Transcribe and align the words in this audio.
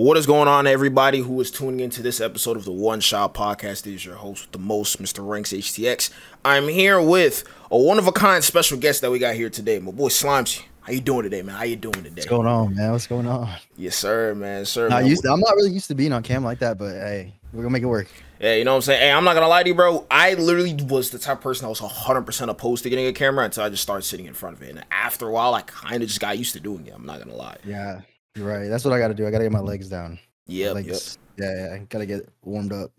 What 0.00 0.16
is 0.16 0.24
going 0.24 0.48
on, 0.48 0.66
everybody 0.66 1.18
who 1.18 1.38
is 1.42 1.50
tuning 1.50 1.80
into 1.80 2.00
this 2.00 2.22
episode 2.22 2.56
of 2.56 2.64
the 2.64 2.72
One 2.72 3.00
Shot 3.00 3.34
Podcast? 3.34 3.86
Is 3.86 4.02
your 4.02 4.14
host 4.14 4.44
with 4.44 4.52
the 4.52 4.58
most, 4.58 4.98
Mr. 4.98 5.28
Ranks 5.28 5.52
HTX. 5.52 6.08
I'm 6.42 6.68
here 6.68 7.02
with 7.02 7.44
a 7.70 7.76
one 7.76 7.98
of 7.98 8.06
a 8.06 8.12
kind 8.12 8.42
special 8.42 8.78
guest 8.78 9.02
that 9.02 9.10
we 9.10 9.18
got 9.18 9.34
here 9.34 9.50
today, 9.50 9.78
my 9.78 9.90
boy 9.90 10.08
Slimesy. 10.08 10.62
How 10.80 10.94
you 10.94 11.02
doing 11.02 11.24
today, 11.24 11.42
man? 11.42 11.54
How 11.54 11.64
you 11.64 11.76
doing 11.76 11.92
today? 11.92 12.12
What's 12.14 12.24
going 12.28 12.46
on, 12.46 12.74
man? 12.74 12.92
What's 12.92 13.06
going 13.06 13.26
on? 13.26 13.50
Yes, 13.76 13.94
sir, 13.94 14.34
man, 14.34 14.64
sir. 14.64 14.88
Not 14.88 15.02
man. 15.02 15.10
used 15.10 15.22
to, 15.24 15.32
I'm 15.32 15.40
not 15.40 15.54
really 15.54 15.72
used 15.72 15.88
to 15.88 15.94
being 15.94 16.14
on 16.14 16.22
cam 16.22 16.44
like 16.44 16.60
that, 16.60 16.78
but 16.78 16.94
hey, 16.94 17.34
we're 17.52 17.60
gonna 17.60 17.74
make 17.74 17.82
it 17.82 17.86
work. 17.86 18.08
Yeah, 18.40 18.54
you 18.54 18.64
know 18.64 18.70
what 18.70 18.76
I'm 18.76 18.82
saying? 18.82 19.00
Hey, 19.02 19.12
I'm 19.12 19.24
not 19.24 19.34
gonna 19.34 19.48
lie 19.48 19.64
to 19.64 19.68
you, 19.68 19.74
bro. 19.74 20.06
I 20.10 20.32
literally 20.32 20.72
was 20.82 21.10
the 21.10 21.18
type 21.18 21.36
of 21.36 21.42
person 21.42 21.66
that 21.66 21.68
was 21.68 21.80
100% 21.80 22.48
opposed 22.48 22.84
to 22.84 22.88
getting 22.88 23.06
a 23.06 23.12
camera 23.12 23.44
until 23.44 23.64
I 23.64 23.68
just 23.68 23.82
started 23.82 24.04
sitting 24.04 24.24
in 24.24 24.32
front 24.32 24.56
of 24.56 24.62
it. 24.62 24.70
And 24.70 24.82
after 24.90 25.28
a 25.28 25.30
while, 25.30 25.52
I 25.52 25.60
kind 25.60 26.02
of 26.02 26.08
just 26.08 26.20
got 26.20 26.38
used 26.38 26.54
to 26.54 26.60
doing 26.60 26.86
it. 26.86 26.94
I'm 26.94 27.04
not 27.04 27.18
gonna 27.18 27.36
lie. 27.36 27.58
Yeah, 27.66 28.00
you're 28.34 28.46
right. 28.46 28.68
That's 28.68 28.84
what 28.84 28.92
I 28.92 28.98
got 28.98 29.08
to 29.08 29.14
do. 29.14 29.26
I 29.26 29.30
got 29.30 29.38
to 29.38 29.44
get 29.44 29.52
my 29.52 29.60
legs 29.60 29.88
down. 29.88 30.18
Yep, 30.46 30.74
like, 30.74 30.86
yep. 30.86 31.00
Yeah, 31.38 31.54
yeah. 31.54 31.74
I 31.74 31.78
gotta 31.88 32.06
get 32.06 32.28
warmed 32.42 32.72
up. 32.72 32.90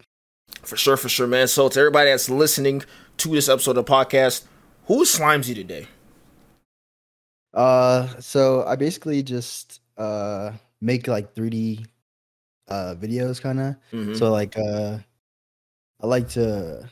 For 0.63 0.77
sure, 0.77 0.97
for 0.97 1.09
sure, 1.09 1.27
man. 1.27 1.47
So 1.47 1.69
to 1.69 1.79
everybody 1.79 2.09
that's 2.09 2.29
listening 2.29 2.83
to 3.17 3.29
this 3.29 3.49
episode 3.49 3.77
of 3.77 3.85
the 3.85 3.91
podcast, 3.91 4.45
slimes 4.87 5.47
you 5.47 5.55
today? 5.55 5.87
Uh, 7.53 8.07
so 8.19 8.63
I 8.65 8.75
basically 8.75 9.23
just 9.23 9.81
uh 9.97 10.51
make 10.79 11.07
like 11.07 11.35
3D 11.35 11.85
uh 12.67 12.95
videos, 12.97 13.41
kind 13.41 13.59
of. 13.59 13.75
Mhm. 13.91 14.17
So 14.17 14.31
like 14.31 14.57
uh, 14.57 14.97
I 16.01 16.07
like 16.07 16.29
to. 16.29 16.89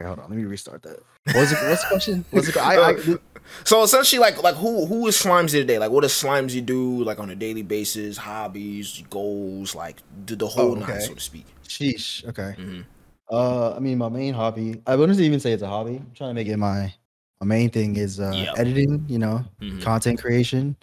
Okay, 0.00 0.06
hold 0.06 0.18
on, 0.18 0.30
let 0.30 0.38
me 0.38 0.44
restart 0.44 0.82
that. 0.82 0.98
What 1.26 1.36
was 1.36 1.52
it? 1.52 1.58
What's 1.68 1.82
the 1.82 1.88
question? 1.88 2.24
What's 2.30 2.52
the? 2.52 2.60
I, 2.60 2.90
I 2.90 2.94
So 3.64 3.82
essentially, 3.82 4.20
like, 4.20 4.42
like 4.42 4.56
who 4.56 4.86
who 4.86 5.06
is 5.06 5.16
Slimesy 5.16 5.52
today? 5.60 5.78
Like, 5.78 5.90
what 5.90 6.02
does 6.02 6.12
Slimesy 6.12 6.64
do, 6.64 7.02
like 7.04 7.18
on 7.18 7.30
a 7.30 7.34
daily 7.36 7.62
basis? 7.62 8.16
Hobbies, 8.16 9.02
goals, 9.10 9.74
like 9.74 10.02
the, 10.26 10.36
the 10.36 10.46
whole 10.46 10.72
Oh, 10.72 10.74
nine, 10.74 10.90
okay. 10.90 11.00
so 11.00 11.14
to 11.14 11.20
speak. 11.20 11.46
sheesh. 11.68 12.24
Okay. 12.28 12.54
Mhm. 12.58 12.84
Uh, 13.30 13.74
I 13.74 13.78
mean, 13.78 13.96
my 13.98 14.08
main 14.08 14.34
hobby. 14.34 14.82
I 14.86 14.96
wouldn't 14.96 15.18
even 15.18 15.40
say 15.40 15.52
it's 15.52 15.62
a 15.62 15.68
hobby. 15.68 15.96
I'm 15.96 16.10
trying 16.14 16.30
to 16.30 16.34
make 16.34 16.48
it 16.48 16.56
my 16.58 16.92
my 17.40 17.46
main 17.46 17.70
thing 17.70 17.96
is 17.96 18.20
uh 18.20 18.44
Yeah. 18.46 18.52
editing. 18.60 19.04
You 19.08 19.18
know, 19.18 19.44
Mhm. 19.60 19.80
content 19.80 20.20
creation. 20.20 20.76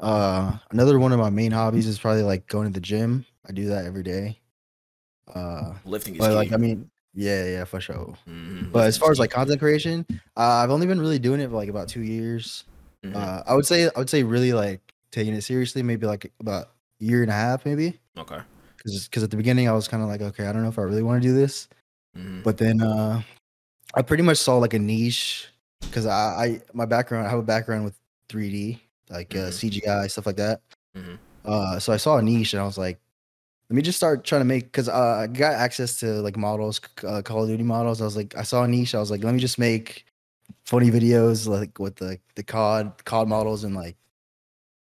Uh, 0.00 0.56
another 0.70 0.98
one 0.98 1.12
of 1.12 1.18
my 1.18 1.30
main 1.30 1.50
hobbies 1.50 1.86
is 1.86 1.98
probably 1.98 2.22
like 2.22 2.46
going 2.46 2.66
to 2.68 2.72
the 2.72 2.80
gym. 2.80 3.26
I 3.46 3.52
do 3.52 3.66
that 3.68 3.84
every 3.84 4.02
day. 4.02 4.38
Uh, 5.34 5.74
Lifting 5.84 6.14
is 6.14 6.20
but 6.20 6.30
key. 6.30 6.36
like 6.36 6.52
I 6.52 6.56
mean, 6.56 6.90
yeah, 7.18 7.44
yeah, 7.44 7.64
for 7.64 7.80
sure. 7.80 8.14
Mhm. 8.28 8.70
But 8.70 8.86
as 8.86 8.96
far 8.96 9.10
as 9.10 9.18
like 9.18 9.30
content 9.30 9.58
creation, 9.58 10.06
uh, 10.36 10.62
I've 10.62 10.70
only 10.70 10.86
been 10.86 11.00
really 11.00 11.18
doing 11.18 11.40
it 11.40 11.48
for 11.50 11.56
like 11.56 11.68
about 11.68 11.88
two 11.88 12.02
years. 12.02 12.64
Mhm. 13.04 13.16
Uh, 13.16 13.42
I 13.46 13.54
would 13.54 13.66
say 13.66 13.90
I 13.90 13.98
would 13.98 14.10
say 14.10 14.22
really 14.22 14.52
like 14.52 14.80
taking 15.10 15.34
it 15.34 15.42
seriously, 15.42 15.82
maybe 15.82 16.06
like 16.06 16.30
about 16.38 16.70
a 17.00 17.04
year 17.04 17.22
and 17.22 17.30
a 17.30 17.34
half, 17.34 17.66
maybe. 17.66 17.98
okay. 18.16 18.40
Because 18.78 19.22
at 19.24 19.30
the 19.30 19.36
beginning 19.36 19.68
I 19.68 19.72
was 19.72 19.88
kind 19.88 20.02
of 20.02 20.08
like, 20.08 20.20
okay, 20.22 20.46
I 20.46 20.52
don't 20.52 20.62
know 20.62 20.68
if 20.68 20.78
I 20.78 20.82
really 20.82 21.02
want 21.02 21.20
to 21.22 21.28
do 21.28 21.34
this. 21.34 21.66
Mhm. 22.16 22.42
but 22.42 22.56
then 22.56 22.80
uh 22.82 23.20
i 23.94 24.02
pretty 24.02 24.22
much 24.22 24.38
saw 24.38 24.56
like 24.56 24.72
a 24.74 24.78
niche 24.78 25.48
because 25.82 26.06
I, 26.06 26.44
I 26.44 26.60
my 26.72 26.86
background 26.86 27.26
i 27.26 27.30
have 27.30 27.38
a 27.38 27.42
background 27.54 27.84
with 27.84 27.94
3d 28.30 28.80
like 29.10 29.34
uh, 29.36 29.48
Mhm. 29.52 29.54
cgi 29.70 30.10
stuff 30.10 30.26
like 30.26 30.36
that 30.36 30.60
Mhm. 30.96 31.18
uh 31.44 31.78
so 31.78 31.92
i 31.92 31.96
saw 31.98 32.16
a 32.18 32.22
niche 32.22 32.54
and 32.54 32.62
i 32.62 32.64
was 32.64 32.78
like 32.78 32.98
let 33.70 33.76
me 33.76 33.82
just 33.82 33.98
start 33.98 34.24
trying 34.24 34.40
to 34.40 34.46
make 34.46 34.64
because 34.64 34.88
uh, 34.88 35.20
i 35.22 35.26
got 35.26 35.54
access 35.54 35.98
to 36.00 36.06
like 36.22 36.36
models 36.36 36.80
uh, 37.06 37.20
call 37.22 37.42
of 37.42 37.48
duty 37.48 37.62
models. 37.62 38.00
I 38.00 38.04
was 38.04 38.16
like 38.16 38.34
i 38.36 38.42
saw 38.42 38.64
a 38.64 38.68
niche. 38.68 38.94
I 38.94 38.98
was 39.00 39.10
like 39.10 39.22
let 39.24 39.34
me 39.34 39.40
just 39.40 39.58
make 39.58 40.06
funny 40.64 40.90
videos 40.90 41.46
like 41.46 41.78
with 41.78 41.96
the 41.96 42.18
the 42.34 42.42
cod 42.42 42.92
cod 43.04 43.28
models 43.28 43.64
and 43.64 43.74
like 43.74 43.96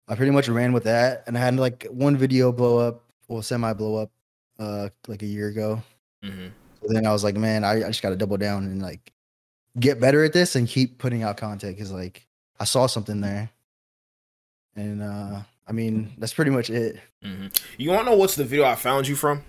i 0.08 0.14
pretty 0.14 0.32
much 0.32 0.48
ran 0.48 0.72
with 0.72 0.84
that. 0.84 1.24
And 1.26 1.36
i 1.36 1.40
had 1.40 1.56
like 1.56 1.86
one 1.90 2.16
video 2.16 2.52
blow 2.52 2.78
up 2.78 3.02
well 3.28 3.42
semi 3.42 3.72
blow 3.72 3.96
up 3.96 4.10
uh 4.58 4.88
like 5.06 5.22
a 5.22 5.26
year 5.26 5.48
ago. 5.48 5.82
Mhm. 6.24 6.50
so 6.80 6.86
then 6.92 7.06
I 7.06 7.12
was 7.12 7.22
like, 7.22 7.36
man, 7.36 7.62
I, 7.64 7.84
I 7.84 7.88
just 7.88 8.02
got 8.02 8.10
to 8.10 8.16
double 8.16 8.36
down 8.36 8.64
and 8.64 8.82
like 8.82 9.12
get 9.78 10.00
better 10.00 10.24
at 10.24 10.32
this 10.32 10.56
and 10.56 10.66
keep 10.66 10.98
putting 10.98 11.22
out 11.22 11.36
content 11.36 11.77
because 11.77 11.92
like 11.92 12.27
I 12.58 12.64
saw 12.64 12.86
something 12.88 13.20
there, 13.20 13.50
and 14.74 15.02
uh 15.02 15.42
I 15.68 15.73
mean 15.73 16.14
that's 16.18 16.33
pretty 16.34 16.51
much 16.51 16.70
it. 16.70 16.98
Mhm. 17.24 17.55
You 17.77 17.90
want 17.90 18.05
to 18.06 18.11
know 18.11 18.17
what's 18.17 18.36
the 18.36 18.45
video 18.45 18.64
I 18.64 18.74
found 18.74 19.06
you 19.06 19.14
from? 19.17 19.42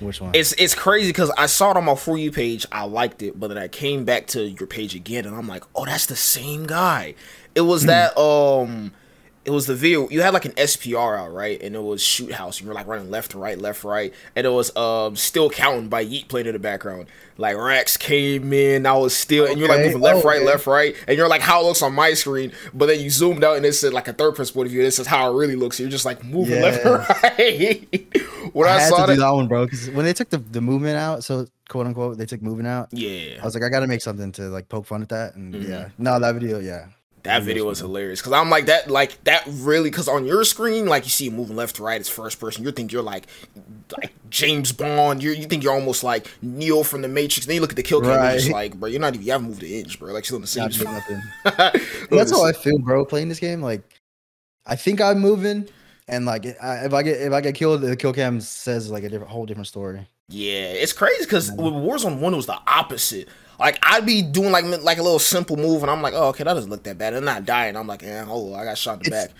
Which 0.00 0.20
one? 0.20 0.32
It's 0.34 0.52
it's 0.58 0.74
crazy 0.74 1.08
because 1.08 1.30
I 1.38 1.46
saw 1.46 1.70
it 1.72 1.76
on 1.76 1.84
my 1.84 1.94
for 1.94 2.16
you 2.18 2.30
page. 2.30 2.66
I 2.70 2.84
liked 2.84 3.22
it, 3.22 3.38
but 3.40 3.48
then 3.48 3.58
I 3.58 3.66
came 3.68 4.04
back 4.04 4.26
to 4.28 4.42
your 4.48 4.66
page 4.66 4.94
again, 4.94 5.24
and 5.26 5.34
I'm 5.34 5.48
like, 5.48 5.64
oh, 5.74 5.84
that's 5.86 6.06
the 6.06 6.14
same 6.16 6.66
guy. 6.66 7.14
It 7.54 7.62
was 7.62 7.86
that 7.86 8.16
um, 8.16 8.92
it 9.44 9.50
was 9.50 9.66
the 9.66 9.74
video. 9.74 10.08
You 10.10 10.20
had 10.22 10.34
like 10.34 10.44
an 10.44 10.52
SPR 10.52 11.18
out, 11.18 11.32
right? 11.32 11.60
And 11.62 11.74
it 11.74 11.82
was 11.82 12.02
shoot 12.02 12.32
house. 12.32 12.60
You 12.60 12.66
were 12.68 12.74
like 12.74 12.86
running 12.86 13.10
left 13.10 13.30
to 13.32 13.38
right, 13.38 13.58
left 13.58 13.84
right, 13.84 14.12
and 14.36 14.46
it 14.46 14.50
was 14.50 14.74
um 14.76 15.16
still 15.16 15.48
counting 15.50 15.88
by 15.88 16.04
Yeet 16.04 16.28
playing 16.28 16.46
in 16.46 16.52
the 16.52 16.58
background. 16.58 17.06
Like 17.40 17.56
Rex 17.56 17.96
came 17.96 18.52
in, 18.52 18.84
I 18.84 18.94
was 18.94 19.16
still, 19.16 19.46
and 19.46 19.58
you're 19.60 19.68
like 19.68 19.80
moving 19.84 20.00
left, 20.00 20.24
Oh, 20.24 20.28
right, 20.28 20.38
okay. 20.38 20.44
left, 20.46 20.66
right, 20.66 20.96
and 21.06 21.16
you're 21.16 21.28
like 21.28 21.40
how 21.40 21.60
it 21.60 21.64
looks 21.66 21.82
on 21.82 21.94
my 21.94 22.12
screen, 22.14 22.50
but 22.74 22.86
then 22.86 22.98
you 23.00 23.10
zoomed 23.10 23.44
out 23.44 23.56
and 23.56 23.64
it 23.64 23.74
said 23.74 23.92
like 23.92 24.08
a 24.08 24.12
third 24.12 24.34
person 24.34 24.54
point 24.54 24.66
of 24.66 24.72
view. 24.72 24.82
This 24.82 24.98
is 24.98 25.06
how 25.06 25.30
it 25.32 25.36
really 25.38 25.54
looks. 25.54 25.78
You're 25.78 25.88
just 25.88 26.04
like 26.04 26.24
moving 26.24 26.60
left 26.60 26.84
right. 26.84 27.86
when 28.52 28.68
I, 28.68 28.72
I 28.72 28.80
had 28.80 28.88
saw 28.88 29.06
to 29.06 29.12
do 29.12 29.20
that, 29.20 29.26
that 29.26 29.30
one, 29.34 29.46
bro, 29.46 29.64
because 29.66 29.88
when 29.90 30.04
they 30.04 30.12
took 30.12 30.30
the, 30.30 30.38
the 30.38 30.60
movement 30.60 30.96
out, 30.96 31.22
so 31.22 31.46
quote 31.68 31.86
unquote, 31.86 32.18
they 32.18 32.26
took 32.26 32.42
movement 32.42 32.66
out. 32.68 32.88
yeah, 32.92 33.38
I 33.40 33.44
was 33.44 33.54
like, 33.54 33.62
I 33.62 33.68
got 33.68 33.80
to 33.80 33.86
make 33.86 34.00
something 34.00 34.32
to 34.32 34.42
like 34.48 34.68
poke 34.68 34.86
fun 34.86 35.02
at 35.02 35.08
that, 35.10 35.36
and 35.36 35.54
Mhm. 35.54 35.68
yeah, 35.68 35.88
no, 35.96 36.18
that 36.18 36.34
video, 36.34 36.58
yeah, 36.58 36.86
That 37.28 37.42
video 37.42 37.66
was 37.66 37.78
hilarious 37.78 38.20
because 38.20 38.32
I'm 38.32 38.48
like 38.48 38.66
that, 38.66 38.90
like 38.90 39.22
that 39.24 39.44
really. 39.46 39.90
Because 39.90 40.08
on 40.08 40.24
your 40.24 40.44
screen, 40.44 40.86
like 40.86 41.04
you 41.04 41.10
see 41.10 41.26
it 41.26 41.32
moving 41.32 41.56
left 41.56 41.76
to 41.76 41.82
right, 41.82 42.00
it's 42.00 42.08
first 42.08 42.40
person. 42.40 42.64
You 42.64 42.72
think 42.72 42.90
you're 42.90 43.02
like, 43.02 43.26
like 43.96 44.12
James 44.30 44.72
Bond. 44.72 45.22
You 45.22 45.32
you 45.32 45.44
think 45.44 45.62
you're 45.62 45.74
almost 45.74 46.02
like 46.02 46.30
Neo 46.40 46.82
from 46.82 47.02
the 47.02 47.08
Matrix. 47.08 47.46
Then 47.46 47.56
you 47.56 47.60
look 47.60 47.70
at 47.70 47.76
the 47.76 47.82
kill 47.82 48.00
cam, 48.00 48.22
you're 48.22 48.38
just 48.38 48.50
like, 48.50 48.74
bro, 48.80 48.88
you're 48.88 49.00
not 49.00 49.14
even. 49.14 49.26
You 49.26 49.32
haven't 49.32 49.48
moved 49.48 49.62
an 49.62 49.68
inch, 49.68 49.98
bro. 49.98 50.12
Like 50.12 50.24
still 50.24 50.36
in 50.36 50.42
the 50.42 50.48
same 50.48 50.62
Not 50.64 50.72
doing 50.72 50.88
spot. 50.90 51.74
nothing. 51.74 51.82
That's 52.10 52.30
how 52.30 52.44
I 52.44 52.52
feel, 52.52 52.78
bro. 52.78 53.04
Playing 53.04 53.28
this 53.28 53.40
game, 53.40 53.60
like 53.60 53.82
I 54.66 54.76
think 54.76 55.00
I'm 55.00 55.18
moving, 55.18 55.68
and 56.08 56.24
like 56.24 56.46
I, 56.62 56.84
if 56.86 56.94
I 56.94 57.02
get 57.02 57.20
if 57.20 57.32
I 57.32 57.40
get 57.40 57.54
killed, 57.54 57.82
the 57.82 57.96
kill 57.96 58.12
cam 58.12 58.40
says 58.40 58.90
like 58.90 59.02
a 59.04 59.08
different 59.08 59.30
whole 59.30 59.46
different 59.46 59.66
story. 59.68 60.06
Yeah, 60.30 60.72
it's 60.72 60.92
crazy 60.92 61.24
because 61.24 61.50
with 61.50 61.74
Warzone 61.74 62.20
One 62.20 62.32
it 62.34 62.36
was 62.36 62.46
the 62.46 62.58
opposite. 62.66 63.28
Like 63.58 63.78
I'd 63.82 64.06
be 64.06 64.22
doing 64.22 64.52
like 64.52 64.64
like 64.82 64.98
a 64.98 65.02
little 65.02 65.18
simple 65.18 65.56
move, 65.56 65.82
and 65.82 65.90
I'm 65.90 66.02
like, 66.02 66.14
oh 66.14 66.28
okay, 66.28 66.44
that 66.44 66.54
doesn't 66.54 66.70
look 66.70 66.82
that 66.84 66.96
bad, 66.98 67.14
and 67.14 67.26
die, 67.46 67.66
and 67.66 67.76
I'm 67.76 67.86
like, 67.86 68.02
eh, 68.02 68.24
oh, 68.28 68.54
I 68.54 68.64
got 68.64 68.78
shot 68.78 68.98
in 68.98 68.98
the 69.00 69.06
It's- 69.08 69.26
back. 69.28 69.36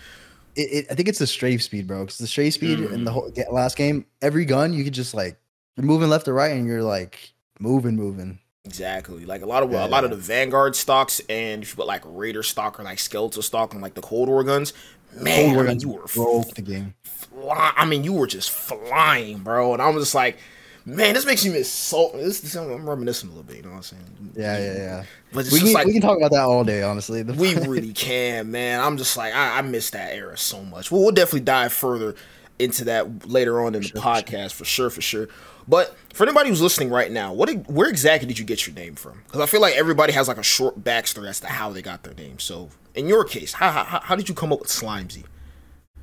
it, 0.55 0.61
it, 0.61 0.87
I 0.91 0.95
think 0.95 1.07
it's 1.07 1.19
the 1.19 1.27
strafe 1.27 1.63
speed, 1.63 1.87
bro. 1.87 2.01
Because 2.01 2.17
the 2.17 2.27
strafe 2.27 2.55
speed 2.55 2.79
in 2.79 2.87
Mm. 3.01 3.05
the 3.05 3.11
whole 3.11 3.31
last 3.51 3.77
game, 3.77 4.05
every 4.21 4.43
gun 4.45 4.73
you 4.73 4.83
could 4.83 4.93
just 4.93 5.13
like 5.13 5.37
you're 5.77 5.85
moving 5.85 6.09
left 6.09 6.27
or 6.27 6.33
right, 6.33 6.51
and 6.51 6.67
you're 6.67 6.83
like 6.83 7.31
moving, 7.59 7.95
moving. 7.95 8.39
Exactly. 8.65 9.25
Like 9.25 9.41
a 9.41 9.45
lot 9.45 9.63
of 9.63 9.71
Yeah, 9.71 9.85
a 9.85 9.87
lot 9.87 10.03
of 10.03 10.09
the 10.09 10.17
Vanguard 10.17 10.75
stocks 10.75 11.21
and 11.29 11.63
if 11.63 11.69
you 11.69 11.75
put 11.77 11.87
like 11.87 12.01
Raider 12.05 12.43
stock 12.43 12.79
or 12.79 12.83
like 12.83 12.99
Skeletal 12.99 13.41
stock 13.41 13.73
on 13.73 13.79
like 13.81 13.93
the 13.93 14.01
Cold 14.01 14.27
War 14.27 14.43
guns, 14.43 14.73
man, 15.15 15.35
Cold 15.37 15.51
War 15.55 15.59
I 15.63 15.63
mean, 15.63 15.65
guns 15.67 15.83
you 15.83 15.89
were 15.89 16.03
broke 16.13 16.53
the 16.55 16.61
game. 16.61 16.93
fly- 17.03 17.73
I 17.75 17.85
mean, 17.85 18.03
you 18.03 18.13
were 18.13 18.27
just 18.27 18.51
flying, 18.51 19.39
bro. 19.39 19.73
And 19.73 19.81
I'm 19.81 19.97
just 19.97 20.13
like, 20.13 20.37
man, 20.85 21.13
this 21.13 21.25
makes 21.25 21.45
me 21.45 21.51
miss 21.51 21.71
so. 21.71 22.11
This, 22.13 22.41
this 22.41 22.55
I'm 22.55 22.87
reminiscing 22.89 23.29
a 23.29 23.31
little 23.31 23.43
bit. 23.43 23.57
You 23.57 23.63
know 23.63 23.69
what 23.69 23.75
I'm 23.77 23.83
saying? 23.83 24.33
Yeah, 24.35 24.57
yeah, 24.59 24.73
yeah. 24.73 25.03
But 25.33 25.49
We 25.51 25.59
can 25.59 25.73
like 25.73 25.85
we 25.87 25.93
can 25.93 26.01
talk 26.01 26.17
about 26.17 26.31
that 26.31 26.43
all 26.43 26.63
day, 26.63 26.83
honestly. 26.83 27.23
The- 27.23 27.33
we 27.33 27.55
really 27.55 27.93
can, 27.93 28.51
man. 28.51 28.81
I'm 28.81 28.97
just 28.97 29.15
like, 29.17 29.33
I, 29.33 29.59
I 29.59 29.61
miss 29.61 29.89
that 29.91 30.13
era 30.13 30.37
so 30.37 30.63
much. 30.63 30.91
Well, 30.91 31.01
we'll 31.01 31.11
definitely 31.11 31.41
dive 31.41 31.73
further 31.73 32.15
into 32.57 32.83
that 32.85 33.27
later 33.27 33.61
on 33.61 33.73
in 33.75 33.81
the 33.81 33.87
sure, 33.87 34.01
for 34.01 34.07
podcast 34.07 34.53
for 34.53 34.65
sure, 34.65 34.89
for 34.89 35.01
sure. 35.01 35.27
But 35.67 35.95
for 36.13 36.23
anybody 36.23 36.49
who's 36.49 36.61
listening 36.61 36.89
right 36.89 37.11
now, 37.11 37.31
what 37.33 37.49
where 37.67 37.89
exactly 37.89 38.27
did 38.27 38.39
you 38.39 38.45
get 38.45 38.65
your 38.65 38.75
name 38.75 38.95
from? 38.95 39.21
Because 39.25 39.39
I 39.41 39.45
feel 39.45 39.61
like 39.61 39.75
everybody 39.75 40.13
has 40.13 40.27
like 40.27 40.37
a 40.37 40.43
short 40.43 40.83
backstory 40.83 41.27
as 41.27 41.39
to 41.41 41.47
how 41.47 41.69
they 41.69 41.81
got 41.81 42.03
their 42.03 42.15
name. 42.15 42.39
So 42.39 42.69
in 42.95 43.07
your 43.07 43.23
case, 43.23 43.53
how 43.53 43.71
how, 43.71 43.99
how 43.99 44.15
did 44.15 44.27
you 44.27 44.35
come 44.35 44.51
up 44.51 44.59
with 44.59 44.69
Slimesy? 44.69 45.23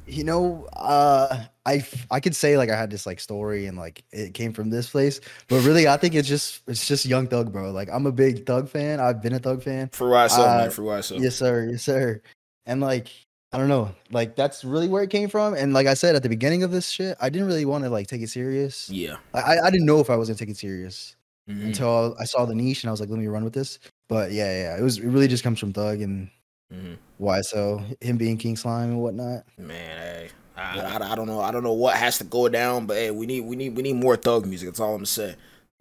you 0.06 0.22
know, 0.25 0.69
uh, 0.72 1.44
I 1.66 1.84
I 2.10 2.21
could 2.21 2.34
say 2.37 2.56
like 2.56 2.71
I 2.71 2.77
had 2.77 2.91
this 2.91 3.04
like 3.06 3.19
story 3.20 3.67
and 3.67 3.76
like 3.76 4.05
it 4.12 4.32
came 4.35 4.52
from 4.52 4.70
this 4.70 4.88
place, 4.91 5.20
but 5.49 5.62
really 5.64 5.88
I 5.88 5.96
think 5.96 6.14
it's 6.14 6.29
just 6.29 6.62
it's 6.69 6.87
just 6.87 7.05
Young 7.05 7.26
Thug, 7.26 7.52
bro. 7.52 7.73
Like 7.73 7.88
I'm 7.93 8.06
a 8.06 8.12
big 8.12 8.46
Thug 8.46 8.69
fan. 8.69 9.00
I've 9.00 9.20
been 9.20 9.32
a 9.35 9.38
Thug 9.41 9.62
fan. 9.62 9.91
For 9.93 10.29
so, 10.29 10.43
Uh, 10.43 10.56
man. 10.58 10.70
For 10.70 11.02
so. 11.02 11.17
Yes, 11.17 11.35
sir. 11.37 11.69
Yes, 11.70 11.82
sir. 11.82 12.23
And 12.67 12.81
like, 12.81 13.08
I 13.52 13.58
don't 13.58 13.69
know, 13.69 13.91
like 14.11 14.37
that's 14.37 14.64
really 14.64 14.88
where 14.88 15.02
it 15.02 15.11
came 15.11 15.29
from. 15.29 15.55
And 15.55 15.73
like 15.75 15.87
I 15.87 15.94
said 15.94 16.14
at 16.17 16.23
the 16.23 16.29
beginning 16.29 16.62
of 16.62 16.70
this 16.70 16.88
shit, 16.88 17.17
I 17.20 17.29
didn't 17.31 17.49
really 17.49 17.64
want 17.64 17.85
to 17.85 17.91
like 17.91 18.06
take 18.06 18.23
it 18.23 18.31
serious. 18.31 18.88
Yeah. 18.88 19.17
I 19.35 19.58
I- 19.58 19.70
didn't 19.70 19.87
know 19.87 20.00
if 20.00 20.08
I 20.08 20.17
was 20.17 20.29
gonna 20.29 20.38
take 20.38 20.50
it 20.50 20.56
serious 20.56 21.17
Mhm. 21.50 21.67
until 21.67 22.17
I 22.19 22.25
saw 22.25 22.44
the 22.44 22.55
niche 22.55 22.82
and 22.85 22.88
I 22.88 22.93
was 22.93 23.00
like, 23.00 23.08
let 23.11 23.19
me 23.19 23.26
run 23.29 23.44
with 23.44 23.52
this. 23.55 23.79
But 24.08 24.31
yeah, 24.32 24.50
yeah, 24.62 24.79
it 24.79 24.82
was 24.82 24.99
it 24.99 25.06
really 25.06 25.29
just 25.29 25.43
comes 25.44 25.58
from 25.58 25.73
Thug 25.73 26.00
and 26.00 26.29
Mhm. 26.75 26.96
why 27.19 27.41
so 27.43 27.82
him 28.00 28.17
being 28.17 28.37
King 28.37 28.56
Slime 28.56 28.91
and 28.91 29.00
whatnot. 29.00 29.44
Man, 29.58 29.99
hey, 29.99 30.29
I, 30.29 30.31
I, 30.56 31.12
I 31.12 31.14
don't 31.14 31.26
know. 31.26 31.41
I 31.41 31.50
don't 31.50 31.62
know 31.62 31.73
what 31.73 31.97
has 31.97 32.19
to 32.19 32.25
go 32.25 32.49
down, 32.49 32.87
but 32.87 32.97
hey, 32.97 33.11
we 33.11 33.26
need 33.26 33.41
we 33.43 33.56
need 33.56 33.76
we 33.76 33.82
need 33.82 33.94
more 33.97 34.17
thug 34.17 34.47
music. 34.47 34.69
That's 34.69 34.81
all 34.81 34.94
I'm 34.94 35.06
saying. 35.06 35.37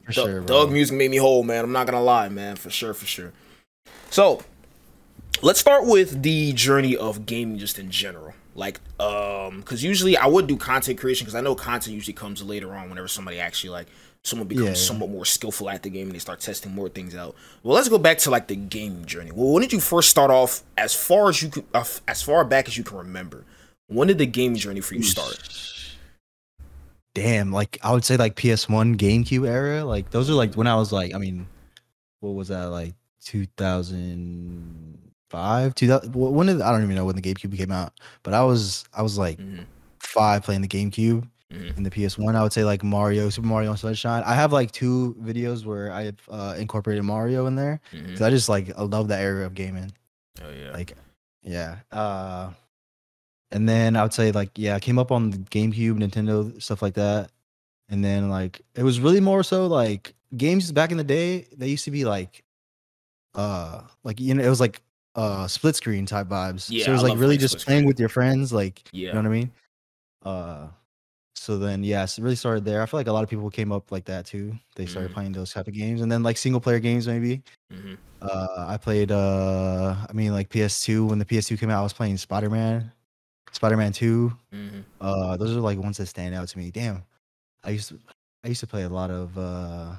For 0.06 0.14
Thug, 0.14 0.28
sure, 0.28 0.44
thug 0.44 0.72
music 0.72 0.96
made 0.98 1.10
me 1.12 1.18
whole, 1.18 1.44
man. 1.44 1.64
I'm 1.64 1.72
not 1.72 1.88
gonna 1.88 2.04
lie, 2.04 2.30
man. 2.30 2.58
For 2.58 2.70
sure, 2.70 2.94
for 2.94 3.06
sure. 3.06 3.32
So, 4.12 4.42
let's 5.42 5.60
start 5.60 5.86
with 5.86 6.22
the 6.22 6.54
journey 6.54 6.96
of 6.96 7.26
gaming, 7.26 7.58
just 7.58 7.80
in 7.80 7.90
general. 7.90 8.34
Like, 8.54 8.80
um, 9.00 9.60
because 9.60 9.84
usually 9.84 10.16
I 10.16 10.28
would 10.28 10.48
do 10.48 10.58
content 10.58 11.00
creation 11.00 11.26
because 11.26 11.36
I 11.36 11.42
know 11.42 11.56
content 11.56 11.94
usually 11.94 12.14
comes 12.14 12.42
later 12.44 12.74
on 12.76 12.90
whenever 12.90 13.08
somebody 13.08 13.40
actually 13.40 13.72
like 13.72 13.88
someone 14.24 14.48
becomes 14.48 14.64
Yeah, 14.66 14.72
yeah. 14.72 14.76
somewhat 14.76 15.10
more 15.10 15.26
skillful 15.26 15.70
at 15.70 15.84
the 15.84 15.90
game 15.90 16.08
and 16.08 16.16
they 16.16 16.20
start 16.20 16.40
testing 16.40 16.74
more 16.74 16.88
things 16.88 17.16
out. 17.16 17.36
Well, 17.64 17.76
let's 17.76 17.90
go 17.90 17.98
back 17.98 18.18
to 18.20 18.30
like 18.30 18.48
the 18.48 18.56
gaming 18.56 19.06
journey. 19.06 19.32
Well, 19.34 19.52
when 19.52 19.62
did 19.62 19.74
you 19.74 19.80
first 19.82 20.10
start 20.10 20.32
off? 20.32 20.64
As 20.78 20.94
far 20.96 21.30
as 21.30 21.42
you 21.42 21.50
could, 21.50 21.66
uh, 21.74 21.84
as 22.08 22.22
far 22.22 22.46
back 22.46 22.68
as 22.68 22.78
you 22.78 22.84
can 22.84 22.98
remember, 22.98 23.44
when 23.88 24.08
did 24.08 24.18
the 24.18 24.26
gaming 24.26 24.58
journey 24.58 24.82
for 24.82 24.96
you 24.96 25.04
start? 25.04 25.40
Damn, 27.14 27.52
like 27.52 27.78
I 27.82 27.94
would 27.94 28.04
say 28.04 28.18
like 28.18 28.36
PS1 28.36 28.98
GameCube 28.98 29.48
era. 29.48 29.86
Like 29.86 30.10
those 30.12 30.30
are 30.30 30.34
like 30.34 30.56
when 30.56 30.68
I 30.68 30.76
was 30.76 30.92
like, 30.92 31.16
I 31.16 31.18
mean, 31.18 31.48
what 32.20 32.32
was 32.32 32.50
that 32.50 32.66
like 32.66 32.94
2005, 33.24 35.76
2000 35.76 36.14
when 36.14 36.48
did 36.48 36.62
I 36.62 36.72
don't 36.72 36.84
even 36.84 36.96
know 36.96 37.06
when 37.06 37.16
the 37.16 37.22
GameCube 37.22 37.56
came 37.58 37.72
out, 37.72 37.94
but 38.24 38.34
I 38.34 38.44
was 38.44 38.84
I 38.94 39.02
was 39.02 39.18
like 39.18 39.38
Mhm. 39.40 39.66
5 40.00 40.44
playing 40.44 40.62
the 40.62 40.68
GameCube 40.68 41.28
Mhm. 41.54 41.78
and 41.78 41.86
the 41.86 41.92
PS1. 41.92 42.36
I 42.36 42.44
would 42.44 42.52
say 42.54 42.64
like 42.66 42.84
Mario, 42.84 43.30
Super 43.30 43.48
Mario 43.48 43.76
Sunshine. 43.76 44.24
I 44.26 44.34
have 44.34 44.52
like 44.52 44.72
two 44.72 45.16
videos 45.22 45.66
where 45.66 45.92
I 45.92 46.04
have 46.06 46.16
uh, 46.30 46.56
incorporated 46.58 47.04
Mario 47.06 47.46
in 47.46 47.56
there 47.56 47.80
Mhm. 47.94 48.10
cuz 48.12 48.22
I 48.22 48.30
just 48.30 48.50
like 48.50 48.78
I 48.78 48.82
love 48.84 49.08
that 49.08 49.22
era 49.22 49.46
of 49.46 49.54
gaming. 49.54 49.92
Oh 50.44 50.50
yeah. 50.52 50.72
Like 50.72 50.98
yeah. 51.44 51.78
Uh 51.92 52.52
and 53.52 53.68
then 53.68 53.96
I 53.96 54.04
would 54.04 54.14
say 54.14 54.32
like 54.32 54.52
yeah, 54.56 54.76
I 54.76 54.80
came 54.80 55.00
up 55.00 55.12
on 55.12 55.30
the 55.30 55.38
GameCube, 55.38 55.98
Nintendo, 55.98 56.62
stuff 56.62 56.82
like 56.82 56.96
that. 56.96 57.32
And 57.90 58.04
then 58.04 58.30
like 58.30 58.62
it 58.76 58.84
was 58.84 59.00
really 59.00 59.20
more 59.20 59.44
so 59.44 59.68
like 59.68 60.16
games 60.38 60.72
back 60.72 60.92
in 60.92 60.98
the 60.98 61.04
day, 61.04 61.48
they 61.56 61.68
used 61.68 61.86
to 61.86 61.92
be 61.92 62.06
like 62.06 62.44
uh 63.36 63.82
like 64.04 64.20
you 64.20 64.34
know, 64.34 64.44
it 64.44 64.50
was 64.50 64.60
like 64.60 64.82
uh 65.16 65.48
split 65.48 65.76
screen 65.76 66.06
type 66.06 66.28
vibes. 66.28 66.68
Yeah, 66.70 66.86
so 66.86 66.92
it 66.92 66.94
was 66.94 67.04
like 67.04 67.20
really 67.20 67.38
just 67.38 67.64
playing 67.66 67.86
with 67.86 68.00
your 68.00 68.10
friends, 68.10 68.52
like 68.52 68.82
yeah. 68.92 69.10
you 69.10 69.14
know 69.14 69.20
what 69.22 69.28
I 69.28 69.30
mean? 69.30 69.52
Uh 70.24 70.68
so 71.38 71.58
then 71.58 71.84
yes, 71.84 72.18
it 72.18 72.24
really 72.24 72.36
started 72.36 72.66
there. 72.66 72.82
I 72.82 72.86
feel 72.86 73.00
like 73.00 73.08
a 73.08 73.12
lot 73.12 73.24
of 73.24 73.30
people 73.30 73.50
came 73.50 73.72
up 73.72 73.92
like 73.92 74.06
that 74.06 74.26
too. 74.26 74.58
They 74.76 74.86
started 74.86 75.12
Mhm. 75.12 75.14
playing 75.14 75.32
those 75.34 75.54
type 75.54 75.68
of 75.68 75.74
games. 75.74 76.02
And 76.02 76.12
then 76.12 76.24
like 76.24 76.38
single 76.38 76.62
player 76.62 76.80
games 76.80 77.08
maybe. 77.08 77.44
Mhm. 77.72 77.98
Uh, 78.22 78.66
I 78.68 78.78
played. 78.78 79.12
Uh, 79.12 79.96
I 80.10 80.14
mean, 80.14 80.32
like 80.32 80.50
PS2. 80.50 81.06
When 81.10 81.20
the 81.20 81.26
PS2 81.26 81.60
came 81.60 81.70
out, 81.70 81.80
I 81.82 81.84
was 81.84 81.94
playing 81.94 82.18
Spider 82.18 82.50
Man, 82.50 82.92
Spider 83.56 83.78
Man 83.78 83.94
Two. 83.94 84.36
Mhm. 84.54 84.84
Uh, 85.00 85.38
those 85.38 85.56
are 85.56 85.62
like 85.62 85.80
ones 85.80 85.98
that 85.98 86.08
stand 86.08 86.36
out 86.36 86.50
to 86.50 86.58
me. 86.58 86.72
Damn, 86.72 87.04
I 87.64 87.70
used 87.70 87.88
to. 87.90 88.00
I 88.44 88.50
used 88.50 88.60
to 88.60 88.68
play 88.68 88.84
a 88.84 88.90
lot 88.90 89.10
of 89.10 89.38
uh, 89.38 89.96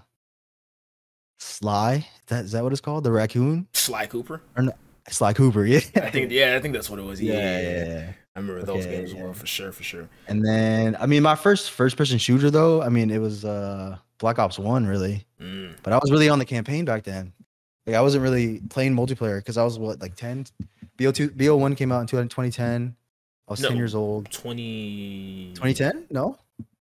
Sly. 1.38 2.06
That 2.26 2.44
is 2.44 2.52
that 2.52 2.62
what 2.62 2.72
it's 2.72 2.82
called? 2.82 3.02
The 3.02 3.10
raccoon. 3.10 3.66
Sly 3.72 4.06
Cooper. 4.06 4.42
Sly 5.08 5.32
Cooper. 5.32 5.64
Yeah. 5.66 5.80
I 5.96 6.10
think. 6.10 6.30
Yeah, 6.30 6.54
I 6.54 6.60
think 6.60 6.74
that's 6.74 6.90
what 6.90 6.98
it 6.98 7.04
was. 7.04 7.20
Yeah, 7.20 7.32
yeah, 7.32 7.60
yeah. 7.60 7.84
yeah. 7.86 8.12
I 8.34 8.40
remember 8.40 8.62
those 8.62 8.84
games 8.84 9.14
as 9.14 9.16
well 9.16 9.32
for 9.32 9.46
sure, 9.46 9.72
for 9.72 9.82
sure. 9.82 10.08
And 10.28 10.44
then, 10.44 10.94
I 11.00 11.06
mean, 11.06 11.22
my 11.22 11.34
first 11.34 11.70
first 11.70 11.96
person 11.96 12.18
shooter 12.18 12.50
though. 12.50 12.82
I 12.82 12.90
mean, 12.90 13.10
it 13.10 13.18
was 13.18 13.46
uh 13.46 13.96
Black 14.18 14.38
Ops 14.38 14.58
One, 14.58 14.86
really. 14.86 15.26
Mm. 15.40 15.76
But 15.82 15.94
I 15.94 15.96
was 15.96 16.10
really 16.10 16.28
on 16.28 16.38
the 16.38 16.44
campaign 16.44 16.84
back 16.84 17.04
then. 17.04 17.32
Like 17.86 17.96
I 17.96 18.02
wasn't 18.02 18.22
really 18.22 18.60
playing 18.68 18.94
multiplayer 18.94 19.38
because 19.38 19.56
I 19.56 19.64
was 19.64 19.78
what 19.78 20.00
like 20.00 20.14
ten. 20.14 20.44
BO2 20.98 21.30
BO1 21.36 21.76
came 21.76 21.92
out 21.92 22.00
in 22.00 22.06
2010. 22.06 22.94
I 23.48 23.52
was 23.52 23.60
No. 23.60 23.68
10 23.68 23.76
years 23.76 23.94
old. 23.94 24.30
20... 24.30 25.52
2010? 25.54 26.06
No, 26.10 26.38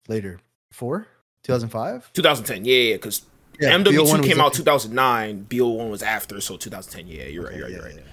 later. 0.08 0.40
Four? 0.72 1.06
2005? 1.44 2.12
2010. 2.12 2.64
Yeah, 2.64 2.74
yeah, 2.74 2.94
because 2.96 3.22
Yeah, 3.60 3.70
MW2 3.76 3.92
BO1 3.92 4.22
came 4.24 4.38
like- 4.38 4.46
out 4.46 4.54
2009. 4.54 5.46
BO1 5.48 5.90
was 5.90 6.02
after, 6.02 6.40
so 6.40 6.56
2010. 6.56 7.06
Yeah, 7.06 7.24
you're 7.24 7.44
right. 7.44 7.54
You're 7.56 7.64
right. 7.66 7.72
You're 7.72 7.82
right. 7.84 8.04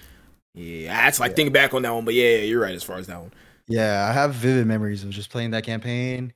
Yeah, 0.53 0.91
I 0.97 1.01
had 1.03 1.13
to 1.13 1.21
like 1.21 1.35
think 1.35 1.53
back 1.53 1.73
on 1.73 1.83
that 1.83 1.91
one, 1.93 2.03
but 2.05 2.13
yeah, 2.15 2.29
yeah, 2.37 2.43
you're 2.43 2.61
right 2.61 2.73
as 2.75 2.83
far 2.83 2.97
as 2.97 3.07
that 3.07 3.19
one. 3.21 3.31
Yeah, 3.67 4.07
I 4.09 4.13
have 4.13 4.33
vivid 4.33 4.65
memories 4.65 5.03
of 5.03 5.09
just 5.11 5.29
playing 5.29 5.51
that 5.51 5.63
campaign. 5.63 6.33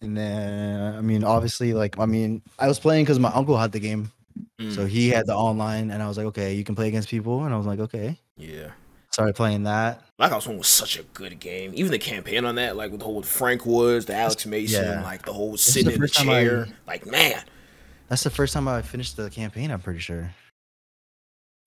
And 0.00 0.16
then, 0.16 0.94
I 0.96 1.00
mean, 1.00 1.24
obviously, 1.24 1.72
like, 1.72 1.98
I 1.98 2.06
mean, 2.06 2.42
I 2.58 2.68
was 2.68 2.78
playing 2.78 3.04
because 3.04 3.18
my 3.18 3.30
uncle 3.30 3.56
had 3.56 3.72
the 3.72 3.80
game. 3.80 4.12
Mm, 4.60 4.72
So 4.74 4.86
he 4.86 5.08
had 5.08 5.26
the 5.26 5.34
online, 5.34 5.90
and 5.90 6.02
I 6.02 6.08
was 6.08 6.16
like, 6.18 6.26
okay, 6.26 6.54
you 6.54 6.62
can 6.62 6.74
play 6.74 6.88
against 6.88 7.08
people. 7.08 7.44
And 7.44 7.54
I 7.54 7.56
was 7.56 7.66
like, 7.66 7.78
okay. 7.80 8.20
yeah. 8.36 8.70
Started 9.14 9.36
playing 9.36 9.62
that. 9.62 10.02
Black 10.18 10.32
Ops 10.32 10.48
1 10.48 10.58
was 10.58 10.66
such 10.66 10.98
a 10.98 11.04
good 11.04 11.38
game. 11.38 11.70
Even 11.76 11.92
the 11.92 12.00
campaign 12.00 12.44
on 12.44 12.56
that, 12.56 12.76
like 12.76 12.90
with 12.90 12.98
the 12.98 13.06
whole 13.06 13.22
Frank 13.22 13.64
Woods, 13.64 14.06
the 14.06 14.14
Alex 14.16 14.44
Mason, 14.44 14.82
Yeah. 14.84 15.02
like 15.04 15.24
the 15.24 15.32
whole 15.32 15.56
sitting 15.56 15.90
the 15.90 15.94
in 15.94 16.00
the 16.00 16.08
time 16.08 16.28
I- 16.30 16.42
chair. 16.42 16.66
Like, 16.84 17.06
man. 17.06 17.40
That's 18.08 18.24
the 18.24 18.30
first 18.30 18.52
time 18.52 18.66
I 18.66 18.82
finished 18.82 19.16
the 19.16 19.30
campaign, 19.30 19.70
I'm 19.70 19.80
pretty 19.80 20.00
sure. 20.00 20.32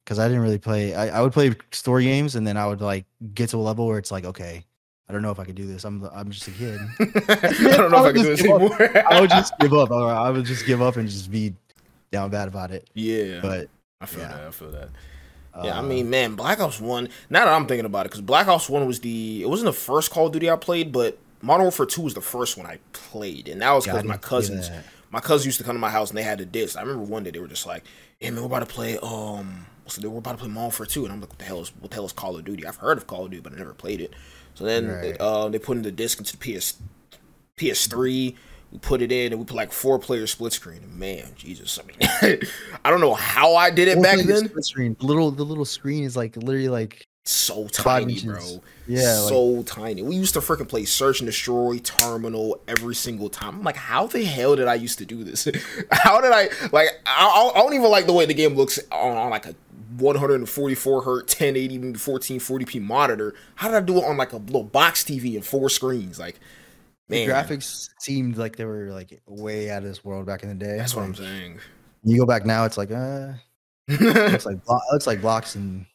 Because 0.04 0.20
I 0.20 0.28
didn't 0.28 0.42
really 0.44 0.58
play. 0.58 0.94
I, 0.94 1.20
I 1.20 1.22
would 1.22 1.32
play 1.32 1.56
story 1.72 2.04
games, 2.04 2.36
and 2.36 2.46
then 2.46 2.58
I 2.58 2.68
would 2.68 2.82
like 2.82 3.06
get 3.34 3.50
to 3.52 3.58
a 3.58 3.60
level 3.64 3.88
where 3.88 3.98
it's 3.98 4.12
like, 4.12 4.26
okay, 4.26 4.66
I 5.08 5.14
don't 5.14 5.22
know 5.22 5.32
if 5.32 5.40
I 5.40 5.46
can 5.46 5.56
do 5.56 5.66
this. 5.66 5.86
I'm 5.86 6.04
I'm 6.14 6.30
just 6.32 6.50
a 6.50 6.52
kid. 6.52 6.80
I 7.00 7.78
don't 7.78 7.92
know 7.92 8.06
if 8.06 8.08
I 8.08 8.12
can 8.12 8.24
do 8.24 8.36
this 8.36 8.42
just 8.42 8.44
give 8.44 8.52
up. 8.52 8.82
anymore. 8.82 9.04
I 9.10 9.22
would 9.22 9.30
just 9.30 9.54
give 9.60 9.74
up, 9.74 9.90
I 9.92 10.30
would 10.30 10.46
just 10.46 10.66
give 10.66 10.82
up 10.82 10.98
and 10.98 11.08
just 11.08 11.32
be 11.32 11.54
down 12.12 12.30
bad 12.30 12.50
about 12.50 12.72
it. 12.72 12.90
yeah. 12.94 13.40
But 13.42 13.70
I 14.02 14.06
feel 14.06 14.22
yeah. 14.24 14.28
that. 14.34 14.48
I 14.48 14.52
feel 14.52 14.72
that. 14.72 14.90
Yeah, 15.64 15.76
I 15.76 15.80
uh, 15.80 15.84
mean, 15.84 16.10
man, 16.10 16.36
Black 16.36 16.60
Ops 16.60 16.80
One. 16.80 17.10
Now 17.30 17.46
that 17.46 17.54
I'm 17.54 17.66
thinking 17.68 17.86
about 17.86 18.06
it, 18.06 18.10
because 18.10 18.22
Black 18.22 18.48
Ops 18.48 18.70
One 18.70 18.86
was 18.86 19.00
the 19.00 19.42
it 19.42 19.50
wasn't 19.50 19.68
the 19.68 19.80
first 19.80 20.12
Call 20.12 20.28
of 20.28 20.34
Duty 20.34 20.50
I 20.50 20.56
played, 20.56 20.92
but 20.92 21.18
Modern 21.42 21.64
Warfare 21.64 21.86
Two 21.86 22.02
was 22.02 22.14
the 22.14 22.22
first 22.22 22.58
one 22.58 22.66
I 22.68 22.80
played, 22.94 23.48
and 23.48 23.62
that 23.62 23.72
was 23.72 23.86
because 23.86 24.04
my 24.04 24.18
cousins, 24.18 24.70
my 25.12 25.20
cousins 25.20 25.46
used 25.46 25.58
to 25.60 25.64
come 25.64 25.76
to 25.76 25.80
my 25.80 25.90
house 25.90 26.10
and 26.10 26.18
they 26.18 26.24
had 26.24 26.40
the 26.40 26.46
disc. 26.46 26.78
I 26.78 26.82
remember 26.82 27.04
one 27.04 27.24
day 27.24 27.32
they 27.32 27.40
were 27.40 27.48
just 27.48 27.66
like, 27.66 27.84
"Hey 28.20 28.30
man, 28.32 28.42
we're 28.42 28.48
about 28.48 28.68
to 28.68 28.74
play 28.74 28.98
um, 29.00 29.66
what's 29.84 29.96
the, 29.98 30.10
we're 30.10 30.20
about 30.20 30.34
to 30.34 30.38
play 30.38 30.48
Modern 30.48 30.64
Warfare 30.64 30.86
Two, 30.86 31.06
and 31.06 31.14
I'm 31.14 31.22
like, 31.22 31.30
"What 31.30 31.40
the 31.40 31.46
hell 31.46 31.62
is 31.62 31.70
what 31.80 31.92
the 31.92 31.96
hell 31.96 32.06
is 32.06 32.14
Call 32.14 32.38
of 32.38 32.46
Duty?" 32.46 32.66
I've 32.66 32.78
heard 32.78 32.98
of 32.98 33.08
Call 33.08 33.26
of 33.26 33.32
Duty, 33.32 33.42
but 33.42 33.54
I 33.54 33.58
never 33.58 33.74
played 33.74 34.02
it. 34.02 34.14
So 34.54 34.64
then 34.64 34.88
Right. 34.88 35.18
uh, 35.20 35.50
they 35.50 35.60
put 35.60 35.78
in 35.78 35.84
the 35.84 35.92
disc 35.92 36.18
into 36.18 36.36
the 36.36 36.38
PS 36.38 36.78
PS3. 37.58 38.36
We 38.72 38.80
put 38.80 39.02
it 39.02 39.12
in 39.12 39.32
and 39.32 39.40
we 39.40 39.46
put 39.46 39.56
like 39.56 39.72
four 39.72 39.98
player 40.00 40.28
split 40.28 40.54
screen. 40.54 40.82
And 40.84 40.94
man, 41.00 41.26
Jesus, 41.38 41.80
I 41.80 41.84
mean, 41.86 42.40
I 42.86 42.90
don't 42.90 43.00
know 43.00 43.14
how 43.14 43.56
I 43.56 43.70
did 43.70 43.88
it 43.88 43.96
Well, 43.98 44.04
back 44.04 44.18
like 44.18 44.28
then. 44.28 44.50
split 44.50 44.66
Screen. 44.66 44.96
The 45.00 45.06
little 45.06 45.32
the 45.32 45.44
little 45.46 45.66
screen 45.66 46.04
is 46.04 46.18
like 46.18 46.36
literally 46.36 46.68
like 46.70 47.08
so 47.24 47.68
tiny, 47.68 48.22
bro. 48.22 48.62
Yeah, 48.88 49.20
like- 49.20 49.30
so 49.30 49.64
tiny. 49.64 50.02
We 50.02 50.16
used 50.16 50.34
to 50.36 50.40
freaking 50.42 50.68
play 50.68 50.86
Search 50.86 51.20
and 51.20 51.28
Destroy 51.28 51.78
Terminal 51.80 52.62
every 52.68 52.96
single 52.96 53.30
time. 53.30 53.56
I'm 53.56 53.64
like, 53.64 53.76
how 53.78 54.08
the 54.08 54.24
hell 54.24 54.56
did 54.56 54.68
I 54.68 54.76
used 54.76 54.98
to 55.00 55.06
do 55.06 55.24
this? 55.26 55.46
how 55.92 56.22
did 56.22 56.32
I 56.32 56.50
like? 56.72 56.90
I, 57.06 57.52
I 57.56 57.60
don't 57.62 57.74
even 57.74 57.90
like 57.90 58.06
the 58.06 58.14
way 58.14 58.26
the 58.26 58.34
game 58.34 58.56
looks 58.56 58.80
on, 58.92 59.18
on 59.18 59.30
like 59.30 59.46
a 59.46 59.56
144 59.98 61.02
hertz 61.04 61.34
1080 61.40 61.80
1440p 61.94 62.82
monitor. 62.82 63.34
How 63.56 63.68
did 63.70 63.78
I 63.78 63.82
do 63.82 63.98
it 63.98 64.04
on 64.06 64.18
like 64.18 64.34
a 64.34 64.38
little 64.38 64.64
box 64.64 65.04
TV 65.04 65.36
and 65.36 65.46
four 65.46 65.70
screens? 65.70 66.20
Like, 66.20 66.40
the 67.10 67.26
graphics 67.26 67.90
seemed 68.00 68.38
like 68.38 68.56
they 68.56 68.66
were 68.66 68.90
like 68.92 69.22
way 69.28 69.70
out 69.70 69.84
of 69.84 69.90
this 69.90 70.04
world 70.04 70.26
back 70.26 70.44
in 70.44 70.50
the 70.50 70.56
day. 70.56 70.78
That's 70.78 70.96
what 70.96 71.04
I'm 71.04 71.16
saying. 71.16 71.60
You 72.04 72.20
go 72.20 72.26
back 72.26 72.46
now, 72.46 72.66
it's 72.66 72.78
like 72.78 72.92
uh, 72.92 73.34
it 73.88 74.02
looks 74.32 74.46
like 74.46 74.64
blo- 74.66 74.80
looks 74.92 75.08
like 75.08 75.22
blocks 75.22 75.56
and. 75.56 75.86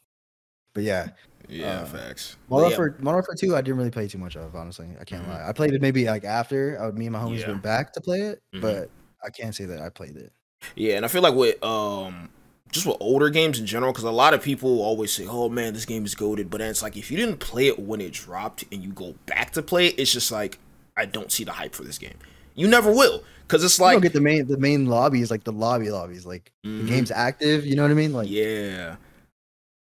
But 0.74 0.84
yeah, 0.84 1.08
yeah, 1.48 1.80
Uh, 1.80 1.84
facts. 1.84 2.36
But 2.48 2.54
Modern 2.56 2.70
yeah, 2.70 2.76
Warfare, 2.78 2.96
Modern 3.00 3.14
Warfare 3.16 3.34
2, 3.34 3.54
I 3.56 3.60
didn't 3.60 3.76
really 3.76 3.90
play 3.90 4.08
too 4.08 4.16
much 4.16 4.36
of, 4.36 4.54
honestly. 4.54 4.88
I 4.98 5.04
can't 5.04 5.28
lie. 5.28 5.46
I 5.46 5.52
played 5.52 5.74
it 5.74 5.82
maybe 5.82 6.06
like 6.06 6.24
after 6.24 6.82
I 6.82 6.90
me 6.92 7.04
and 7.06 7.12
my 7.12 7.18
homies 7.20 7.40
Yeah. 7.40 7.48
went 7.48 7.62
back 7.62 7.92
to 7.92 8.00
play 8.00 8.20
it, 8.22 8.40
Mhm. 8.54 8.62
but 8.62 8.90
I 9.22 9.28
can't 9.28 9.54
say 9.54 9.66
that 9.66 9.82
I 9.82 9.90
played 9.90 10.16
it. 10.16 10.32
Yeah, 10.76 10.96
and 10.96 11.04
I 11.04 11.08
feel 11.08 11.20
like 11.20 11.34
with 11.34 11.62
um 11.62 12.30
just 12.70 12.86
with 12.86 12.96
older 13.00 13.28
games 13.28 13.58
in 13.58 13.66
general, 13.66 13.92
because 13.92 14.04
a 14.04 14.10
lot 14.10 14.32
of 14.32 14.40
people 14.42 14.80
always 14.80 15.12
say, 15.12 15.26
"Oh 15.28 15.50
man, 15.50 15.74
this 15.74 15.84
game 15.84 16.06
is 16.06 16.14
goaded," 16.14 16.48
but 16.48 16.56
then 16.58 16.70
it's 16.70 16.80
like 16.82 16.96
if 16.96 17.10
you 17.10 17.18
didn't 17.18 17.36
play 17.38 17.66
it 17.68 17.78
when 17.78 18.00
it 18.00 18.14
dropped 18.14 18.64
and 18.72 18.82
you 18.82 18.92
go 18.92 19.14
back 19.26 19.50
to 19.52 19.62
play 19.62 19.88
it, 19.88 19.98
it's 19.98 20.10
just 20.12 20.32
like 20.32 20.58
I 20.96 21.06
don't 21.06 21.32
see 21.32 21.44
the 21.44 21.52
hype 21.52 21.74
for 21.74 21.84
this 21.84 21.98
game. 21.98 22.18
You 22.54 22.68
never 22.68 22.92
will, 22.92 23.22
because 23.46 23.64
it's 23.64 23.80
Like, 23.80 23.92
you 23.92 23.94
don't 23.96 24.02
get 24.02 24.12
the 24.12 24.20
main 24.20 24.46
the 24.46 24.58
main 24.58 24.86
lobbies, 24.86 25.30
like 25.30 25.44
the 25.44 25.52
lobby 25.52 25.90
lobbies, 25.90 26.26
like 26.26 26.52
Mhm. 26.66 26.82
the 26.82 26.88
game's 26.88 27.10
active. 27.10 27.64
You 27.66 27.76
know 27.76 27.82
what 27.82 27.90
I 27.90 27.94
mean? 27.94 28.12
Like 28.12 28.28
yeah. 28.30 28.96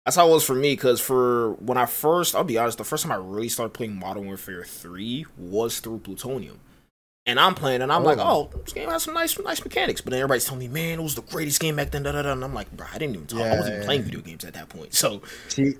That's 0.04 0.16
how 0.16 0.28
it 0.28 0.32
was 0.32 0.44
for 0.44 0.54
me, 0.54 0.72
because 0.72 1.00
for 1.00 1.52
when 1.54 1.78
I 1.78 1.86
first, 1.86 2.34
I'll 2.34 2.44
be 2.44 2.58
honest, 2.58 2.76
the 2.76 2.84
first 2.84 3.02
time 3.04 3.12
I 3.12 3.16
really 3.16 3.48
started 3.48 3.72
playing 3.72 3.98
Modern 3.98 4.26
Warfare 4.26 4.62
3 4.62 5.24
was 5.38 5.80
through 5.80 6.00
Plutonium. 6.00 6.60
And 7.26 7.40
I'm 7.40 7.54
playing, 7.54 7.80
and 7.80 7.90
I'm 7.90 8.04
like, 8.04 8.18
Oh. 8.18 8.50
oh, 8.52 8.58
this 8.64 8.74
game 8.74 8.90
has 8.90 9.02
some 9.04 9.14
nice, 9.14 9.38
nice 9.38 9.64
mechanics. 9.64 10.02
But 10.02 10.10
then 10.10 10.20
everybody's 10.20 10.44
telling 10.44 10.58
me, 10.60 10.68
man, 10.68 10.98
it 11.00 11.02
was 11.02 11.14
the 11.14 11.22
greatest 11.22 11.58
game 11.58 11.76
back 11.76 11.90
then. 11.90 12.02
Da, 12.02 12.12
da, 12.12 12.20
da. 12.20 12.32
And 12.32 12.44
I'm 12.44 12.52
like, 12.52 12.70
bro, 12.76 12.86
I 12.92 12.98
didn't 12.98 13.14
even 13.14 13.26
talk. 13.26 13.40
I 13.40 13.56
wasn't 13.56 13.66
even 13.68 13.80
yeah. 13.80 13.84
playing 13.86 14.02
video 14.02 14.20
games 14.20 14.44
at 14.44 14.52
that 14.52 14.68
point. 14.68 14.92
So, 14.94 15.22
see, 15.48 15.76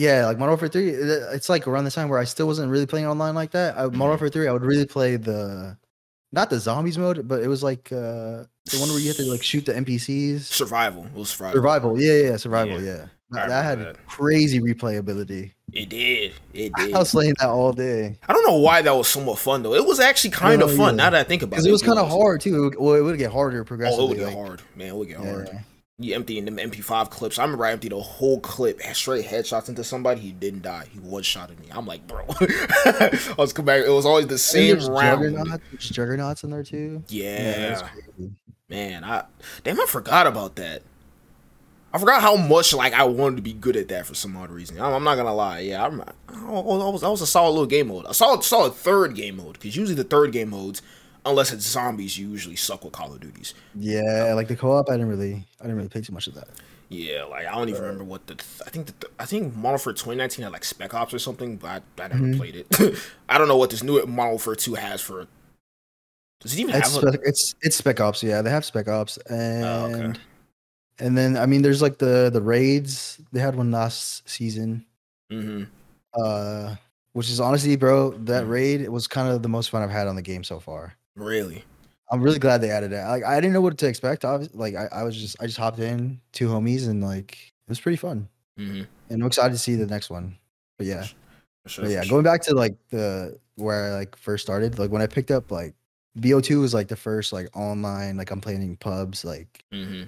yeah, 0.00 0.26
like 0.26 0.38
Modern 0.38 0.52
Warfare 0.52 0.68
3, 0.68 0.88
it's 0.88 1.48
like 1.50 1.66
around 1.68 1.84
the 1.84 1.90
time 1.90 2.08
where 2.08 2.18
I 2.18 2.24
still 2.24 2.46
wasn't 2.46 2.70
really 2.70 2.86
playing 2.86 3.06
online 3.06 3.34
like 3.34 3.50
that. 3.50 3.76
I. 3.76 3.84
Modern 3.84 4.00
Warfare 4.00 4.28
3, 4.30 4.48
I 4.48 4.52
would 4.52 4.64
really 4.64 4.86
play 4.86 5.16
the 5.16 5.76
not 6.32 6.48
the 6.48 6.58
zombies 6.58 6.96
mode, 6.96 7.28
but 7.28 7.42
it 7.42 7.48
was 7.48 7.62
like 7.62 7.92
uh 7.92 8.44
the 8.70 8.78
one 8.78 8.88
where 8.88 8.98
you 8.98 9.08
have 9.08 9.16
to 9.18 9.24
like 9.24 9.42
shoot 9.42 9.66
the 9.66 9.72
NPCs. 9.74 10.40
survival. 10.40 11.04
It 11.04 11.12
was 11.14 11.30
survival. 11.30 11.56
Survival, 11.58 12.00
yeah, 12.00 12.30
yeah, 12.30 12.36
survival, 12.36 12.80
Yeah. 12.82 13.06
yeah. 13.32 13.46
That, 13.46 13.64
had 13.64 13.78
that. 13.78 14.06
crazy 14.08 14.58
replayability. 14.60 15.52
It 15.72 15.88
did. 15.88 16.32
It 16.52 16.72
did. 16.76 16.94
I 16.94 16.98
was 16.98 17.12
playing 17.12 17.34
that 17.38 17.48
all 17.48 17.72
day. 17.72 18.18
I 18.28 18.32
don't 18.32 18.44
know 18.44 18.56
why 18.56 18.82
that 18.82 18.92
was 18.92 19.06
somewhat 19.08 19.38
fun 19.38 19.62
though. 19.62 19.74
It 19.74 19.86
was 19.86 20.00
actually 20.00 20.30
kind 20.30 20.62
of 20.62 20.74
fun 20.74 20.96
now 20.96 21.10
that 21.10 21.20
I 21.20 21.24
think 21.24 21.42
about 21.42 21.48
it. 21.48 21.56
Because 21.58 21.66
it 21.66 21.70
was 21.72 21.82
kind 21.82 21.98
of 21.98 22.08
hard 22.08 22.40
too. 22.40 22.56
It 22.56 22.60
would, 22.60 22.78
well, 22.78 22.94
it 22.94 23.02
would 23.02 23.18
get 23.18 23.30
harder 23.30 23.62
progressively. 23.64 24.02
Oh, 24.02 24.06
it 24.06 24.08
would 24.08 24.18
get 24.18 24.26
like- 24.26 24.34
hard, 24.46 24.62
man. 24.74 24.88
It 24.88 24.96
would 24.96 25.08
get 25.08 25.20
yeah. 25.20 25.30
hard. 25.30 25.64
You 26.00 26.14
emptying 26.14 26.46
them 26.46 26.56
MP5 26.56 27.10
clips. 27.10 27.38
I 27.38 27.42
remember 27.42 27.66
I 27.66 27.72
emptied 27.72 27.92
a 27.92 28.00
whole 28.00 28.40
clip, 28.40 28.80
straight 28.94 29.26
headshots 29.26 29.68
into 29.68 29.84
somebody. 29.84 30.20
He 30.20 30.32
didn't 30.32 30.62
die. 30.62 30.86
He 30.90 30.98
one 30.98 31.22
shot 31.22 31.50
at 31.50 31.60
me. 31.60 31.66
I'm 31.70 31.86
like, 31.86 32.06
bro. 32.06 32.24
I 32.40 33.34
was 33.36 33.52
coming 33.52 33.66
back. 33.66 33.84
It 33.84 33.90
was 33.90 34.06
always 34.06 34.26
the 34.26 34.38
same 34.38 34.78
round. 34.86 35.22
Juggernauts, 35.22 35.62
there's 35.70 35.88
juggernauts 35.90 36.44
in 36.44 36.50
there 36.50 36.64
too. 36.64 37.04
Yeah, 37.08 37.82
yeah 38.18 38.28
man. 38.70 39.04
I 39.04 39.24
damn, 39.64 39.78
I 39.78 39.86
forgot 39.86 40.26
about 40.26 40.56
that. 40.56 40.82
I 41.92 41.98
forgot 41.98 42.22
how 42.22 42.36
much 42.36 42.72
like 42.72 42.92
I 42.92 43.02
wanted 43.04 43.36
to 43.36 43.42
be 43.42 43.52
good 43.52 43.76
at 43.76 43.88
that 43.88 44.06
for 44.06 44.14
some 44.14 44.36
odd 44.36 44.50
reason. 44.50 44.80
I'm, 44.80 44.94
I'm 44.94 45.04
not 45.04 45.16
gonna 45.16 45.34
lie. 45.34 45.58
Yeah, 45.60 45.84
I'm. 45.84 46.00
I 46.00 46.48
was, 46.48 47.00
that 47.00 47.10
was 47.10 47.20
a 47.20 47.26
solid 47.26 47.50
little 47.50 47.66
game 47.66 47.88
mode. 47.88 48.06
I 48.06 48.12
saw. 48.12 48.26
Saw 48.26 48.38
a 48.38 48.42
solid, 48.42 48.44
solid 48.44 48.74
third 48.74 49.14
game 49.16 49.36
mode 49.36 49.54
because 49.54 49.76
usually 49.76 49.96
the 49.96 50.04
third 50.04 50.32
game 50.32 50.50
modes 50.50 50.80
unless 51.24 51.52
it's 51.52 51.66
zombies, 51.66 52.18
you 52.18 52.28
usually 52.28 52.56
suck 52.56 52.84
with 52.84 52.92
Call 52.92 53.12
of 53.12 53.20
Duties. 53.20 53.54
Yeah, 53.74 54.32
like 54.34 54.48
the 54.48 54.56
co-op, 54.56 54.88
I 54.88 54.94
didn't 54.94 55.08
really, 55.08 55.44
I 55.60 55.64
didn't 55.64 55.76
really 55.76 55.88
play 55.88 56.00
too 56.00 56.12
much 56.12 56.26
of 56.26 56.34
that. 56.34 56.48
Yeah, 56.88 57.24
like 57.24 57.46
I 57.46 57.52
don't 57.52 57.68
even 57.68 57.82
remember 57.82 58.04
what 58.04 58.26
the. 58.26 58.34
I 58.66 58.70
think 58.70 58.86
the, 58.86 59.08
I 59.18 59.24
think 59.24 59.54
Modern 59.54 59.62
Warfare 59.62 59.92
2019 59.92 60.42
had 60.42 60.52
like 60.52 60.64
Spec 60.64 60.92
Ops 60.92 61.14
or 61.14 61.20
something, 61.20 61.56
but 61.56 61.84
I, 61.98 62.04
I 62.04 62.08
never 62.08 62.20
mm-hmm. 62.20 62.38
played 62.38 62.56
it. 62.56 62.98
I 63.28 63.38
don't 63.38 63.46
know 63.46 63.56
what 63.56 63.70
this 63.70 63.84
new 63.84 64.04
Modern 64.06 64.30
Warfare 64.32 64.56
2 64.56 64.74
has 64.74 65.00
for. 65.00 65.28
Does 66.40 66.54
it 66.54 66.58
even 66.58 66.74
it's 66.74 66.92
have? 66.92 67.02
Spec, 67.02 67.14
a, 67.14 67.28
it's 67.28 67.54
it's 67.62 67.76
Spec 67.76 68.00
Ops. 68.00 68.24
Yeah, 68.24 68.42
they 68.42 68.50
have 68.50 68.64
Spec 68.64 68.88
Ops, 68.88 69.18
and 69.28 69.64
oh, 69.64 69.84
okay. 69.94 70.18
and 70.98 71.16
then 71.16 71.36
I 71.36 71.46
mean, 71.46 71.62
there's 71.62 71.80
like 71.80 71.98
the 71.98 72.28
the 72.32 72.42
raids. 72.42 73.20
They 73.30 73.40
had 73.40 73.54
one 73.54 73.70
last 73.70 74.28
season. 74.28 74.84
Mm-hmm. 75.30 75.64
Uh, 76.20 76.74
which 77.12 77.30
is 77.30 77.38
honestly, 77.38 77.76
bro, 77.76 78.10
that 78.10 78.42
mm-hmm. 78.42 78.50
raid 78.50 78.80
it 78.80 78.90
was 78.90 79.06
kind 79.06 79.28
of 79.28 79.42
the 79.42 79.48
most 79.48 79.70
fun 79.70 79.82
I've 79.82 79.90
had 79.90 80.08
on 80.08 80.16
the 80.16 80.22
game 80.22 80.42
so 80.42 80.58
far. 80.58 80.96
Really? 81.16 81.64
I'm 82.10 82.22
really 82.22 82.38
glad 82.38 82.60
they 82.60 82.70
added 82.70 82.92
it. 82.92 83.02
Like 83.04 83.24
I 83.24 83.36
didn't 83.40 83.52
know 83.52 83.60
what 83.60 83.78
to 83.78 83.86
expect. 83.86 84.24
Obviously, 84.24 84.58
like 84.58 84.74
I, 84.74 84.88
I 84.92 85.02
was 85.04 85.16
just 85.16 85.36
I 85.40 85.46
just 85.46 85.58
hopped 85.58 85.78
in 85.78 86.20
two 86.32 86.48
homies 86.48 86.88
and 86.88 87.02
like 87.02 87.32
it 87.32 87.68
was 87.68 87.80
pretty 87.80 87.96
fun. 87.96 88.28
Mm-hmm. 88.58 88.82
And 89.10 89.22
I'm 89.22 89.26
excited 89.26 89.52
to 89.52 89.58
see 89.58 89.76
the 89.76 89.86
next 89.86 90.10
one. 90.10 90.36
But 90.76 90.86
yeah, 90.86 91.06
sure, 91.66 91.84
but 91.84 91.90
yeah. 91.90 92.02
Sure. 92.02 92.10
Going 92.10 92.24
back 92.24 92.42
to 92.42 92.54
like 92.54 92.76
the 92.90 93.38
where 93.54 93.92
I 93.92 93.94
like 93.94 94.16
first 94.16 94.44
started, 94.44 94.78
like 94.78 94.90
when 94.90 95.02
I 95.02 95.06
picked 95.06 95.30
up 95.30 95.50
like 95.52 95.74
BO2 96.18 96.60
was 96.60 96.74
like 96.74 96.88
the 96.88 96.96
first 96.96 97.32
like 97.32 97.48
online 97.56 98.16
like 98.16 98.30
I'm 98.32 98.40
playing 98.40 98.62
in 98.62 98.76
pubs 98.76 99.24
like, 99.24 99.64
mm-hmm. 99.72 100.04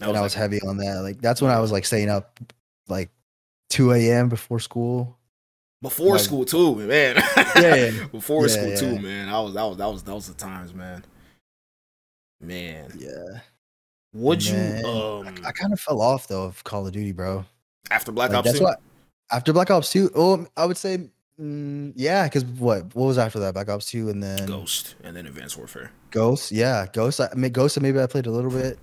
and 0.00 0.02
I 0.02 0.20
was 0.20 0.34
like, 0.34 0.42
heavy 0.42 0.60
on 0.62 0.76
that. 0.78 1.00
Like 1.02 1.22
that's 1.22 1.40
when 1.40 1.50
I 1.50 1.60
was 1.60 1.72
like 1.72 1.86
staying 1.86 2.10
up 2.10 2.38
like 2.88 3.10
2 3.70 3.92
a.m. 3.92 4.28
before 4.28 4.60
school 4.60 5.16
before 5.82 6.12
like, 6.12 6.20
school 6.20 6.44
too, 6.44 6.76
man. 6.76 7.16
Yeah, 7.56 8.06
before 8.12 8.42
yeah, 8.42 8.52
school 8.52 8.68
yeah. 8.68 8.76
too, 8.76 8.98
man. 8.98 9.28
I 9.28 9.40
was 9.40 9.54
that 9.54 9.64
was 9.64 9.76
that 9.76 9.86
was 9.86 10.02
that 10.02 10.14
was 10.14 10.28
the 10.28 10.34
times, 10.34 10.74
man. 10.74 11.04
Man. 12.40 12.92
Yeah. 12.98 13.40
Would 14.12 14.44
man. 14.44 14.84
you? 14.84 14.90
Um, 14.90 15.34
I, 15.44 15.48
I 15.48 15.52
kind 15.52 15.72
of 15.72 15.80
fell 15.80 16.00
off 16.00 16.28
though 16.28 16.44
of 16.44 16.62
Call 16.64 16.86
of 16.86 16.92
Duty, 16.92 17.12
bro. 17.12 17.44
After 17.90 18.12
Black 18.12 18.30
like, 18.30 18.38
Ops. 18.38 18.46
That's 18.46 18.58
2? 18.58 18.64
what. 18.64 18.80
After 19.30 19.52
Black 19.52 19.70
Ops 19.70 19.90
Two, 19.90 20.10
oh, 20.14 20.46
I 20.56 20.66
would 20.66 20.76
say, 20.76 21.08
mm, 21.40 21.92
yeah, 21.96 22.24
because 22.24 22.44
what? 22.44 22.94
What 22.94 23.06
was 23.06 23.18
after 23.18 23.38
that? 23.40 23.54
Black 23.54 23.68
Ops 23.68 23.86
Two, 23.86 24.08
and 24.08 24.22
then 24.22 24.46
Ghost, 24.46 24.94
and 25.02 25.16
then 25.16 25.26
Advanced 25.26 25.56
Warfare. 25.56 25.90
Ghost, 26.10 26.52
yeah, 26.52 26.86
Ghost. 26.92 27.20
I, 27.20 27.28
I 27.32 27.34
mean, 27.34 27.52
Ghost. 27.52 27.80
Maybe 27.80 28.00
I 28.00 28.06
played 28.06 28.26
a 28.26 28.30
little 28.30 28.50
bit. 28.50 28.78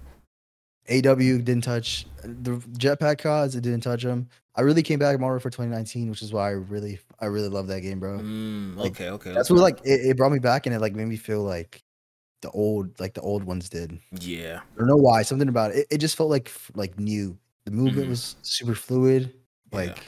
AW 0.90 1.16
didn't 1.16 1.62
touch 1.62 2.06
the 2.24 2.58
jetpack 2.78 3.20
cards. 3.20 3.56
It 3.56 3.62
didn't 3.62 3.82
touch 3.82 4.04
them. 4.04 4.28
I 4.56 4.62
really 4.62 4.84
came 4.84 5.00
back 5.00 5.20
Modern 5.20 5.34
Warfare 5.34 5.50
2019, 5.50 6.10
which 6.10 6.22
is 6.22 6.32
why 6.32 6.50
I 6.50 6.52
really, 6.52 7.00
I 7.20 7.26
really 7.26 7.48
love 7.48 7.68
that 7.68 7.82
game, 7.82 8.00
bro. 8.00 8.20
Mm, 8.20 8.76
like, 8.76 8.92
okay, 8.92 9.10
okay. 9.10 9.34
That's 9.34 9.50
what 9.50 9.60
like 9.60 9.80
it, 9.84 10.02
it, 10.06 10.18
brought 10.18 10.32
me 10.32 10.40
back, 10.40 10.66
and 10.66 10.76
it 10.76 10.80
like 10.80 10.94
made 10.94 11.08
me 11.08 11.18
feel 11.18 11.42
like 11.42 11.82
the 12.42 12.52
old, 12.52 13.00
like 13.00 13.16
the 13.16 13.22
old 13.22 13.44
ones 13.44 13.68
did. 13.68 13.98
Yeah. 14.12 14.60
I 14.76 14.78
don't 14.78 14.88
know 14.88 14.96
why. 14.96 15.24
Something 15.24 15.50
about 15.50 15.72
it. 15.72 15.78
It, 15.78 15.88
it 15.92 15.98
just 15.98 16.16
felt 16.16 16.30
like 16.30 16.52
like 16.76 17.00
new. 17.00 17.38
The 17.66 17.72
movement 17.72 18.04
mm-hmm. 18.04 18.10
was 18.10 18.36
super 18.42 18.76
fluid. 18.76 19.34
Like 19.72 19.98
yeah. 19.98 20.04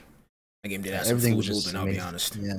that 0.63 0.69
game 0.69 0.81
did 0.81 0.93
have 0.93 1.07
everything 1.07 1.37
was 1.37 1.49
movement. 1.49 1.77
I'll 1.77 1.85
be 1.85 1.99
honest. 1.99 2.35
Yeah. 2.35 2.53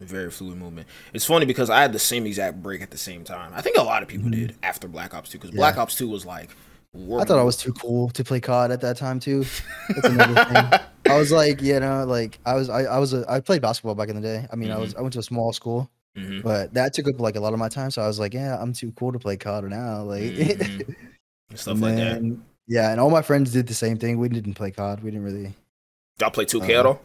Very 0.00 0.30
fluid 0.30 0.58
movement. 0.58 0.88
It's 1.12 1.24
funny 1.24 1.46
because 1.46 1.70
I 1.70 1.80
had 1.80 1.92
the 1.92 1.98
same 2.00 2.26
exact 2.26 2.60
break 2.60 2.82
at 2.82 2.90
the 2.90 2.98
same 2.98 3.22
time. 3.22 3.52
I 3.54 3.60
think 3.60 3.76
a 3.76 3.82
lot 3.82 4.02
of 4.02 4.08
people 4.08 4.28
mm-hmm. 4.28 4.46
did 4.46 4.56
after 4.62 4.88
Black 4.88 5.14
Ops 5.14 5.30
2 5.30 5.38
because 5.38 5.54
yeah. 5.54 5.58
Black 5.58 5.76
Ops 5.76 5.94
2 5.94 6.08
was 6.08 6.26
like 6.26 6.50
I 6.94 7.24
thought 7.24 7.38
I 7.38 7.42
was 7.42 7.56
too 7.56 7.72
cool 7.72 8.08
to 8.10 8.24
play 8.24 8.40
COD 8.40 8.70
at 8.70 8.80
that 8.80 8.96
time 8.96 9.18
too. 9.18 9.44
That's 9.88 10.08
another 10.08 10.44
thing. 10.44 10.80
I 11.08 11.18
was 11.18 11.32
like, 11.32 11.62
you 11.62 11.78
know, 11.80 12.04
like 12.04 12.38
I 12.46 12.54
was, 12.54 12.68
I, 12.68 12.82
I 12.82 12.98
was, 12.98 13.12
a, 13.12 13.24
I 13.28 13.40
played 13.40 13.62
basketball 13.62 13.94
back 13.94 14.08
in 14.08 14.16
the 14.16 14.22
day. 14.22 14.46
I 14.50 14.56
mean, 14.56 14.68
mm-hmm. 14.68 14.78
I 14.78 14.80
was, 14.80 14.90
mm-hmm. 14.90 14.98
I 14.98 15.02
went 15.02 15.12
to 15.14 15.18
a 15.18 15.22
small 15.22 15.52
school, 15.52 15.90
mm-hmm. 16.16 16.40
but 16.40 16.72
that 16.74 16.94
took 16.94 17.08
up 17.08 17.20
like 17.20 17.36
a 17.36 17.40
lot 17.40 17.52
of 17.52 17.58
my 17.58 17.68
time. 17.68 17.90
So 17.90 18.02
I 18.02 18.06
was 18.06 18.18
like, 18.18 18.34
yeah, 18.34 18.56
I'm 18.60 18.72
too 18.72 18.92
cool 18.92 19.12
to 19.12 19.18
play 19.18 19.36
COD 19.36 19.64
now, 19.64 20.02
like 20.02 20.22
mm-hmm. 20.22 20.92
stuff 21.54 21.80
like 21.80 21.96
that. 21.96 22.38
Yeah, 22.66 22.90
and 22.90 23.00
all 23.00 23.10
my 23.10 23.22
friends 23.22 23.52
did 23.52 23.66
the 23.66 23.74
same 23.74 23.98
thing. 23.98 24.18
We 24.18 24.28
didn't 24.28 24.54
play 24.54 24.70
COD. 24.70 25.02
We 25.02 25.10
didn't 25.10 25.24
really. 25.24 25.52
Y'all 26.20 26.30
play 26.30 26.46
2K 26.46 26.76
uh, 26.76 26.80
at 26.80 26.86
all? 26.86 27.00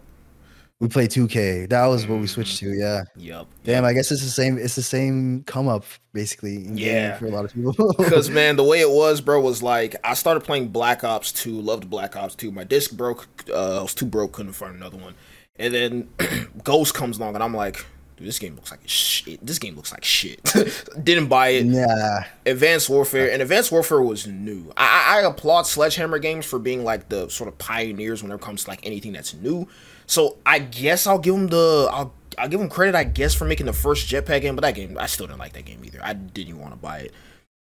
We 0.79 0.87
play 0.87 1.07
2K. 1.07 1.67
That 1.69 1.85
was 1.87 2.07
what 2.07 2.21
we 2.21 2.27
switched 2.27 2.57
to. 2.59 2.67
Mm. 2.67 2.79
Yeah. 2.79 3.03
Yep. 3.17 3.47
Damn. 3.65 3.83
I 3.85 3.91
guess 3.91 4.11
it's 4.11 4.23
the 4.23 4.29
same. 4.29 4.57
It's 4.57 4.75
the 4.75 4.81
same 4.81 5.43
come 5.43 5.67
up 5.67 5.83
basically. 6.13 6.59
yeah. 6.71 7.17
For 7.17 7.25
a 7.25 7.29
lot 7.31 7.43
of 7.45 7.53
people. 7.53 7.73
Because 7.97 8.29
man, 8.29 8.55
the 8.55 8.63
way 8.63 8.79
it 8.79 8.89
was, 8.89 9.19
bro, 9.19 9.41
was 9.41 9.61
like 9.61 9.95
I 10.05 10.13
started 10.13 10.41
playing 10.41 10.69
Black 10.69 11.03
Ops 11.03 11.33
2. 11.33 11.51
Loved 11.51 11.89
Black 11.89 12.15
Ops 12.15 12.33
2. 12.35 12.51
My 12.51 12.63
disc 12.63 12.91
broke. 12.95 13.27
Uh, 13.49 13.79
I 13.79 13.81
was 13.81 13.93
too 13.93 14.05
broke. 14.05 14.31
Couldn't 14.31 14.53
find 14.53 14.73
another 14.75 14.97
one. 14.97 15.15
And 15.57 15.73
then 15.73 16.09
Ghost 16.63 16.93
comes 16.93 17.17
along, 17.17 17.35
and 17.35 17.43
I'm 17.43 17.53
like, 17.53 17.85
dude, 18.15 18.25
this 18.25 18.39
game 18.39 18.55
looks 18.55 18.71
like 18.71 18.79
shit. 18.85 19.45
This 19.45 19.59
game 19.59 19.75
looks 19.75 19.91
like 19.91 20.05
shit. 20.05 20.41
Didn't 21.03 21.27
buy 21.27 21.49
it. 21.49 21.65
Yeah. 21.65 22.23
Advanced 22.45 22.89
Warfare 22.89 23.29
and 23.29 23.41
Advanced 23.41 23.69
Warfare 23.73 24.01
was 24.01 24.25
new. 24.27 24.71
I, 24.77 25.17
I 25.17 25.21
applaud 25.27 25.63
Sledgehammer 25.63 26.19
games 26.19 26.45
for 26.45 26.57
being 26.57 26.85
like 26.85 27.09
the 27.09 27.27
sort 27.27 27.49
of 27.49 27.57
pioneers 27.57 28.23
when 28.23 28.31
it 28.31 28.39
comes 28.39 28.63
to 28.63 28.69
like 28.69 28.79
anything 28.85 29.11
that's 29.11 29.33
new. 29.33 29.67
So 30.09 30.37
I 30.43 30.57
guess 30.57 31.05
I'll 31.05 31.19
give 31.19 31.35
him 31.35 31.47
the 31.47 31.87
I'll 31.91 32.11
I'll 32.39 32.49
give 32.49 32.59
him 32.59 32.67
credit 32.67 32.95
I 32.95 33.03
guess 33.03 33.35
for 33.35 33.45
making 33.45 33.67
the 33.67 33.73
first 33.73 34.09
jetpack 34.09 34.41
game, 34.41 34.55
but 34.55 34.61
that 34.61 34.73
game 34.73 34.97
I 34.99 35.05
still 35.05 35.27
didn't 35.27 35.37
like 35.37 35.53
that 35.53 35.65
game 35.65 35.85
either. 35.85 35.99
I 36.03 36.13
didn't 36.13 36.59
want 36.59 36.73
to 36.73 36.77
buy 36.77 37.01
it. 37.01 37.13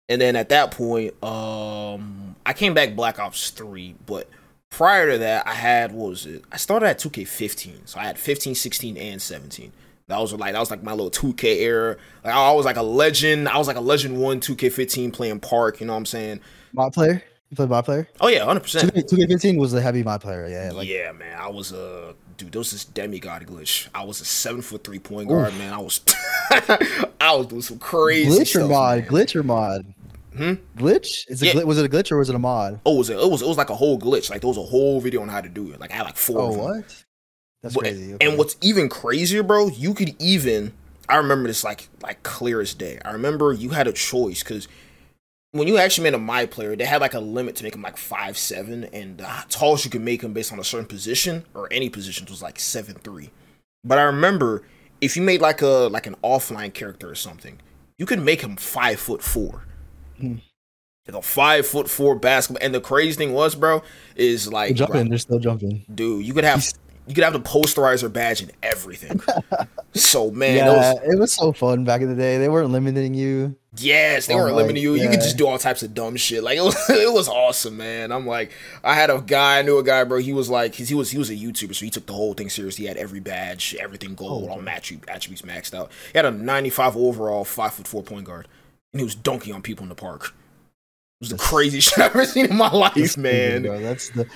And 0.10 0.20
then 0.20 0.36
at 0.36 0.50
that 0.50 0.72
point, 0.72 1.14
um, 1.24 2.36
I 2.44 2.54
came 2.54 2.74
back 2.74 2.96
Black 2.96 3.20
Ops 3.20 3.52
Three, 3.52 3.94
but 4.08 4.28
prior 4.72 5.12
to 5.12 5.20
that, 5.20 5.46
I 5.46 5.54
had 5.54 5.92
what 5.92 6.10
was 6.10 6.26
it? 6.26 6.44
I 6.52 6.58
started 6.58 6.88
at 6.88 7.00
2K15, 7.00 7.88
so 7.88 8.00
I 8.00 8.06
had 8.06 8.18
15, 8.18 8.56
16, 8.56 8.98
and 8.98 9.22
17. 9.22 9.72
That 10.08 10.18
was 10.18 10.34
like 10.34 10.54
that 10.54 10.60
was 10.60 10.72
like 10.72 10.82
my 10.82 10.94
little 10.94 11.12
2K 11.12 11.44
era. 11.62 11.96
Like 12.26 12.34
I 12.34 12.52
was 12.54 12.66
like 12.66 12.78
a 12.78 12.82
legend. 12.82 13.50
I 13.50 13.60
was 13.60 13.68
like 13.68 13.78
a 13.78 13.82
legend 13.82 14.20
one 14.20 14.40
2K15 14.40 15.14
playing 15.14 15.42
Park. 15.42 15.80
You 15.80 15.86
know 15.86 15.94
what 15.94 15.98
I'm 16.00 16.06
saying? 16.08 16.40
My 16.74 16.90
player. 16.90 17.24
You 17.52 17.58
played 17.58 17.70
mod 17.70 17.84
player? 17.84 18.08
Oh 18.22 18.30
yeah, 18.30 18.46
hundred 18.46 18.62
percent. 18.62 18.94
2K15 18.94 19.60
was 19.60 19.74
the 19.74 19.82
heavy 19.82 20.04
mod 20.04 20.22
player. 20.22 20.48
Yeah. 20.48 20.72
Like, 20.72 20.88
yeah, 20.88 21.12
man. 21.12 21.38
I 21.38 21.50
was 21.50 21.74
a 21.74 22.16
dude, 22.38 22.54
there 22.54 22.60
was 22.60 22.72
this 22.72 22.86
demigod 22.86 23.46
glitch. 23.46 23.90
I 23.94 24.06
was 24.06 24.22
a 24.22 24.26
seven 24.26 24.62
foot 24.62 24.86
three 24.86 25.00
point 25.00 25.28
guard, 25.28 25.52
Oof. 25.52 25.60
man. 25.60 25.74
I 25.74 25.80
was 25.80 26.00
I 27.20 27.36
was 27.36 27.48
doing 27.48 27.62
some 27.62 27.78
crazy 27.78 28.30
glitch 28.30 28.48
stuff, 28.48 28.64
or 28.64 28.68
mod, 28.70 29.00
man. 29.00 29.08
glitch 29.10 29.36
or 29.36 29.44
mod. 29.44 29.94
Hmm? 30.36 30.54
Glitch? 30.78 31.26
Is 31.28 31.44
it 31.44 31.54
yeah. 31.54 31.64
was 31.64 31.78
it 31.78 31.86
a 31.86 31.90
glitch 31.90 32.10
or 32.10 32.18
was 32.18 32.30
it 32.30 32.36
a 32.36 32.40
mod? 32.40 32.80
Oh, 32.86 32.96
it 32.96 32.98
was 33.00 33.10
it? 33.10 33.20
It 33.20 33.30
was 33.30 33.42
it 33.42 33.48
was 33.48 33.58
like 33.58 33.70
a 33.70 33.76
whole 33.76 34.00
glitch. 34.00 34.30
Like 34.30 34.40
there 34.40 34.48
was 34.48 34.58
a 34.58 34.64
whole 34.64 35.02
video 35.02 35.22
on 35.22 35.28
how 35.28 35.42
to 35.42 35.50
do 35.50 35.72
it. 35.72 35.80
Like 35.82 35.92
I 35.92 35.96
had 35.96 36.04
like 36.04 36.16
four. 36.16 36.40
Oh, 36.40 36.54
what? 36.54 37.04
That's 37.62 37.76
but, 37.76 37.82
crazy. 37.82 38.14
Okay. 38.14 38.26
And 38.26 38.38
what's 38.38 38.56
even 38.62 38.88
crazier, 38.88 39.44
bro? 39.44 39.68
You 39.68 39.94
could 39.94 40.16
even. 40.20 40.72
I 41.10 41.18
remember 41.18 41.50
this 41.50 41.66
like 41.66 41.90
like 42.02 42.24
clear 42.24 42.62
as 42.62 42.74
day. 42.74 42.98
I 43.04 43.12
remember 43.12 43.52
you 43.52 43.72
had 43.72 43.88
a 43.88 43.94
choice 43.94 44.42
because 44.42 44.70
when 45.52 45.68
you 45.68 45.78
actually 45.78 46.06
made 46.06 46.14
a 46.14 46.18
my 46.18 46.46
player, 46.46 46.76
they 46.76 46.86
had 46.86 47.02
like 47.02 47.14
a 47.14 47.20
limit 47.20 47.56
to 47.58 47.64
make 47.64 47.76
him 47.76 47.82
like 47.82 47.98
five 47.98 48.38
seven, 48.38 48.86
and 48.86 49.18
the 49.18 49.30
tallest 49.50 49.86
you 49.86 49.92
could 49.92 50.02
make 50.02 50.22
him 50.22 50.34
based 50.34 50.54
on 50.54 50.60
a 50.60 50.64
certain 50.64 50.88
position 50.88 51.46
or 51.54 51.68
any 51.72 51.90
positions 51.90 52.30
was 52.30 52.42
like 52.42 52.60
seven 52.60 52.96
three. 52.96 53.32
But 53.84 53.98
I 53.98 54.04
remember 54.04 54.64
if 55.02 55.18
you 55.18 55.24
made 55.24 55.42
like 55.42 55.62
a 55.62 55.90
like 55.92 56.08
an 56.08 56.16
offline 56.24 56.74
character 56.74 57.10
or 57.10 57.16
something, 57.16 57.60
you 57.98 58.06
could 58.06 58.20
make 58.20 58.42
him 58.42 58.56
five 58.56 59.00
foot 59.00 59.22
four. 59.22 59.66
Hmm. 60.18 60.38
Like 61.08 61.18
a 61.18 61.22
five 61.22 61.66
foot 61.66 61.90
four 61.90 62.16
basketball. 62.16 62.64
And 62.64 62.74
the 62.74 62.80
crazy 62.80 63.18
thing 63.18 63.34
was, 63.34 63.56
bro, 63.56 63.82
is 64.16 64.52
like 64.52 64.76
jumping. 64.76 65.02
Bro, 65.02 65.10
they're 65.10 65.18
still 65.18 65.40
jumping. 65.40 65.84
Dude, 65.94 66.26
you 66.26 66.34
could 66.34 66.44
have 66.44 66.64
you 67.08 67.16
could 67.16 67.24
have 67.24 67.34
the 67.34 67.40
posterizer 67.40 68.12
badge 68.12 68.42
and 68.42 68.52
everything. 68.62 69.22
so 69.94 70.32
man, 70.32 70.58
yeah, 70.58 70.94
was, 70.94 71.00
it 71.04 71.20
was 71.20 71.34
so 71.34 71.52
fun 71.52 71.84
back 71.84 72.02
in 72.02 72.10
the 72.10 72.16
day. 72.16 72.38
They 72.38 72.50
weren't 72.50 72.70
limiting 72.70 73.14
you. 73.14 73.56
Yes, 73.78 74.28
they 74.28 74.34
oh, 74.34 74.38
weren't 74.38 74.56
limiting 74.56 74.84
you. 74.84 74.96
Yeah. 74.96 75.04
You 75.04 75.10
could 75.10 75.22
just 75.22 75.38
do 75.38 75.48
all 75.48 75.58
types 75.58 75.82
of 75.82 75.94
dumb 75.94 76.16
shit. 76.18 76.44
Like 76.44 76.58
it 76.58 76.62
was, 76.62 76.76
it 76.90 77.12
was 77.12 77.28
awesome, 77.28 77.78
man. 77.78 78.12
I'm 78.12 78.28
like, 78.28 78.52
I 78.84 78.96
had 78.96 79.10
a 79.10 79.22
guy, 79.22 79.60
I 79.60 79.62
knew 79.62 79.78
a 79.78 79.84
guy, 79.84 80.04
bro. 80.04 80.20
He 80.20 80.34
was 80.34 80.50
like, 80.50 80.76
he 80.76 80.94
was 80.94 81.12
he 81.12 81.18
was 81.18 81.30
a 81.30 81.36
YouTuber, 81.36 81.76
so 81.76 81.86
he 81.86 81.92
took 81.92 82.06
the 82.06 82.14
whole 82.14 82.34
thing 82.34 82.50
serious. 82.50 82.76
He 82.76 82.86
had 82.86 82.98
every 82.98 83.20
badge, 83.20 83.76
everything 83.80 84.14
gold, 84.16 84.50
oh, 84.50 84.54
all 84.54 84.62
match 84.62 84.94
attributes 85.08 85.42
maxed 85.42 85.74
out. 85.74 85.92
He 86.12 86.18
had 86.18 86.26
a 86.26 86.32
95 86.32 86.98
overall, 86.98 87.46
five 87.46 87.74
foot 87.74 87.88
four 87.88 88.04
point 88.04 88.26
guard, 88.26 88.48
and 88.94 89.00
he 89.00 89.06
was 89.06 89.16
dunking 89.16 89.54
on 89.54 89.62
people 89.62 89.84
in 89.84 89.90
the 89.90 89.96
park. 89.96 90.36
It 91.22 91.22
was 91.22 91.30
the 91.30 91.38
craziest 91.38 91.90
shit 91.96 92.00
I've 92.00 92.12
ever 92.12 92.26
seen 92.26 92.48
in 92.48 92.58
my 92.58 92.72
life, 92.72 93.18
man. 93.18 93.64
Crazy, 93.64 93.84
that's 93.84 94.10
the 94.10 94.28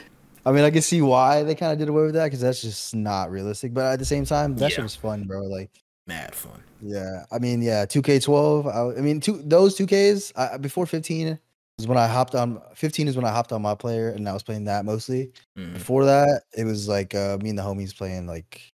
I 0.45 0.51
mean, 0.51 0.63
I 0.63 0.69
can 0.69 0.81
see 0.81 1.01
why 1.01 1.43
they 1.43 1.55
kind 1.55 1.71
of 1.71 1.79
did 1.79 1.89
away 1.89 2.03
with 2.03 2.13
that 2.13 2.25
because 2.25 2.41
that's 2.41 2.61
just 2.61 2.95
not 2.95 3.31
realistic. 3.31 3.73
But 3.73 3.93
at 3.93 3.99
the 3.99 4.05
same 4.05 4.25
time, 4.25 4.55
that 4.55 4.69
yeah. 4.69 4.75
shit 4.75 4.83
was 4.83 4.95
fun, 4.95 5.23
bro. 5.23 5.41
Like 5.41 5.71
mad 6.05 6.35
fun. 6.35 6.63
Yeah, 6.81 7.23
I 7.31 7.39
mean, 7.39 7.61
yeah, 7.61 7.85
two 7.85 8.01
K 8.01 8.19
twelve. 8.19 8.67
I, 8.67 9.01
mean, 9.01 9.19
two 9.19 9.41
those 9.43 9.75
two 9.75 9.87
Ks 9.87 10.31
before 10.61 10.85
fifteen. 10.85 11.39
was 11.77 11.87
when 11.87 11.97
I 11.97 12.07
hopped 12.07 12.35
on. 12.35 12.61
15 12.75 13.07
is 13.07 13.15
when 13.15 13.25
I 13.25 13.31
hopped 13.31 13.51
on 13.51 13.61
my 13.61 13.75
player, 13.75 14.09
and 14.09 14.29
I 14.29 14.33
was 14.33 14.43
playing 14.43 14.65
that 14.65 14.85
mostly. 14.85 15.31
Mhm. 15.57 15.73
Before 15.73 16.05
that, 16.05 16.43
it 16.55 16.63
was 16.63 16.87
like 16.87 17.15
uh, 17.15 17.37
me 17.41 17.49
and 17.49 17.57
the 17.57 17.63
homies 17.63 17.95
playing 17.95 18.27
like 18.27 18.71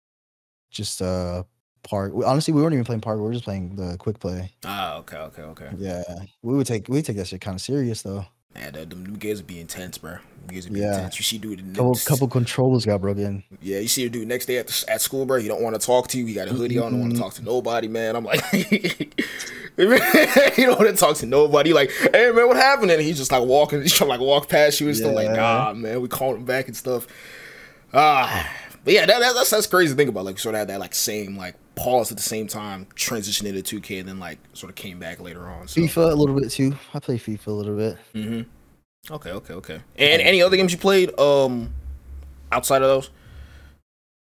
just 0.70 1.00
uh 1.00 1.44
park. 1.82 2.12
Honestly, 2.26 2.52
we 2.52 2.62
weren't 2.62 2.74
even 2.74 2.84
playing 2.84 3.00
park. 3.00 3.18
We 3.18 3.24
were 3.24 3.32
just 3.32 3.44
playing 3.44 3.76
the 3.76 3.96
quick 3.96 4.18
play. 4.18 4.52
Ah, 4.64 4.96
okay, 4.98 5.16
okay, 5.16 5.42
okay. 5.42 5.70
Yeah, 5.78 6.02
we 6.42 6.54
would 6.54 6.66
take 6.66 6.88
we 6.88 6.96
would 6.96 7.04
take 7.04 7.16
that 7.16 7.28
shit 7.28 7.40
kind 7.40 7.54
of 7.54 7.60
serious 7.60 8.02
though. 8.02 8.26
Man, 8.54 8.72
them, 8.72 8.88
them 8.88 9.14
games 9.14 9.38
would 9.38 9.46
be 9.46 9.60
intense, 9.60 9.96
bro. 9.98 10.12
Them 10.12 10.20
games 10.48 10.64
would 10.66 10.74
be 10.74 10.80
Yeah. 10.80 10.94
intense. 10.96 11.18
You 11.18 11.22
see, 11.22 11.38
dude, 11.38 11.60
the 11.60 11.72
Couple 11.76 11.92
next, 11.92 12.06
couple 12.08 12.26
controllers 12.28 12.84
got 12.84 13.00
broken. 13.00 13.44
yeah, 13.62 13.78
you 13.78 13.86
see 13.86 14.08
dude 14.08 14.26
next 14.26 14.46
day 14.46 14.58
at 14.58 14.66
the, 14.66 14.84
at 14.88 15.00
school, 15.00 15.24
bro. 15.24 15.38
He 15.38 15.46
don't 15.46 15.62
want 15.62 15.80
to 15.80 15.86
talk 15.86 16.08
to 16.08 16.18
you. 16.18 16.26
He 16.26 16.34
got 16.34 16.48
a 16.48 16.50
hoodie 16.50 16.76
on. 16.78 16.90
Don't 16.92 17.00
want 17.00 17.12
to 17.14 17.18
talk 17.20 17.34
to 17.34 17.44
nobody, 17.44 17.86
man. 17.86 18.16
I'm 18.16 18.24
like, 18.24 18.44
he 18.54 19.08
don't 19.76 20.78
want 20.78 20.90
to 20.90 20.96
talk 20.96 21.16
to 21.18 21.26
nobody. 21.26 21.72
Like, 21.72 21.90
hey, 22.12 22.30
man, 22.32 22.48
what 22.48 22.56
happened? 22.56 22.90
And 22.90 23.00
he's 23.00 23.18
just 23.18 23.30
like 23.32 23.44
walking, 23.44 23.82
he's 23.82 23.92
trying 23.92 24.08
to 24.08 24.12
like 24.12 24.20
walk 24.20 24.48
past 24.48 24.80
you 24.80 24.88
and 24.88 24.96
stuff. 24.96 25.14
Like, 25.14 25.26
Yeah. 25.28 25.36
nah, 25.36 25.72
man, 25.74 26.00
we 26.00 26.08
called 26.08 26.36
him 26.36 26.44
back 26.44 26.66
and 26.66 26.76
stuff. 26.76 27.06
Ah, 27.94 28.50
but 28.84 28.94
yeah, 28.94 29.06
that, 29.06 29.20
that, 29.20 29.34
that's 29.34 29.50
that's 29.50 29.66
crazy 29.66 29.92
to 29.92 29.96
think 29.96 30.08
about. 30.10 30.24
Like, 30.24 30.38
sort 30.38 30.54
of 30.54 30.60
had 30.60 30.68
that 30.68 30.80
like 30.80 30.94
same 30.94 31.36
like 31.36 31.54
pause 31.80 32.10
at 32.10 32.18
the 32.18 32.22
same 32.22 32.46
time, 32.46 32.86
transitioned 32.94 33.46
into 33.46 33.80
2K, 33.80 34.00
and 34.00 34.08
then 34.08 34.18
like 34.18 34.38
sort 34.52 34.68
of 34.68 34.76
came 34.76 34.98
back 34.98 35.18
later 35.18 35.48
on. 35.48 35.66
So. 35.66 35.80
FIFA 35.80 36.12
a 36.12 36.14
little 36.14 36.38
bit 36.38 36.50
too. 36.50 36.76
I 36.92 36.98
play 37.00 37.18
FIFA 37.18 37.46
a 37.46 37.50
little 37.50 37.76
bit. 37.76 37.96
hmm 38.12 38.42
Okay, 39.10 39.30
okay, 39.30 39.54
okay. 39.54 39.80
And 39.96 40.20
any 40.20 40.42
other 40.42 40.56
games 40.56 40.72
you 40.72 40.78
played 40.78 41.18
um 41.18 41.72
outside 42.52 42.82
of 42.82 42.88
those? 42.88 43.10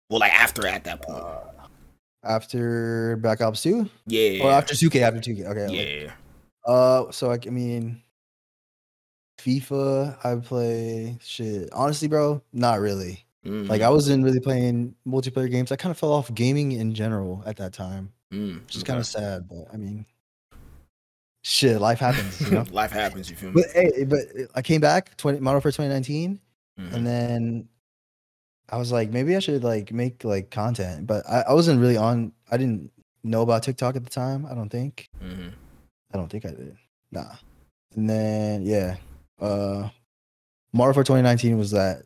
Well, 0.09 0.21
like 0.21 0.33
after 0.33 0.67
at 0.67 0.85
that 0.85 1.03
point. 1.03 1.23
After 2.25 3.19
Black 3.21 3.41
Ops 3.41 3.63
2? 3.63 3.89
yeah. 4.07 4.45
Or 4.45 4.53
after 4.53 4.75
2K, 4.75 5.03
after 5.03 5.21
2K. 5.21 5.45
Okay. 5.47 5.61
okay. 5.61 6.05
yeah. 6.05 6.13
Uh, 6.65 7.11
so 7.11 7.27
like, 7.27 7.47
I 7.49 7.51
mean, 7.51 8.01
FIFA, 9.41 10.25
I 10.25 10.37
play 10.37 11.19
shit. 11.21 11.69
Honestly, 11.73 12.09
bro, 12.09 12.41
not 12.53 12.81
really. 12.81 13.25
Mhm. 13.45 13.69
Like, 13.69 13.83
I 13.83 13.91
wasn't 13.91 14.25
really 14.25 14.41
playing 14.41 14.95
multiplayer 15.07 15.51
games. 15.51 15.73
I 15.73 15.77
kind 15.77 15.91
of 15.91 15.99
fell 15.99 16.13
off 16.13 16.33
gaming 16.35 16.73
in 16.73 16.95
general 16.95 17.43
at 17.47 17.57
that 17.57 17.73
time, 17.73 18.13
Mm, 18.33 18.61
which 18.63 18.77
is 18.77 18.83
okay. 18.83 18.89
kind 18.89 19.01
of 19.01 19.07
sad. 19.07 19.49
But 19.49 19.67
I 19.73 19.77
mean, 19.77 20.07
shit, 21.43 21.81
life 21.81 21.99
happens, 21.99 22.41
you 22.41 22.51
know. 22.51 22.65
life 22.71 22.93
happens. 22.93 23.29
You 23.31 23.37
feel 23.37 23.51
me? 23.53 23.63
but 23.63 23.71
hey, 23.73 24.05
but 24.05 24.21
I 24.55 24.63
came 24.63 24.81
back 24.81 25.17
20 25.17 25.41
Modern 25.41 25.57
Warfare 25.57 25.73
2019, 25.73 26.41
Mhm. 26.79 26.93
and 26.95 27.07
then 27.07 27.69
I 28.69 28.77
was 28.79 28.93
like, 28.93 29.11
maybe 29.11 29.37
I 29.37 29.41
should 29.41 29.65
like 29.65 29.93
make 29.93 30.25
like 30.25 30.51
content. 30.51 31.07
But 31.07 31.29
I, 31.29 31.43
I 31.49 31.53
wasn't 31.53 31.81
really 31.81 31.97
on. 31.97 32.33
I 32.51 32.57
didn't 32.57 32.91
know 33.25 33.43
about 33.43 33.63
TikTok 33.65 33.97
at 33.97 34.05
the 34.05 34.11
time. 34.11 34.47
I 34.47 34.55
don't 34.55 34.71
think. 34.71 35.09
Mhm. 35.23 35.53
I 36.13 36.17
don't 36.17 36.29
think 36.31 36.45
I 36.47 36.51
did. 36.51 36.77
Nah. 37.11 37.35
And 37.95 38.09
then 38.09 38.65
yeah, 38.65 38.97
uh 39.41 39.89
Modern 40.75 40.95
Warfare 40.95 41.05
2019 41.05 41.59
was 41.59 41.73
that 41.73 42.05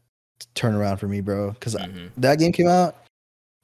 turnaround 0.54 0.98
for 0.98 1.08
me, 1.08 1.20
bro. 1.20 1.50
Because 1.52 1.74
Mhm. 1.74 2.10
that 2.18 2.38
game 2.38 2.52
came 2.52 2.68
out, 2.68 2.96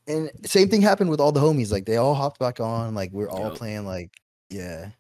and 0.07 0.31
same 0.45 0.69
thing 0.69 0.83
happened 0.83 1.11
with 1.11 1.21
all 1.21 1.33
the 1.33 1.41
homies. 1.41 1.71
Like 1.73 1.87
they 1.87 1.97
all 1.97 2.15
hopped 2.15 2.39
back 2.39 2.61
on. 2.61 2.95
Like 2.95 3.11
we're 3.13 3.29
all 3.31 3.49
Yup. 3.51 3.55
playing 3.57 3.85
like 3.87 4.11
yeah, 4.51 4.91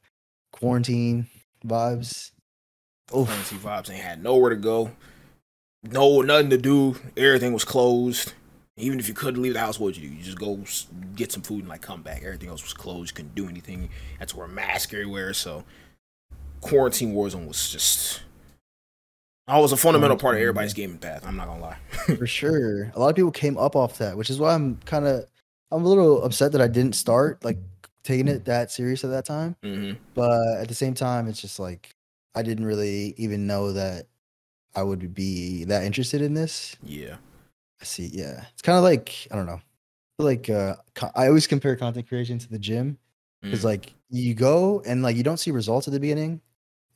quarantine 0.52 1.28
vibes. 1.64 2.30
Oof. 3.14 3.26
quarantine 3.28 3.58
vibes 3.58 3.90
ain't 3.90 4.02
had 4.02 4.22
nowhere 4.22 4.50
to 4.50 4.56
go. 4.56 4.90
No, 5.82 6.20
nothing 6.22 6.50
to 6.50 6.58
do. 6.58 6.96
Everything 7.16 7.52
was 7.52 7.64
closed. 7.64 8.32
Even 8.78 8.98
if 8.98 9.06
you 9.08 9.12
couldn't 9.14 9.42
leave 9.42 9.52
the 9.52 9.60
house, 9.60 9.78
what'd 9.78 10.00
you 10.00 10.08
do? 10.08 10.14
You 10.14 10.22
just 10.22 10.38
go 10.38 10.58
get 11.14 11.30
some 11.30 11.42
food 11.42 11.60
and 11.60 11.68
like 11.68 11.82
come 11.82 12.02
back. 12.02 12.22
Everything 12.22 12.48
else 12.48 12.62
was 12.62 12.72
closed. 12.72 13.10
You 13.10 13.14
couldn't 13.16 13.34
do 13.34 13.48
anything. 13.48 13.82
You 13.82 13.88
had 14.18 14.28
to 14.28 14.36
wear 14.38 14.46
a 14.46 14.48
mask 14.48 14.94
everywhere. 14.94 15.34
So 15.34 15.64
quarantine 16.62 17.12
Warzone 17.14 17.46
was 17.46 17.68
just. 17.68 18.22
I 19.52 19.58
was 19.58 19.70
a 19.72 19.76
fundamental 19.76 20.16
part 20.16 20.34
of 20.36 20.40
everybody's 20.40 20.72
gaming 20.72 20.96
path. 20.96 21.26
I'm 21.26 21.36
not 21.36 21.46
gonna 21.46 21.60
lie. 21.60 21.76
for 22.16 22.26
sure. 22.26 22.84
A 22.94 22.98
lot 22.98 23.10
of 23.10 23.16
people 23.16 23.30
came 23.30 23.58
up 23.58 23.76
off 23.76 23.98
that, 23.98 24.16
which 24.16 24.30
is 24.30 24.38
why 24.38 24.54
I'm 24.54 24.76
kind 24.86 25.06
of 25.06 25.26
I'm 25.70 25.84
a 25.84 25.88
little 25.88 26.22
upset 26.24 26.52
that 26.52 26.62
I 26.62 26.68
didn't 26.68 26.94
start 26.94 27.44
like 27.44 27.58
taking 28.02 28.28
it 28.28 28.46
that 28.46 28.70
serious 28.70 29.04
at 29.04 29.10
that 29.10 29.24
time. 29.26 29.56
hmm 29.62 29.92
but 30.14 30.58
at 30.58 30.68
the 30.68 30.74
same 30.74 30.92
time 30.92 31.26
it's 31.28 31.40
just 31.40 31.58
like 31.58 31.94
i 32.34 32.42
didn't 32.42 32.66
really 32.66 33.14
even 33.16 33.46
know 33.46 33.72
that 33.72 34.06
i 34.74 34.82
would 34.82 35.14
be 35.14 35.64
that 35.64 35.84
interested 35.84 36.20
in 36.20 36.34
this 36.34 36.76
Yeah. 36.82 37.16
i 37.80 37.84
see 37.84 38.10
yeah 38.12 38.44
it's 38.52 38.60
kind 38.60 38.76
of 38.76 38.84
like 38.84 39.26
i 39.30 39.36
don't 39.36 39.46
know 39.46 39.60
like 40.18 40.50
uh 40.50 40.74
i 41.14 41.28
always 41.28 41.46
compare 41.46 41.76
content 41.76 42.06
creation 42.08 42.38
to 42.40 42.48
the 42.50 42.58
gym 42.58 42.98
because 43.42 43.60
Mhm. 43.60 43.64
like 43.72 43.94
you 44.10 44.34
go 44.34 44.82
and 44.84 45.02
like 45.02 45.16
you 45.16 45.22
don't 45.22 45.38
see 45.38 45.50
results 45.50 45.88
at 45.88 45.94
the 45.94 46.00
beginning 46.00 46.40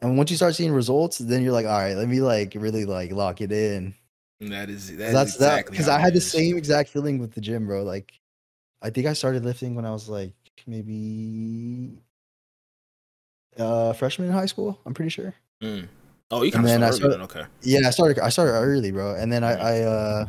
and 0.03 0.17
once 0.19 0.31
you 0.31 0.37
start 0.37 0.55
seeing 0.55 0.73
results 0.73 1.19
then 1.19 1.43
you're 1.43 1.53
like 1.53 1.67
all 1.67 1.79
right 1.79 1.97
let 1.97 2.09
me 2.09 2.21
like 2.21 2.55
really 2.57 2.85
like 2.85 3.13
lock 3.13 3.41
it 3.41 3.51
in 3.53 3.95
That 4.41 4.69
is 4.71 4.95
that 4.97 5.13
that's 5.13 5.33
is 5.33 5.39
that 5.39 5.67
because 5.67 5.89
i 5.89 5.99
had 5.99 6.13
the 6.15 6.21
same 6.21 6.57
exact 6.57 6.91
feeling 6.91 7.19
with 7.19 7.33
the 7.33 7.41
gym 7.41 7.67
bro 7.67 7.83
like 7.83 8.13
i 8.83 8.91
think 8.91 9.07
i 9.07 9.13
started 9.13 9.45
lifting 9.45 9.75
when 9.75 9.85
i 9.87 9.91
was 9.91 10.09
like 10.09 10.33
maybe 10.67 11.99
uh 13.59 13.93
freshman 13.95 14.29
in 14.29 14.35
high 14.35 14.47
school 14.47 14.79
i'm 14.87 14.95
pretty 14.95 15.11
sure 15.11 15.35
Mm. 15.63 15.89
Oh, 16.31 16.43
you 16.43 16.53
kind 16.53 16.67
I 16.67 16.71
of 16.75 16.77
started 16.97 16.97
started- 16.97 17.21
okay. 17.23 17.45
Yeah, 17.63 17.87
I 17.87 17.91
started 17.91 18.19
I 18.19 18.29
started 18.29 18.53
early, 18.53 18.91
bro. 18.91 19.15
And 19.15 19.33
then 19.33 19.43
I 19.43 19.53
I 19.53 19.81
uh 19.83 20.27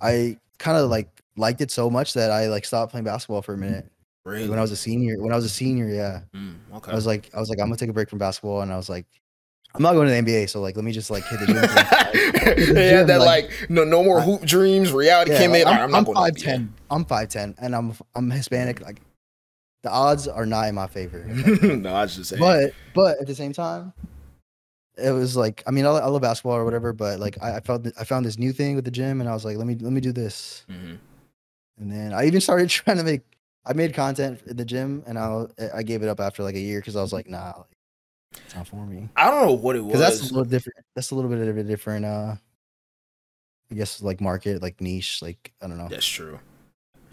I 0.00 0.36
kind 0.58 0.76
of 0.78 0.88
like 0.90 1.08
liked 1.36 1.60
it 1.60 1.72
so 1.72 1.90
much 1.90 2.12
that 2.12 2.30
I 2.30 2.46
like 2.46 2.64
stopped 2.64 2.92
playing 2.92 3.04
basketball 3.04 3.42
for 3.42 3.54
a 3.54 3.58
minute. 3.58 3.90
Really? 4.24 4.48
When 4.50 4.58
I 4.58 4.62
was 4.62 4.70
a 4.70 4.76
senior, 4.76 5.18
when 5.22 5.32
I 5.32 5.36
was 5.36 5.44
a 5.44 5.48
senior, 5.48 5.88
yeah. 5.88 6.20
Mm, 6.34 6.56
okay. 6.74 6.92
I 6.92 6.94
was 6.94 7.06
like 7.06 7.30
I 7.34 7.40
was 7.40 7.48
like 7.48 7.58
I'm 7.60 7.70
to 7.70 7.76
take 7.76 7.88
a 7.88 7.92
break 7.92 8.10
from 8.10 8.18
basketball 8.18 8.60
and 8.62 8.72
I 8.72 8.76
was 8.76 8.88
like 8.88 9.06
I'm 9.74 9.82
not 9.82 9.92
going 9.94 10.08
to 10.08 10.12
the 10.12 10.20
NBA, 10.20 10.48
so 10.50 10.60
like 10.60 10.76
let 10.76 10.84
me 10.84 10.92
just 10.92 11.10
like 11.10 11.24
hit 11.26 11.40
the 11.40 11.46
gym. 11.46 11.56
for, 11.56 11.62
like, 11.62 12.58
yeah, 12.76 13.02
that 13.04 13.20
like- 13.20 13.44
like, 13.60 13.70
no 13.70 13.84
no 13.84 14.02
more 14.02 14.18
I- 14.20 14.24
hoop 14.24 14.42
dreams. 14.42 14.92
Reality 14.92 15.32
yeah, 15.32 15.38
came 15.38 15.52
like, 15.52 15.62
in. 15.62 15.68
I'm, 15.68 15.74
I'm, 15.74 15.82
I'm 15.84 15.90
not 15.92 16.06
going 16.06 16.34
to 16.34 16.40
5'10. 16.42 16.68
I'm 16.90 17.04
5'10 17.04 17.54
and 17.58 17.74
I'm 17.74 17.94
I'm 18.14 18.30
Hispanic 18.30 18.80
like 18.82 19.00
the 19.82 19.90
odds 19.90 20.28
are 20.28 20.44
not 20.44 20.68
in 20.68 20.74
my 20.74 20.86
favor. 20.86 21.24
no, 21.62 21.94
I 21.94 22.02
was 22.02 22.16
just 22.16 22.30
saying. 22.30 22.40
but 22.40 22.72
but 22.94 23.18
at 23.20 23.26
the 23.26 23.34
same 23.34 23.52
time 23.54 23.92
it 24.98 25.12
was 25.12 25.34
like 25.34 25.62
i 25.66 25.70
mean 25.70 25.86
i, 25.86 25.88
I 25.90 26.06
love 26.08 26.20
basketball 26.20 26.56
or 26.56 26.64
whatever 26.64 26.92
but 26.92 27.18
like 27.20 27.38
I, 27.40 27.54
I 27.56 27.60
found 27.60 27.90
i 27.98 28.04
found 28.04 28.26
this 28.26 28.36
new 28.38 28.52
thing 28.52 28.74
with 28.76 28.84
the 28.84 28.90
gym 28.90 29.20
and 29.22 29.30
i 29.30 29.32
was 29.32 29.46
like 29.46 29.56
let 29.56 29.66
me 29.66 29.74
let 29.80 29.92
me 29.94 30.00
do 30.02 30.12
this 30.12 30.66
Mhm. 30.68 30.98
and 31.78 31.90
then 31.90 32.12
i 32.12 32.26
even 32.26 32.40
started 32.42 32.68
trying 32.78 32.98
to 32.98 33.04
make 33.04 33.22
i 33.66 33.72
made 33.72 33.94
content 33.94 34.40
in 34.46 34.56
the 34.56 34.64
gym 34.64 35.02
and 35.06 35.18
i 35.18 35.44
i 35.74 35.82
gave 35.82 36.02
it 36.02 36.08
up 36.08 36.20
after 36.20 36.42
like 36.42 36.54
a 36.54 36.60
year 36.60 36.80
because 36.80 36.96
i 36.96 37.00
was 37.02 37.12
like 37.12 37.28
nah 37.28 37.52
like, 37.56 37.66
it's 38.44 38.54
not 38.54 38.66
for 38.68 38.86
me 38.86 39.08
I 39.16 39.30
don't 39.30 39.46
know 39.46 39.52
what 39.54 39.76
it 39.76 39.84
was. 39.84 39.98
that's 39.98 40.20
a 40.20 40.24
little 40.34 40.44
different 40.44 40.78
that's 40.94 41.10
a 41.10 41.14
little 41.14 41.30
bit 41.30 41.46
of 41.46 41.56
a 41.58 41.62
different 41.64 42.04
uh 42.04 42.34
i 43.70 43.74
guess 43.74 44.02
like 44.02 44.20
market 44.20 44.62
like 44.62 44.80
niche 44.80 45.20
like 45.22 45.52
i 45.62 45.66
don't 45.66 45.78
know 45.78 45.88
That's 45.88 46.06
true. 46.06 46.38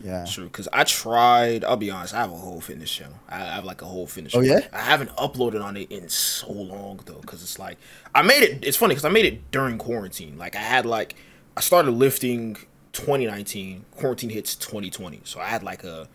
yeah 0.04 0.26
True, 0.26 0.46
because 0.46 0.68
I 0.72 0.84
tried. 0.84 1.64
I'll 1.64 1.76
be 1.76 1.90
honest. 1.90 2.14
I 2.14 2.20
have 2.20 2.32
a 2.32 2.36
whole 2.36 2.62
fitness 2.62 2.92
channel. 2.92 3.18
I 3.28 3.40
have 3.40 3.66
like 3.66 3.82
a 3.82 3.86
whole 3.86 4.06
fitness. 4.06 4.36
Oh, 4.36 4.44
channel. 4.44 4.60
yeah? 4.62 4.68
I 4.72 4.82
haven't 4.82 5.10
uploaded 5.16 5.64
on 5.64 5.76
it 5.76 5.92
in 5.92 6.08
so 6.08 6.52
long 6.52 7.00
though, 7.06 7.20
because 7.20 7.42
it's 7.42 7.58
like 7.58 7.78
I 8.14 8.22
made 8.22 8.44
it. 8.44 8.64
It's 8.64 8.78
funny 8.78 8.94
because 8.94 9.06
I 9.06 9.10
made 9.10 9.26
it 9.26 9.50
during 9.50 9.80
quarantine. 9.80 10.38
Like 10.38 10.56
I 10.56 10.60
had 10.62 10.86
like 10.86 11.16
I 11.58 11.62
started 11.62 11.92
lifting 11.92 12.58
2019. 12.94 13.86
Quarantine 13.96 14.30
hits 14.30 14.54
2020, 14.56 15.22
so 15.24 15.40
I 15.40 15.46
had 15.46 15.64
like 15.64 15.84
a. 15.84 16.08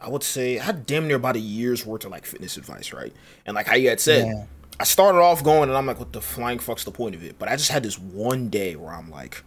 I 0.00 0.08
would 0.08 0.22
say 0.22 0.58
I 0.58 0.64
had 0.64 0.86
damn 0.86 1.06
near 1.06 1.16
about 1.16 1.36
a 1.36 1.40
year's 1.40 1.84
worth 1.84 2.04
of 2.04 2.10
like 2.10 2.24
fitness 2.24 2.56
advice, 2.56 2.92
right? 2.92 3.12
And 3.46 3.54
like 3.54 3.66
how 3.66 3.76
you 3.76 3.88
had 3.88 4.00
said, 4.00 4.26
Yeah. 4.26 4.44
I 4.80 4.84
started 4.84 5.18
off 5.18 5.42
going 5.42 5.68
and 5.68 5.76
I'm 5.76 5.86
like, 5.86 5.98
what 5.98 6.12
the 6.12 6.20
flying 6.20 6.60
fuck's 6.60 6.84
the 6.84 6.92
point 6.92 7.16
of 7.16 7.24
it? 7.24 7.36
But 7.38 7.48
I 7.48 7.56
just 7.56 7.70
had 7.70 7.82
this 7.82 7.98
one 7.98 8.48
day 8.48 8.76
where 8.76 8.92
I'm 8.92 9.10
like, 9.10 9.42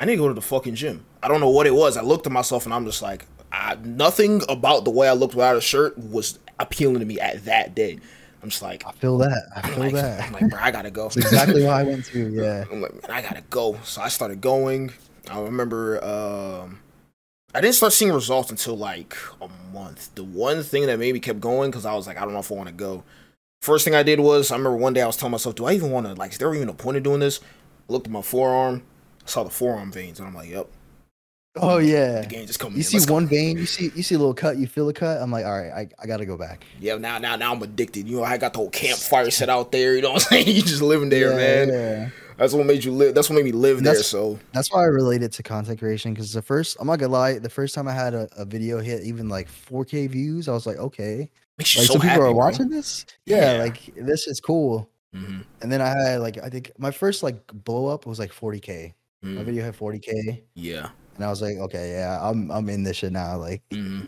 I 0.00 0.04
need 0.04 0.16
to 0.16 0.18
go 0.18 0.28
to 0.28 0.34
the 0.34 0.40
fucking 0.40 0.74
gym. 0.74 1.04
I 1.22 1.28
don't 1.28 1.38
know 1.38 1.50
what 1.50 1.68
it 1.68 1.74
was. 1.74 1.96
I 1.96 2.02
looked 2.02 2.26
at 2.26 2.32
myself 2.32 2.64
and 2.64 2.74
I'm 2.74 2.84
just 2.84 3.00
like, 3.00 3.26
I, 3.52 3.76
nothing 3.76 4.42
about 4.48 4.84
the 4.84 4.90
way 4.90 5.08
I 5.08 5.12
looked 5.12 5.36
without 5.36 5.56
a 5.56 5.60
shirt 5.60 5.96
was 5.96 6.40
appealing 6.58 6.98
to 6.98 7.04
me 7.04 7.20
at 7.20 7.44
that 7.44 7.76
day. 7.76 8.00
I'm 8.42 8.48
just 8.48 8.62
like, 8.62 8.84
i 8.84 8.90
feel 8.90 9.18
that 9.18 9.44
i 9.54 9.68
feel 9.68 9.78
like, 9.78 9.92
that 9.92 10.24
I'm 10.24 10.32
like, 10.32 10.48
bro, 10.50 10.58
I 10.60 10.72
gotta 10.72 10.90
go. 10.90 11.04
that's 11.04 11.18
exactly 11.18 11.64
why 11.64 11.80
i 11.80 11.82
went 11.84 12.04
to 12.06 12.28
yeah 12.32 12.64
I'm 12.72 12.82
like, 12.82 12.92
man, 12.92 13.16
I 13.16 13.22
gotta 13.22 13.42
go. 13.50 13.78
So 13.84 14.02
I 14.02 14.08
started 14.08 14.40
going. 14.40 14.92
I 15.30 15.40
remember 15.40 16.02
um, 16.04 16.80
I 17.54 17.60
didn't 17.60 17.74
start 17.74 17.92
seeing 17.92 18.12
results 18.12 18.50
until 18.50 18.76
like 18.76 19.14
a 19.40 19.48
month. 19.74 20.14
The 20.14 20.24
one 20.24 20.62
thing 20.62 20.86
that 20.86 20.98
maybe 20.98 21.20
kept 21.20 21.40
going 21.40 21.70
because 21.70 21.84
I 21.84 21.94
was 21.94 22.06
like, 22.06 22.16
I 22.16 22.22
don't 22.24 22.32
know 22.32 22.38
if 22.40 22.50
I 22.50 22.54
want 22.54 22.68
to 22.68 22.74
go. 22.74 23.04
First 23.60 23.84
thing 23.84 23.94
I 23.94 24.02
did 24.02 24.20
was 24.20 24.50
I 24.50 24.56
remember 24.56 24.76
one 24.78 24.92
day 24.94 25.02
I 25.02 25.06
was 25.06 25.16
telling 25.16 25.32
myself, 25.32 25.54
do 25.54 25.66
I 25.66 25.72
even 25.74 25.90
want 25.90 26.06
to 26.06 26.14
like? 26.14 26.32
Is 26.32 26.38
there 26.38 26.54
even 26.54 26.68
a 26.68 26.74
point 26.74 26.96
of 26.96 27.02
doing 27.02 27.20
this? 27.20 27.40
I 27.88 27.92
looked 27.92 28.06
at 28.06 28.12
my 28.12 28.22
forearm, 28.22 28.82
saw 29.26 29.44
the 29.44 29.50
forearm 29.50 29.92
veins, 29.92 30.18
and 30.18 30.26
I'm 30.28 30.34
like, 30.34 30.48
yep, 30.50 30.66
oh 31.56 31.76
yeah 31.78 32.22
the 32.22 32.26
game 32.26 32.46
just 32.46 32.58
coming. 32.58 32.74
You 32.74 32.78
in. 32.78 32.84
see 32.84 32.96
Let's 32.96 33.06
go. 33.06 33.14
one 33.14 33.26
vein, 33.26 33.58
you 33.58 33.66
see 33.66 33.92
you 33.94 34.02
see 34.02 34.14
a 34.14 34.18
little 34.18 34.34
cut, 34.34 34.56
you 34.56 34.66
feel 34.66 34.88
a 34.88 34.92
cut. 34.94 35.20
I'm 35.20 35.30
like, 35.30 35.44
all 35.44 35.52
right, 35.56 35.70
I, 35.70 35.88
I 36.02 36.06
gotta 36.06 36.24
go 36.24 36.36
back. 36.38 36.64
Yeah, 36.80 36.96
now 36.96 37.18
now 37.18 37.36
now 37.36 37.52
I'm 37.52 37.62
addicted. 37.62 38.08
You 38.08 38.16
know, 38.16 38.24
I 38.24 38.38
got 38.38 38.54
the 38.54 38.58
whole 38.60 38.70
campfire 38.70 39.30
set 39.30 39.48
out 39.50 39.70
there. 39.72 39.94
You 39.94 40.02
know 40.02 40.12
what 40.12 40.22
I'm 40.24 40.28
saying? 40.44 40.48
You 40.56 40.62
just 40.62 40.82
living 40.82 41.10
there, 41.10 41.30
Yeah, 41.30 41.36
man. 41.36 41.68
yeah. 41.68 42.08
That's 42.36 42.52
what 42.54 42.66
made 42.66 42.84
you 42.84 42.92
live. 42.92 43.14
That's 43.14 43.28
what 43.30 43.36
made 43.36 43.44
me 43.44 43.52
live 43.52 43.78
And 43.78 43.86
there. 43.86 43.94
that's- 43.94 44.08
So 44.08 44.38
That's 44.52 44.72
why 44.72 44.80
I 44.82 44.86
related 44.86 45.32
to 45.32 45.42
content 45.42 45.78
creation 45.78 46.12
because 46.14 46.32
the 46.32 46.42
first, 46.42 46.76
I'm 46.80 46.86
not 46.86 46.98
gonna 46.98 47.12
lie, 47.12 47.38
the 47.38 47.48
first 47.50 47.74
time 47.74 47.88
I 47.88 47.92
had 47.92 48.14
a, 48.14 48.28
a 48.36 48.44
video 48.44 48.80
hit 48.80 49.02
even 49.04 49.28
like 49.28 49.48
4K 49.48 50.08
views, 50.08 50.48
I 50.48 50.52
was 50.52 50.66
like, 50.66 50.78
okay, 50.78 51.28
makes 51.58 51.76
like 51.76 51.86
so 51.86 51.92
some 51.94 52.00
people 52.00 52.08
happy, 52.08 52.20
are 52.22 52.32
bro. 52.32 52.32
watching 52.32 52.68
this. 52.68 53.04
Yeah, 53.26 53.56
Yeah. 53.56 53.62
like 53.62 53.94
this 53.96 54.26
is 54.26 54.40
cool. 54.40 54.88
hmm 55.14 55.40
and 55.60 55.70
then 55.70 55.80
I 55.82 55.88
had 55.88 56.20
like 56.20 56.38
I 56.42 56.48
think 56.48 56.72
my 56.78 56.90
first 56.90 57.22
like 57.22 57.36
blow 57.52 57.86
up 57.86 58.06
was 58.06 58.18
like 58.18 58.32
40k. 58.32 58.94
My 59.24 59.44
video 59.44 59.62
had 59.62 59.76
40k, 59.76 60.42
Yeah. 60.54 60.88
and 61.14 61.24
I 61.24 61.28
was 61.30 61.40
like, 61.40 61.56
okay, 61.56 61.92
yeah, 61.92 62.18
I'm 62.20 62.50
I'm 62.50 62.68
in 62.68 62.82
this 62.82 62.96
shit 62.96 63.12
now. 63.12 63.36
Like, 63.36 63.62
hmm 63.72 64.00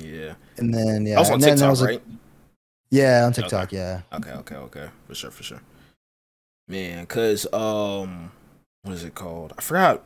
Yeah. 0.00 0.34
and 0.56 0.72
then 0.72 1.04
yeah, 1.04 1.14
that 1.16 1.20
was 1.20 1.28
on 1.28 1.34
and 1.34 1.42
then 1.42 1.50
I 1.50 1.54
TikTok, 1.56 1.70
was, 1.70 1.80
like- 1.82 1.90
right? 1.90 2.02
yeah, 2.90 3.24
on 3.26 3.32
TikTok, 3.34 3.72
yeah. 3.72 4.00
Okay, 4.14 4.30
okay, 4.32 4.54
okay. 4.56 4.88
For 5.06 5.14
sure, 5.14 5.30
for 5.30 5.42
sure. 5.42 5.60
Man, 6.68 7.06
cause 7.06 7.50
um 7.52 8.30
what 8.82 8.94
is 8.94 9.04
it 9.04 9.14
called? 9.14 9.52
I 9.58 9.62
forgot 9.62 10.04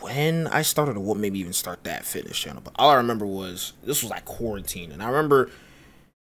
when 0.00 0.46
I 0.46 0.62
started 0.62 0.96
or 0.96 1.00
what 1.00 1.18
made 1.18 1.32
me 1.32 1.40
even 1.40 1.52
start 1.52 1.84
that 1.84 2.04
fitness 2.04 2.38
channel. 2.38 2.62
But 2.62 2.74
all 2.78 2.90
I 2.90 2.96
remember 2.96 3.26
was 3.26 3.74
this 3.82 4.02
was 4.02 4.10
like 4.10 4.24
quarantine. 4.24 4.92
And 4.92 5.02
I 5.02 5.06
remember 5.08 5.50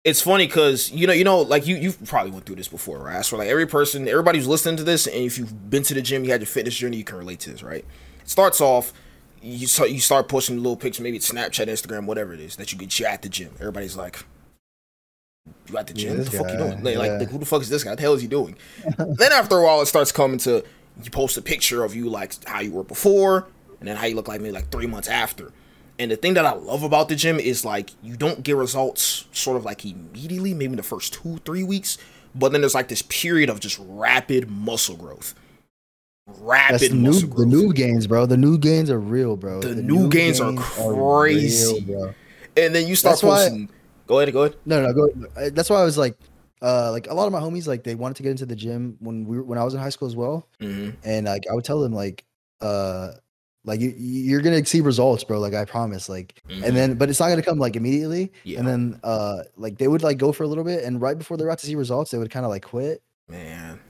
it's 0.04 0.20
funny 0.20 0.46
because 0.46 0.90
you 0.90 1.06
know, 1.06 1.12
you 1.12 1.24
know, 1.24 1.40
like 1.40 1.66
you 1.66 1.76
you've 1.76 2.04
probably 2.04 2.32
went 2.32 2.46
through 2.46 2.56
this 2.56 2.68
before, 2.68 2.98
right? 2.98 3.24
So 3.24 3.36
like 3.36 3.48
every 3.48 3.66
person, 3.66 4.08
everybody 4.08 4.38
who's 4.38 4.48
listening 4.48 4.76
to 4.76 4.84
this, 4.84 5.06
and 5.06 5.24
if 5.24 5.38
you've 5.38 5.70
been 5.70 5.82
to 5.84 5.94
the 5.94 6.02
gym, 6.02 6.24
you 6.24 6.30
had 6.32 6.40
your 6.40 6.46
fitness 6.46 6.74
journey, 6.74 6.96
you 6.96 7.04
can 7.04 7.18
relate 7.18 7.40
to 7.40 7.50
this, 7.50 7.62
right? 7.62 7.84
It 8.20 8.28
starts 8.28 8.60
off 8.60 8.92
you 9.42 9.66
start 9.66 9.90
you 9.90 10.00
start 10.00 10.28
posting 10.28 10.56
little 10.56 10.76
pictures, 10.76 11.02
maybe 11.02 11.16
it's 11.16 11.30
Snapchat, 11.30 11.68
Instagram, 11.68 12.06
whatever 12.06 12.34
it 12.34 12.40
is 12.40 12.56
that 12.56 12.72
you 12.72 12.78
get 12.78 12.98
you 12.98 13.06
at 13.06 13.22
the 13.22 13.28
gym. 13.28 13.50
Everybody's 13.60 13.96
like, 13.96 14.24
"You 15.68 15.78
at 15.78 15.86
the 15.86 15.94
Yeah, 15.94 16.08
gym? 16.10 16.18
what 16.18 16.30
the 16.30 16.36
fuck 16.38 16.50
you 16.50 16.56
doing? 16.58 16.82
Like, 16.84 16.96
like, 16.96 17.06
yeah. 17.10 17.18
like, 17.18 17.28
who 17.30 17.38
the 17.38 17.46
fuck 17.46 17.62
is 17.62 17.68
this 17.68 17.84
guy? 17.84 17.90
What 17.90 17.96
the 17.96 18.02
hell 18.02 18.14
is 18.14 18.22
he 18.22 18.28
doing?" 18.28 18.56
then 18.98 19.32
after 19.32 19.58
a 19.58 19.64
while, 19.64 19.80
it 19.82 19.86
starts 19.86 20.12
coming 20.12 20.38
to 20.38 20.64
you 21.02 21.10
post 21.10 21.36
a 21.36 21.42
picture 21.42 21.84
of 21.84 21.94
you 21.94 22.08
like 22.08 22.32
how 22.46 22.60
you 22.60 22.72
were 22.72 22.84
before, 22.84 23.46
and 23.80 23.88
then 23.88 23.96
how 23.96 24.06
you 24.06 24.14
look 24.16 24.28
like 24.28 24.40
maybe 24.40 24.52
like 24.52 24.70
three 24.70 24.86
months 24.86 25.08
after. 25.08 25.52
And 25.98 26.10
the 26.10 26.16
thing 26.16 26.34
that 26.34 26.44
I 26.44 26.52
love 26.52 26.82
about 26.82 27.08
the 27.08 27.16
gym 27.16 27.38
is 27.40 27.64
like 27.64 27.90
you 28.02 28.16
don't 28.16 28.42
get 28.42 28.56
results 28.56 29.24
sort 29.32 29.56
of 29.56 29.64
like 29.64 29.84
immediately, 29.84 30.52
maybe 30.54 30.74
the 30.76 30.82
first 30.82 31.12
two 31.14 31.38
three 31.44 31.62
weeks, 31.64 31.96
but 32.34 32.52
then 32.52 32.60
there's 32.60 32.74
like 32.74 32.88
this 32.88 33.02
period 33.02 33.48
of 33.50 33.60
just 33.60 33.78
rapid 33.80 34.50
muscle 34.50 34.96
growth. 34.96 35.34
Rapid 36.40 36.72
That's 36.80 36.88
the 36.88 36.94
new 36.96 37.10
muscle 37.12 37.28
growth. 37.28 37.38
the 37.38 37.46
new 37.56 37.72
gains, 37.72 38.06
bro. 38.06 38.26
The 38.26 38.36
new 38.36 38.58
gains 38.58 38.90
are 38.90 38.98
real, 38.98 39.36
bro. 39.36 39.60
The 39.62 39.76
new 39.76 40.08
gains 40.08 40.40
are 40.40 40.52
crazy. 40.54 41.80
bro. 41.80 42.14
and 42.56 42.74
then 42.74 42.86
you 42.88 42.96
start 42.96 43.14
That's 43.14 43.22
why- 43.22 43.36
posting. 43.48 43.68
Go 44.06 44.20
ahead, 44.20 44.32
go 44.32 44.42
ahead. 44.44 44.56
No, 44.64 44.82
no, 44.82 44.92
go. 44.92 45.08
uh, 45.36 45.50
That's 45.52 45.68
why 45.70 45.80
I 45.80 45.84
was 45.84 45.98
like, 45.98 46.16
uh, 46.62 46.90
like 46.92 47.08
a 47.10 47.14
lot 47.14 47.26
of 47.26 47.32
my 47.32 47.40
homies, 47.40 47.66
like 47.66 47.82
they 47.84 47.94
wanted 47.94 48.16
to 48.16 48.22
get 48.22 48.30
into 48.30 48.46
the 48.46 48.56
gym 48.56 48.96
when 49.00 49.24
we 49.24 49.36
were, 49.38 49.42
when 49.44 49.58
I 49.58 49.64
was 49.64 49.74
in 49.74 49.80
high 49.80 49.90
school 49.90 50.08
as 50.08 50.16
well, 50.16 50.48
Mm-hmm. 50.60 50.90
and 51.04 51.26
like 51.26 51.44
I 51.50 51.54
would 51.54 51.64
tell 51.64 51.80
them 51.80 51.92
like, 51.92 52.24
uh, 52.60 53.12
like 53.64 53.80
you 53.80 53.92
you're 53.98 54.40
gonna 54.42 54.64
see 54.64 54.80
results, 54.80 55.24
bro. 55.24 55.40
Like 55.40 55.54
I 55.54 55.64
promise, 55.64 56.08
like, 56.08 56.40
and 56.48 56.76
then 56.76 56.94
but 56.94 57.10
it's 57.10 57.18
not 57.18 57.28
gonna 57.30 57.42
come 57.42 57.58
like 57.58 57.74
immediately, 57.76 58.26
Mm-hmm. 58.26 58.48
yeah, 58.48 58.58
and 58.60 58.68
then 58.68 59.00
uh, 59.02 59.38
like 59.56 59.76
they 59.78 59.88
would 59.88 60.02
like 60.04 60.18
go 60.18 60.30
for 60.32 60.44
a 60.44 60.46
little 60.46 60.62
bit, 60.64 60.84
and 60.84 61.00
right 61.00 61.18
before 61.18 61.36
they're 61.36 61.48
about 61.48 61.58
to 61.58 61.66
see 61.66 61.74
results, 61.74 62.10
they 62.12 62.18
would 62.18 62.30
kind 62.30 62.46
of 62.46 62.50
like 62.50 62.62
quit, 62.64 63.02
man, 63.28 63.80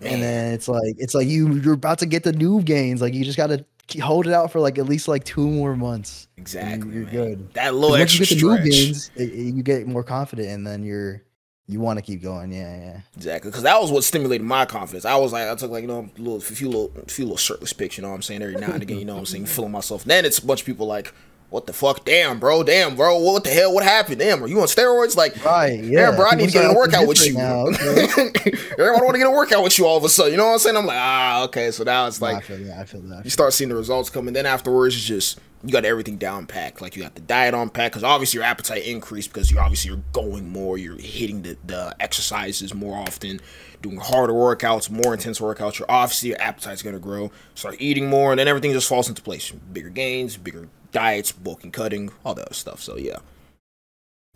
and 0.00 0.22
then 0.22 0.52
it's 0.54 0.68
like 0.68 0.94
it's 0.98 1.14
like 1.14 1.26
you 1.28 1.54
you're 1.54 1.74
about 1.74 1.98
to 2.00 2.06
get 2.06 2.22
the 2.22 2.32
new 2.32 2.62
gains, 2.62 3.00
like 3.02 3.14
you 3.14 3.24
just 3.24 3.36
gotta 3.36 3.64
hold 4.00 4.26
it 4.26 4.32
out 4.32 4.52
for 4.52 4.60
like 4.60 4.78
at 4.78 4.86
least 4.86 5.08
like 5.08 5.24
two 5.24 5.48
more 5.48 5.76
months. 5.76 6.28
exactly, 6.36 6.92
you're 6.92 7.04
man. 7.04 7.12
good. 7.12 7.54
That 7.54 7.74
little 7.74 7.90
once 7.98 8.14
you 8.14 8.22
extra 8.22 8.36
get 8.36 8.40
the 8.40 8.56
new 8.64 8.70
gains, 8.70 9.10
it, 9.16 9.22
it- 9.30 9.54
you 9.54 9.62
get 9.62 9.86
more 9.86 10.04
confident, 10.04 10.48
and 10.48 10.66
then 10.66 10.82
you're 10.84 11.22
you 11.66 11.78
want 11.78 11.98
to 11.98 12.02
keep 12.02 12.20
going. 12.20 12.50
Yeah, 12.50 12.76
yeah. 12.80 13.00
exactly, 13.16 13.50
because 13.50 13.62
that 13.62 13.80
was 13.80 13.92
what 13.92 14.02
stimulated 14.02 14.44
my 14.44 14.64
confidence. 14.66 15.04
I 15.04 15.14
was 15.16 15.32
like, 15.32 15.48
I 15.48 15.54
took 15.54 15.70
like 15.70 15.82
you 15.82 15.88
know 15.88 16.10
a 16.16 16.20
little, 16.20 16.36
a 16.38 16.40
few 16.40 16.66
little, 16.68 16.92
a 17.00 17.08
few 17.08 17.24
little 17.24 17.36
shirtless 17.36 17.72
pics. 17.72 17.96
You 17.96 18.02
know 18.02 18.08
what 18.08 18.16
I'm 18.16 18.22
saying? 18.22 18.42
Every 18.42 18.56
now 18.56 18.72
and 18.72 18.82
again, 18.82 18.98
you 18.98 19.04
know 19.04 19.14
what 19.14 19.20
I'm 19.20 19.26
saying, 19.26 19.46
feeling 19.46 19.70
myself. 19.70 20.02
Then 20.04 20.24
it's 20.24 20.38
a 20.40 20.46
bunch 20.46 20.60
of 20.62 20.66
people 20.66 20.86
like, 20.88 21.14
what 21.50 21.66
the 21.66 21.72
fuck? 21.72 22.04
Damn, 22.04 22.38
bro. 22.38 22.62
Damn, 22.62 22.94
bro. 22.96 23.18
What 23.18 23.44
the 23.44 23.50
hell? 23.50 23.74
What 23.74 23.82
happened? 23.84 24.20
Damn, 24.20 24.42
are 24.42 24.46
you 24.46 24.60
on 24.60 24.68
steroids? 24.68 25.16
Like, 25.16 25.44
Right. 25.44 25.82
Yeah, 25.82 26.10
Yeah, 26.10 26.16
bro, 26.16 26.26
I 26.30 26.36
need 26.36 26.46
to 26.46 26.52
get 26.52 26.64
in 26.64 26.70
a 26.70 26.74
workout 26.74 27.06
with 27.08 27.26
you. 27.26 27.34
Now. 27.34 27.66
Okay. 27.80 28.52
Everyone 28.72 29.04
want 29.04 29.14
to 29.14 29.18
get 29.18 29.26
a 29.26 29.30
workout 29.30 29.62
with 29.62 29.78
you 29.78 29.86
all 29.86 29.96
of 29.96 30.04
a 30.04 30.08
sudden. 30.08 30.32
You 30.32 30.38
know 30.38 30.46
what 30.46 30.52
I'm 30.54 30.58
saying? 30.60 30.76
I'm 30.76 30.86
like, 30.86 30.98
ah, 30.98 31.44
okay. 31.44 31.70
So 31.70 31.84
now 31.84 32.06
it's 32.06 32.20
No, 32.20 32.28
I 32.28 32.32
like 32.34 32.44
feel 32.44 32.58
that. 32.58 32.78
I 32.78 32.84
feel 32.84 33.00
that. 33.02 33.18
I 33.18 33.22
you 33.24 33.30
start 33.30 33.52
seeing 33.52 33.68
the 33.68 33.76
results 33.76 34.10
come, 34.10 34.26
and 34.26 34.34
then 34.36 34.46
afterwards 34.46 34.94
it's 34.94 35.04
just 35.04 35.38
you 35.62 35.72
got 35.72 35.84
everything 35.84 36.16
down 36.16 36.46
packed. 36.46 36.80
Like 36.80 36.96
you 36.96 37.02
got 37.02 37.14
the 37.14 37.20
diet 37.20 37.52
on 37.54 37.68
pack 37.68 37.92
because 37.92 38.04
obviously 38.04 38.38
your 38.38 38.44
appetite 38.44 38.84
increased 38.84 39.32
because 39.32 39.50
you 39.50 39.58
obviously 39.58 39.90
you're 39.90 40.02
going 40.12 40.48
more, 40.48 40.78
you're 40.78 40.98
hitting 40.98 41.42
the, 41.42 41.56
the 41.66 41.94
exercises 42.00 42.72
more 42.74 42.96
often, 42.96 43.40
doing 43.82 43.98
harder 43.98 44.32
workouts, 44.32 44.88
more 44.90 45.12
intense 45.12 45.40
workouts. 45.40 45.78
You're 45.78 45.90
obviously 45.90 46.30
your 46.30 46.40
appetite's 46.40 46.82
gonna 46.82 46.98
grow. 46.98 47.30
Start 47.54 47.76
eating 47.80 48.08
more, 48.08 48.32
and 48.32 48.38
then 48.38 48.48
everything 48.48 48.72
just 48.72 48.88
falls 48.88 49.08
into 49.08 49.20
place. 49.22 49.50
Bigger 49.50 49.90
gains, 49.90 50.36
bigger 50.36 50.68
diets, 50.92 51.32
bulking, 51.32 51.72
cutting, 51.72 52.10
all 52.24 52.34
that 52.34 52.54
stuff. 52.54 52.82
So 52.82 52.96
yeah, 52.96 53.18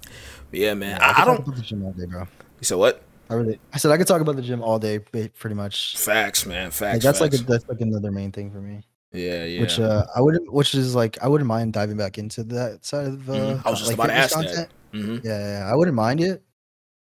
but 0.00 0.60
yeah, 0.60 0.74
man. 0.74 0.98
Yeah, 1.00 1.06
I, 1.06 1.10
I 1.10 1.14
could 1.14 1.16
talk 1.16 1.26
don't. 1.26 1.40
about 1.40 1.56
the 1.56 1.62
gym 1.62 1.84
all 1.84 1.92
day, 1.92 2.06
bro. 2.06 2.20
You 2.20 2.64
said 2.64 2.78
what? 2.78 3.02
I 3.30 3.34
really. 3.34 3.58
I 3.72 3.78
said 3.78 3.90
I 3.90 3.96
could 3.96 4.06
talk 4.06 4.20
about 4.20 4.36
the 4.36 4.42
gym 4.42 4.62
all 4.62 4.78
day, 4.78 4.98
pretty 4.98 5.54
much. 5.54 5.96
Facts, 5.96 6.46
man. 6.46 6.70
Facts. 6.70 6.94
Like, 6.94 7.02
that's 7.02 7.20
like 7.20 7.34
a, 7.34 7.38
that's 7.38 7.68
like 7.68 7.80
another 7.80 8.10
main 8.12 8.32
thing 8.32 8.50
for 8.50 8.60
me. 8.60 8.82
yeah, 9.12 9.44
yeah. 9.44 9.60
Which 9.60 9.78
uh, 9.78 10.04
I 10.14 10.20
wouldn't. 10.20 10.52
Which 10.52 10.74
is 10.74 10.94
like 10.94 11.18
I 11.22 11.28
wouldn't 11.28 11.48
mind 11.48 11.72
diving 11.72 11.96
back 11.96 12.18
into 12.18 12.44
that 12.44 12.84
side 12.84 13.06
of. 13.06 13.28
Uh, 13.28 13.32
Mhm. 13.32 13.66
I 13.66 13.70
was 13.70 13.78
just 13.80 13.90
like, 13.90 13.98
about 13.98 14.06
to 14.08 14.14
ask 14.14 14.36
that. 14.38 14.70
hmm 14.92 15.18
Yeah, 15.22 15.60
yeah, 15.60 15.70
I 15.72 15.74
wouldn't 15.74 15.96
mind 15.96 16.20
it. 16.20 16.42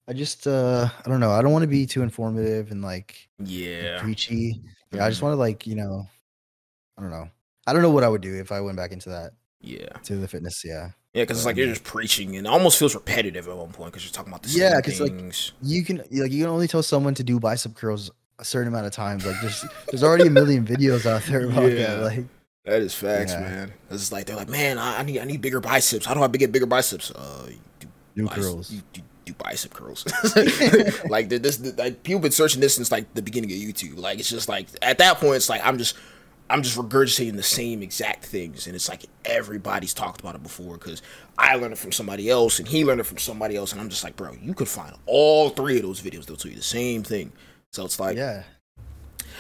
I 0.08 0.14
just 0.14 0.46
uh, 0.48 0.90
I 1.06 1.10
don't 1.10 1.20
know. 1.20 1.32
I 1.32 1.42
don't 1.42 1.52
want 1.54 1.64
to 1.64 1.68
be 1.68 1.86
too 1.86 2.02
informative 2.02 2.72
and 2.72 2.82
like 2.82 3.30
Yeah. 3.40 3.98
preachy. 4.00 4.62
Yeah, 4.92 5.06
I 5.06 5.10
just 5.10 5.22
Mhm. 5.22 5.26
want 5.26 5.34
to 5.34 5.38
like 5.38 5.66
you 5.66 5.76
know, 5.76 6.08
I 6.98 7.02
don't 7.02 7.12
know. 7.12 7.30
I 7.66 7.74
don't 7.74 7.82
know 7.82 7.92
what 7.92 8.04
I 8.04 8.10
would 8.10 8.22
do 8.22 8.36
if 8.36 8.52
I 8.52 8.62
went 8.62 8.78
back 8.78 8.92
into 8.92 9.10
that 9.10 9.34
Yeah. 9.62 9.88
to 10.04 10.16
the 10.16 10.28
fitness. 10.28 10.64
Yeah. 10.66 10.90
Yeah, 11.14 11.24
because 11.24 11.38
it's 11.40 11.46
like 11.46 11.58
you're 11.58 11.68
just 11.68 11.84
preaching, 11.84 12.38
and 12.38 12.48
it 12.48 12.50
almost 12.50 12.80
feels 12.80 12.96
repetitive 12.96 13.48
at 13.50 13.56
one 13.58 13.72
point 13.74 13.92
because 13.92 14.06
you're 14.06 14.14
talking 14.14 14.32
about 14.32 14.44
the 14.44 14.50
same 14.50 14.62
Yeah, 14.62 14.76
like, 14.76 14.86
things. 14.86 15.52
you 15.62 15.84
can 15.84 15.98
like 15.98 16.32
you 16.32 16.44
can 16.44 16.48
only 16.50 16.70
tell 16.70 16.82
someone 16.84 17.14
to 17.16 17.24
do 17.24 17.38
bicep 17.38 17.76
curls 17.76 18.10
a 18.40 18.46
certain 18.46 18.70
amount 18.70 18.86
of 18.86 18.94
times. 18.94 19.26
Like 19.26 19.36
there's 19.42 19.66
there's 19.92 20.04
already 20.04 20.28
a 20.28 20.32
million 20.32 20.66
videos 20.66 21.06
out 21.06 21.24
there 21.24 21.46
about 21.50 21.70
Yeah. 21.72 21.96
that. 21.96 22.02
Like 22.04 22.26
that 22.64 22.82
is 22.82 22.94
facts, 22.94 23.34
yeah. 23.34 23.42
man. 23.42 23.74
It's 23.90 24.12
like 24.14 24.26
they're 24.26 24.38
like, 24.38 24.48
man, 24.48 24.78
I, 24.78 25.00
I 25.00 25.04
need 25.04 25.20
I 25.20 25.26
need 25.26 25.42
bigger 25.42 25.60
biceps. 25.60 26.06
How 26.06 26.14
do 26.14 26.24
I 26.24 26.28
get 26.30 26.52
bigger 26.54 26.66
biceps? 26.66 27.12
Uh, 27.12 27.48
you 27.50 27.58
do 27.82 27.88
do 28.16 28.26
bice- 28.28 28.36
curls. 28.38 28.72
You, 28.72 28.82
you 28.96 29.02
do 29.26 29.34
bicep 29.34 29.74
curls. 29.74 30.06
like 31.10 31.28
this, 31.28 31.58
the, 31.58 31.74
like 31.78 32.04
people 32.04 32.22
been 32.22 32.32
searching 32.32 32.62
this 32.62 32.76
since 32.76 32.90
like 32.90 33.14
the 33.16 33.22
beginning 33.22 33.52
of 33.52 33.58
YouTube. 33.58 33.98
Like 33.98 34.20
it's 34.20 34.30
just 34.30 34.48
like 34.48 34.68
at 34.82 34.98
that 35.00 35.18
point, 35.18 35.36
it's 35.36 35.50
like 35.50 35.60
I'm 35.66 35.78
just. 35.78 35.96
I'm 36.52 36.64
just 36.64 36.78
regurgitating 36.78 37.38
the 37.38 37.44
same 37.44 37.82
exact 37.82 38.26
things, 38.26 38.68
and 38.68 38.76
it's 38.76 38.90
like 38.90 39.06
everybody's 39.26 39.94
talked 39.94 40.20
about 40.20 40.36
it 40.36 40.44
before 40.44 40.78
because 40.78 41.02
I 41.38 41.56
learned 41.56 41.74
it 41.74 41.78
from 41.78 41.92
somebody 41.92 42.30
else, 42.30 42.60
and 42.60 42.68
he 42.68 42.84
learned 42.84 43.00
it 43.00 43.06
from 43.06 43.18
somebody 43.18 43.56
else, 43.56 43.72
and 43.72 43.80
I'm 43.80 43.90
just 43.90 44.04
like, 44.04 44.16
bro, 44.16 44.34
you 44.42 44.54
could 44.54 44.68
find 44.68 44.94
all 45.06 45.50
three 45.50 45.78
of 45.78 45.84
those 45.84 46.02
videos; 46.02 46.26
they'll 46.26 46.36
tell 46.36 46.52
you 46.52 46.58
the 46.58 46.64
same 46.64 47.04
thing. 47.04 47.32
So 47.72 47.86
it's 47.86 48.00
like, 48.00 48.18
yeah, 48.18 48.44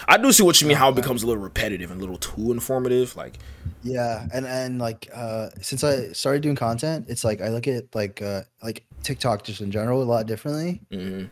I 0.07 0.17
do 0.17 0.31
see 0.31 0.43
what 0.43 0.61
you 0.61 0.67
mean. 0.67 0.77
How 0.77 0.89
it 0.89 0.95
becomes 0.95 1.23
a 1.23 1.27
little 1.27 1.43
repetitive 1.43 1.91
and 1.91 1.99
a 1.99 2.01
little 2.01 2.17
too 2.17 2.51
informative. 2.51 3.15
Like, 3.15 3.39
yeah, 3.83 4.25
and 4.33 4.45
and 4.45 4.79
like 4.79 5.09
uh 5.13 5.49
since 5.61 5.83
I 5.83 6.13
started 6.13 6.41
doing 6.41 6.55
content, 6.55 7.07
it's 7.09 7.23
like 7.23 7.41
I 7.41 7.49
look 7.49 7.67
at 7.67 7.93
like 7.93 8.21
uh 8.21 8.43
like 8.63 8.85
TikTok 9.03 9.43
just 9.43 9.61
in 9.61 9.71
general 9.71 10.01
a 10.01 10.05
lot 10.05 10.27
differently. 10.27 10.81
mm-hmm, 10.91 11.25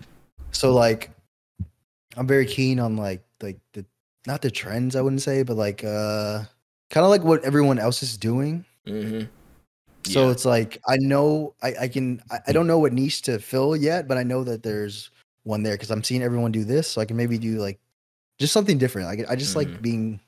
So 0.51 0.73
like 0.73 1.11
I'm 2.17 2.27
very 2.27 2.45
keen 2.45 2.79
on 2.79 2.97
like 2.97 3.23
like 3.41 3.59
the 3.73 3.85
not 4.29 4.41
the 4.43 4.51
trends 4.51 4.95
I 4.95 5.01
wouldn't 5.01 5.23
say, 5.23 5.41
but 5.43 5.57
like 5.57 5.83
uh 5.83 6.43
kind 6.91 7.03
of 7.03 7.09
like 7.09 7.23
what 7.23 7.43
everyone 7.43 7.79
else 7.79 8.03
is 8.03 8.15
doing. 8.17 8.63
mm-hmm, 8.87 9.25
So 10.05 10.25
Yeah. 10.25 10.31
it's 10.31 10.45
like 10.45 10.79
I 10.87 10.97
know 10.97 11.55
I, 11.61 11.73
I 11.81 11.87
can 11.87 12.21
I, 12.31 12.39
I 12.47 12.51
don't 12.53 12.67
know 12.67 12.77
what 12.79 12.93
niche 12.93 13.23
to 13.23 13.39
fill 13.39 13.75
yet, 13.75 14.07
but 14.07 14.17
I 14.17 14.23
know 14.23 14.43
that 14.43 14.61
there's 14.63 15.09
one 15.43 15.63
there 15.63 15.73
because 15.73 15.89
I'm 15.91 16.03
seeing 16.03 16.21
everyone 16.21 16.51
do 16.51 16.63
this, 16.63 16.87
so 16.87 17.01
I 17.01 17.05
can 17.05 17.17
maybe 17.17 17.37
do 17.39 17.57
like 17.57 17.79
just 18.37 18.53
something 18.53 18.77
different. 18.77 19.07
Like 19.07 19.29
I 19.29 19.35
just 19.35 19.53
Mhm. 19.53 19.55
like 19.61 19.81
being 19.81 20.19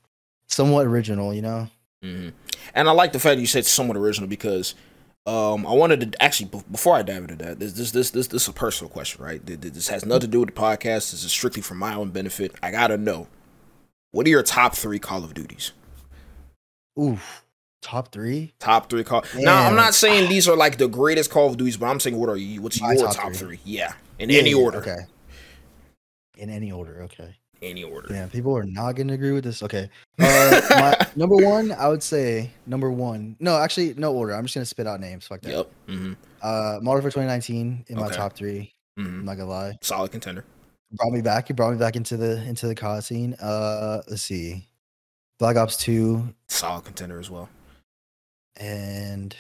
somewhat 0.48 0.86
original, 0.88 1.34
you 1.34 1.42
know? 1.44 1.70
hmm 2.04 2.30
And 2.74 2.90
I 2.90 2.92
like 2.92 3.14
the 3.14 3.20
fact 3.20 3.36
that 3.36 3.42
you 3.42 3.48
said 3.48 3.66
somewhat 3.66 3.98
original 3.98 4.28
because 4.28 4.74
um, 5.28 5.68
I 5.68 5.74
wanted 5.74 6.00
to 6.12 6.24
actually 6.24 6.50
be- 6.50 6.64
before 6.72 6.96
I 6.96 7.04
dive 7.04 7.24
into 7.30 7.36
that. 7.46 7.60
This 7.60 7.74
this 7.74 7.92
this 7.92 8.10
this, 8.10 8.28
this 8.28 8.42
is 8.42 8.48
a 8.48 8.54
personal 8.54 8.90
question, 8.90 9.24
right? 9.24 9.46
Th- 9.46 9.62
th- 9.62 9.74
This 9.74 9.88
has 9.90 10.04
nothing 10.04 10.22
to 10.22 10.28
do 10.28 10.40
with 10.40 10.50
the 10.50 10.60
podcast. 10.60 11.12
This 11.12 11.24
is 11.24 11.32
strictly 11.32 11.62
for 11.62 11.76
my 11.76 11.94
own 11.94 12.10
benefit. 12.10 12.56
I 12.64 12.72
gotta 12.72 12.98
know 12.98 13.28
what 14.12 14.26
are 14.26 14.30
your 14.30 14.44
top 14.44 14.76
three 14.76 15.00
Call 15.00 15.24
of 15.24 15.34
Duties? 15.34 15.72
Oof, 17.00 17.44
top 17.82 18.12
three. 18.12 18.54
Top 18.60 18.90
three 18.90 19.04
Call. 19.04 19.24
Now 19.38 19.66
I'm 19.68 19.76
not 19.76 19.94
saying 19.94 20.30
these 20.30 20.48
are 20.48 20.56
like 20.56 20.78
the 20.78 20.88
greatest 20.88 21.30
Call 21.32 21.50
of 21.50 21.58
Duties, 21.58 21.78
but 21.78 21.88
I'm 21.88 22.00
saying 22.00 22.18
what 22.18 22.30
are 22.30 22.38
you? 22.38 22.62
What's 22.62 22.82
My 22.82 22.94
your 22.94 23.06
top 23.08 23.16
top, 23.16 23.34
three. 23.34 23.58
three? 23.58 23.60
Yeah, 23.66 23.94
in 24.20 24.30
Yeah, 24.30 24.40
any 24.40 24.52
yeah, 24.52 24.56
order. 24.58 24.78
Okay. 24.80 24.98
In 26.38 26.50
any 26.50 26.72
order, 26.72 27.04
okay. 27.04 27.36
Any 27.62 27.84
order. 27.84 28.08
Yeah, 28.12 28.26
people 28.26 28.58
are 28.58 28.64
not 28.64 28.94
gonna 28.94 29.14
agree 29.14 29.32
with 29.32 29.44
this. 29.44 29.62
Okay. 29.64 29.90
Uh, 30.20 30.62
my 30.70 31.08
number 31.16 31.36
one, 31.36 31.72
I 31.72 31.88
would 31.88 32.04
say 32.04 32.52
number 32.68 32.92
one. 32.92 33.36
No, 33.40 33.58
actually, 33.58 33.94
no 33.96 34.14
order. 34.14 34.34
I'm 34.34 34.46
just 34.46 34.54
gonna 34.56 34.66
spit 34.66 34.86
out 34.86 35.00
names. 35.00 35.26
Fuck 35.26 35.42
that. 35.42 35.52
Yep. 35.52 35.72
Mm-hmm. 35.88 36.14
Uh, 36.42 36.80
Modern 36.82 36.86
Warfare 36.86 37.10
2019 37.12 37.86
in 37.88 37.96
my 37.98 38.10
top 38.10 38.34
three. 38.34 38.74
I'm 38.98 39.06
Mm-hmm. 39.06 39.26
not 39.26 39.38
gonna 39.38 39.50
lie. 39.50 39.78
Solid 39.82 40.12
contender. 40.12 40.46
Brought 40.94 41.14
me 41.14 41.22
back. 41.22 41.48
He 41.48 41.54
brought 41.54 41.72
me 41.72 41.78
back 41.78 41.96
into 41.96 42.18
the 42.18 42.44
into 42.44 42.68
the 42.68 42.76
COD 42.76 43.04
scene. 43.04 43.34
Uh, 43.36 44.02
let's 44.10 44.22
see, 44.24 44.68
Black 45.40 45.56
Ops 45.56 45.78
2 45.78 46.34
Solid 46.48 46.84
contender 46.86 47.20
as 47.20 47.30
well. 47.30 47.50
and 48.58 49.36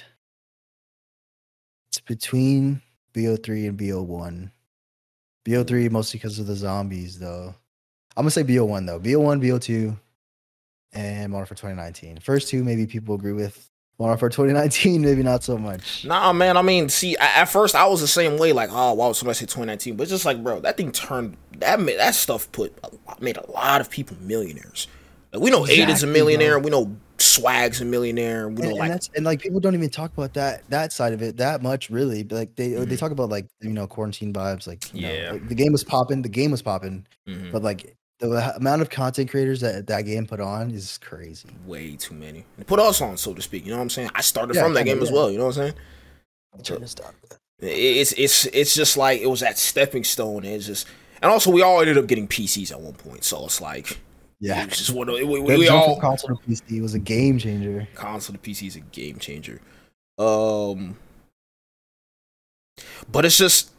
it's 1.89 1.99
between 1.99 2.81
BO3 3.13 3.67
and 3.69 3.77
BO1. 3.79 4.51
BO3 5.45 5.91
mostly 5.91 6.17
because 6.19 6.39
of 6.39 6.47
the 6.47 6.55
zombies 6.55 7.19
though. 7.19 7.53
I'm 8.15 8.23
gonna 8.23 8.31
say 8.31 8.43
BO1 8.43 8.85
though. 8.87 8.99
BO1, 8.99 9.41
BO2, 9.41 9.97
and 10.93 11.31
Modern 11.31 11.31
Warfare 11.33 11.55
2019. 11.55 12.19
First 12.19 12.49
two 12.49 12.63
maybe 12.63 12.85
people 12.87 13.15
agree 13.15 13.33
with. 13.33 13.70
Modern 14.01 14.11
Warfare 14.11 14.29
2019 14.29 15.01
maybe 15.01 15.23
not 15.23 15.43
so 15.43 15.57
much. 15.57 16.05
Nah, 16.05 16.33
man. 16.33 16.57
I 16.57 16.61
mean, 16.61 16.89
see, 16.89 17.15
at 17.17 17.45
first 17.45 17.75
I 17.75 17.85
was 17.85 18.01
the 18.01 18.07
same 18.07 18.37
way. 18.37 18.51
Like, 18.51 18.69
oh, 18.71 18.93
why 18.93 19.07
would 19.07 19.15
somebody 19.15 19.35
say 19.37 19.45
2019? 19.45 19.95
But 19.95 20.03
it's 20.03 20.11
just 20.11 20.25
like, 20.25 20.43
bro, 20.43 20.59
that 20.61 20.75
thing 20.77 20.91
turned 20.91 21.37
that 21.59 21.79
ma- 21.79 21.91
that 21.97 22.15
stuff 22.15 22.51
put 22.51 22.73
a 22.83 22.89
lot- 23.07 23.21
made 23.21 23.37
a 23.37 23.49
lot 23.51 23.79
of 23.81 23.89
people 23.89 24.17
millionaires. 24.21 24.87
Like, 25.31 25.41
we 25.43 25.51
know 25.51 25.65
Aydan's 25.67 26.03
a 26.03 26.07
millionaire. 26.07 26.59
bro. 26.59 26.63
We 26.65 26.71
know 26.71 26.95
Swagg's 27.19 27.79
a 27.81 27.85
millionaire. 27.85 28.49
We 28.49 28.55
know 28.63 28.69
and, 28.69 28.71
like 28.73 28.81
and 28.81 28.93
that's 28.93 29.09
and 29.15 29.23
like 29.25 29.39
people 29.41 29.59
don't 29.59 29.75
even 29.75 29.89
talk 29.91 30.11
about 30.13 30.33
that 30.33 30.63
that 30.71 30.91
side 30.91 31.13
of 31.13 31.21
it 31.21 31.37
that 31.37 31.61
much 31.61 31.91
really 31.91 32.23
but 32.23 32.35
like 32.35 32.55
they 32.55 32.69
they 32.69 32.95
Mhm. 32.95 32.99
talk 32.99 33.11
about 33.11 33.29
like 33.29 33.45
you 33.61 33.69
know 33.69 33.85
quarantine 33.85 34.33
vibes 34.33 34.65
like 34.65 34.91
you 34.93 35.03
know, 35.03 35.13
Yeah. 35.13 35.31
like, 35.33 35.47
the 35.47 35.53
game 35.55 35.71
was 35.71 35.83
popping 35.83 36.23
the 36.23 36.29
game 36.29 36.49
was 36.49 36.63
popping 36.63 37.05
mhm, 37.29 37.51
but 37.51 37.61
like 37.61 37.95
the 38.21 38.55
amount 38.55 38.83
of 38.83 38.89
content 38.89 39.29
creators 39.29 39.59
that 39.61 39.87
that 39.87 40.03
game 40.03 40.27
put 40.27 40.39
on 40.39 40.71
is 40.71 40.99
crazy 40.99 41.49
way 41.65 41.95
too 41.95 42.13
many. 42.13 42.45
Put 42.67 42.79
us 42.79 43.01
on, 43.01 43.17
so 43.17 43.33
to 43.33 43.41
speak. 43.41 43.65
You 43.65 43.71
know 43.71 43.77
what 43.77 43.83
I'm 43.83 43.89
saying? 43.89 44.11
I 44.13 44.21
started 44.21 44.55
Yeah, 44.55 44.63
from 44.63 44.75
that 44.75 44.85
game 44.85 45.01
as 45.01 45.11
well. 45.11 45.31
You 45.31 45.39
know 45.39 45.47
what 45.47 45.57
I'm 45.57 45.63
saying? 45.63 45.73
I'm 46.53 46.63
trying 46.63 46.81
to 46.81 46.87
stop 46.87 47.13
that. 47.29 47.39
It's 47.59 48.11
it's 48.13 48.45
it's 48.47 48.75
just 48.75 48.95
like 48.95 49.21
it 49.21 49.27
was 49.27 49.39
that 49.39 49.57
stepping 49.57 50.03
stone. 50.03 50.45
It's 50.45 50.67
just 50.67 50.87
and 51.21 51.31
also 51.31 51.51
we 51.51 51.63
all 51.63 51.81
ended 51.81 51.97
up 51.97 52.07
getting 52.07 52.27
PCs 52.27 52.71
at 52.71 52.79
one 52.79 52.93
point, 52.93 53.23
so 53.23 53.43
it's 53.45 53.59
like 53.59 53.99
yeah 54.39 54.63
it's 54.63 54.77
just 54.77 54.91
one 54.91 55.07
of 55.07 55.15
we, 55.15 55.23
we, 55.23 55.39
we 55.39 55.67
all 55.67 55.99
console 55.99 56.35
to 56.35 56.43
PC 56.43 56.81
was 56.81 56.95
a 56.95 56.99
game 56.99 57.37
changer 57.37 57.87
console 57.93 58.35
to 58.35 58.39
PC 58.39 58.67
is 58.67 58.75
a 58.75 58.79
game 58.79 59.17
changer. 59.19 59.59
Um, 60.17 60.95
but 63.11 63.25
it's 63.25 63.37
just 63.37 63.71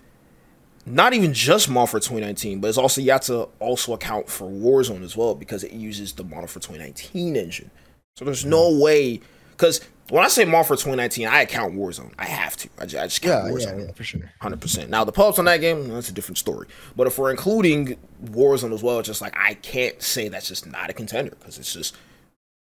not 0.85 1.13
even 1.15 1.33
just 1.33 1.69
Modern 1.69 1.81
Warfare 1.83 2.01
2019, 2.01 2.61
but 2.61 2.69
it's 2.69 2.79
also 2.79 3.01
you 3.01 3.13
have 3.13 3.21
to 3.23 3.49
also 3.61 3.93
account 3.95 4.29
for 4.29 4.49
Warzone 4.49 5.03
as 5.03 5.17
well 5.17 5.35
because 5.35 5.63
it 5.65 5.73
uses 5.73 6.13
the 6.13 6.25
Modern 6.25 6.41
Warfare 6.41 6.61
2019 6.61 7.37
engine. 7.37 7.71
So 8.17 8.25
there's 8.25 8.45
no 8.45 8.71
mm-hmm. 8.71 8.83
way 8.83 9.21
because 9.53 9.81
when 10.11 10.25
I 10.25 10.29
say 10.29 10.45
Modern 10.45 10.55
Warfare 10.55 10.77
2019, 10.77 11.29
I 11.29 11.43
account 11.43 11.75
Warzone. 11.75 12.13
I 12.19 12.27
have 12.27 12.57
to. 12.59 12.69
I 12.79 12.87
just, 12.87 13.03
I 13.03 13.07
just 13.07 13.23
count 13.23 13.47
yeah 13.47 13.53
Warzone. 13.53 13.79
yeah 13.79 13.85
yeah 13.87 13.93
for 13.93 14.05
sure 14.05 14.33
Hundred 14.41 14.61
percent. 14.61 14.91
Now 14.91 15.05
the 15.05 15.13
pubs 15.13 15.39
on 15.39 15.45
that 15.45 15.61
game, 15.61 15.89
that's 15.89 16.09
a 16.09 16.13
different 16.13 16.39
story. 16.39 16.67
But 16.97 17.07
if 17.07 17.17
we're 17.19 17.31
including 17.31 17.97
Warzone 18.25 18.75
as 18.75 18.83
well, 18.83 18.99
it's 18.99 19.07
just 19.07 19.23
like 19.23 19.35
I 19.39 19.55
can't 19.55 20.03
say 20.03 20.29
that's 20.29 20.49
just 20.49 20.67
not 20.67 20.91
a 20.91 20.93
contender 20.93 21.31
because 21.39 21.59
it's 21.59 21.73
just 21.73 21.97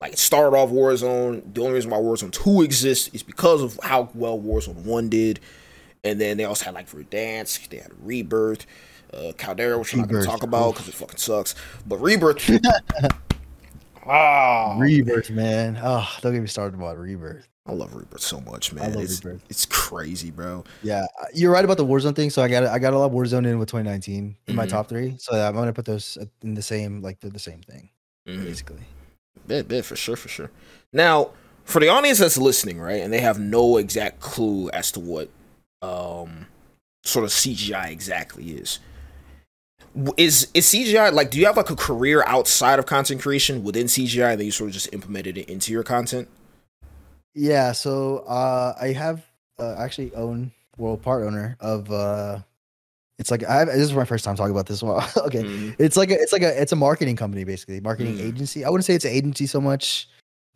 like 0.03 0.13
it 0.13 0.19
started 0.19 0.57
off 0.57 0.71
Warzone. 0.71 1.55
The 1.55 1.63
only 1.63 1.75
reason 1.75 1.91
why 1.91 1.99
Warzone 1.99 2.33
Two 2.33 2.63
exists 2.63 3.09
is 3.15 3.23
because 3.23 3.63
of 3.63 3.81
how 3.83 4.11
well 4.15 4.39
Warzone 4.39 4.85
One 4.85 5.09
did, 5.09 5.41
and 6.05 6.21
then 6.21 6.37
they 6.37 6.45
also 6.45 6.65
had 6.65 6.75
like 6.75 6.89
Verdansk, 6.91 7.69
they 7.69 7.79
had 7.79 7.93
Rebirth, 8.03 8.67
uh, 9.13 9.33
Caldera, 9.37 9.79
which 9.79 9.93
I'm 9.95 10.01
not 10.01 10.09
gonna 10.09 10.25
talk 10.25 10.43
about 10.43 10.73
because 10.75 10.89
it 10.89 10.95
fucking 10.95 11.19
sucks. 11.19 11.55
But 11.87 11.99
Rebirth, 11.99 12.51
ah, 14.07 14.77
rebirth 14.79 15.31
man 15.31 15.79
oh 15.83 16.09
don't 16.23 16.33
get 16.33 16.41
me 16.41 16.49
started 16.49 16.75
about 16.75 16.99
rebirth 16.99 17.49
I 17.65 17.71
love 17.73 17.95
Rebirth 17.95 18.23
so 18.23 18.41
much, 18.41 18.73
I 18.73 18.77
man. 18.77 18.95
love 18.95 19.05
It's 19.05 19.25
Rebirth. 19.25 19.43
it's 19.49 19.67
crazy, 19.67 20.33
bro. 20.33 20.65
yeah 20.83 21.07
you're 21.33 21.53
right 21.53 21.65
about 21.65 21.77
the 21.77 21.87
warzone 21.87 22.17
thing 22.17 22.29
so 22.31 22.43
i 22.43 22.49
got 22.49 22.65
i 22.65 22.79
got 22.81 22.93
a 22.93 22.99
lot 22.99 23.07
of 23.07 23.13
warzone 23.13 23.47
in 23.47 23.59
with 23.61 23.69
2019 23.69 24.37
in 24.49 24.57
my 24.57 24.67
Mhm. 24.67 24.71
top 24.71 24.89
three 24.89 25.15
so 25.19 25.33
i'm 25.35 25.55
gonna 25.55 25.73
put 25.73 25.85
those 25.85 26.19
uh, 26.21 26.25
in 26.43 26.55
the 26.55 26.63
same 26.63 27.01
like 27.03 27.21
they're 27.21 27.31
the 27.31 27.39
same 27.39 27.61
thing 27.63 27.91
Mhm. 28.29 28.45
basically 28.45 28.81
Bit, 29.47 29.67
bit 29.69 29.85
for 29.85 29.97
sure, 29.97 30.15
for 30.15 30.29
sure. 30.29 30.51
Now, 30.93 31.31
for 31.65 31.81
the 31.81 31.89
audience 31.89 32.19
that's 32.21 32.39
listening, 32.39 32.79
right, 32.81 33.01
and 33.01 33.13
they 33.13 33.19
have 33.21 33.41
no 33.41 33.77
exact 33.77 34.21
clue 34.21 34.69
as 34.71 34.93
to 34.93 35.01
what 35.01 35.31
um 35.83 36.47
sort 37.05 37.25
of 37.25 37.31
CGI 37.31 37.91
exactly 37.91 38.51
is. 38.53 38.79
Is 40.17 40.49
is 40.55 40.67
CGI 40.67 41.13
like? 41.13 41.31
Do 41.31 41.39
you 41.39 41.47
have 41.47 41.57
like 41.57 41.69
a 41.71 41.77
career 41.77 42.25
outside 42.27 42.79
of 42.79 42.87
content 42.87 43.21
creation 43.21 43.63
within 43.63 43.87
CGI 43.87 44.37
that 44.37 44.45
you 44.45 44.51
sort 44.51 44.69
of 44.69 44.75
just 44.75 44.93
implemented 44.95 45.37
it 45.37 45.51
into 45.51 45.73
your 45.73 45.83
content? 45.83 46.29
Yeah, 47.35 47.73
so 47.73 48.19
uh, 48.29 48.75
I 48.81 48.89
have 48.89 49.25
uh, 49.59 49.75
actually 49.79 50.15
own 50.15 50.53
world 50.79 51.03
part 51.03 51.25
owner 51.25 51.57
of 51.61 51.91
uh, 51.91 52.39
it's 53.19 53.31
like 53.31 53.45
I 53.45 53.59
have, 53.59 53.69
this 53.69 53.77
is 53.79 53.93
my 53.93 54.05
first 54.07 54.25
time 54.25 54.35
talking 54.37 54.53
about 54.53 54.67
this 54.67 54.83
one. 54.83 55.03
okay, 55.19 55.43
Mhm. 55.43 55.75
it's 55.79 55.97
like 55.99 56.11
a, 56.11 56.15
it's 56.15 56.33
like 56.33 56.43
a 56.43 56.61
it's 56.61 56.73
a 56.73 56.77
marketing 56.77 57.17
company 57.17 57.45
basically, 57.45 57.81
marketing 57.81 58.17
Mm. 58.17 58.23
agency. 58.23 58.65
I 58.65 58.71
wouldn't 58.71 58.87
say 58.87 58.95
it's 58.95 59.05
an 59.05 59.13
agency 59.13 59.47
so 59.47 59.61
much. 59.61 60.09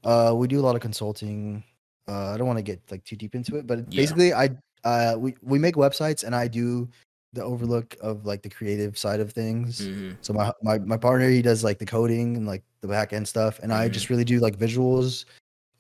Uh, 0.05 0.33
we 0.35 0.47
do 0.49 0.61
a 0.61 0.65
lot 0.65 0.77
of 0.77 0.81
consulting. 0.83 1.63
Uh, 2.09 2.33
I 2.33 2.37
don't 2.39 2.47
want 2.47 2.59
to 2.59 2.63
get 2.63 2.81
like 2.91 3.05
too 3.05 3.17
deep 3.17 3.35
into 3.35 3.57
it, 3.57 3.67
but 3.67 3.81
Yeah. 3.81 3.97
basically, 3.97 4.33
I 4.33 4.51
uh 4.87 5.17
we 5.19 5.35
we 5.43 5.59
make 5.59 5.75
websites 5.77 6.25
and 6.25 6.35
I 6.35 6.49
do 6.49 6.89
the 7.35 7.43
overlook 7.45 7.97
of 8.01 8.25
like 8.25 8.43
the 8.43 8.49
creative 8.49 8.97
side 8.97 9.21
of 9.21 9.33
things. 9.33 9.81
Mhm. 9.83 10.17
So 10.23 10.33
my, 10.33 10.53
my 10.63 10.79
my 10.79 10.97
partner 10.97 11.29
he 11.29 11.43
does 11.43 11.63
like 11.65 11.79
the 11.79 11.87
coding 11.87 12.37
and 12.39 12.47
like 12.47 12.63
the 12.83 12.89
back 12.89 13.13
end 13.13 13.27
stuff, 13.29 13.59
and 13.63 13.73
I 13.73 13.89
Mhm. 13.89 13.93
just 13.93 14.09
really 14.11 14.25
do 14.25 14.39
like 14.41 14.57
visuals. 14.59 15.27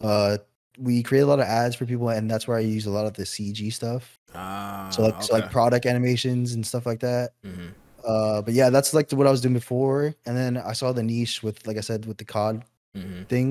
Uh, 0.02 0.38
we 0.78 1.02
create 1.02 1.22
a 1.22 1.26
lot 1.26 1.40
of 1.40 1.46
ads 1.46 1.74
for 1.76 1.86
people, 1.86 2.10
and 2.10 2.30
that's 2.30 2.46
where 2.48 2.58
I 2.58 2.60
use 2.60 2.86
a 2.86 2.90
lot 2.90 3.06
of 3.06 3.14
the 3.14 3.24
CG 3.24 3.70
stuff. 3.72 4.18
Ah, 4.34 4.90
So 4.90 5.02
like 5.02 5.22
so 5.22 5.34
like 5.34 5.50
product 5.50 5.86
animations 5.86 6.52
and 6.54 6.66
stuff 6.66 6.84
like 6.86 7.00
that. 7.00 7.32
Mhm. 7.44 7.72
Uh, 8.06 8.42
but 8.42 8.54
yeah, 8.54 8.70
that's 8.70 8.92
like 8.94 9.10
what 9.12 9.26
I 9.26 9.30
was 9.30 9.40
doing 9.40 9.54
before, 9.54 10.14
and 10.26 10.36
then 10.36 10.58
I 10.58 10.72
saw 10.74 10.92
the 10.92 11.02
niche 11.02 11.42
with 11.42 11.66
like 11.66 11.78
I 11.78 11.82
said 11.82 12.04
with 12.06 12.18
the 12.18 12.24
COD 12.26 12.62
Mhm. 12.96 13.28
thing, 13.28 13.48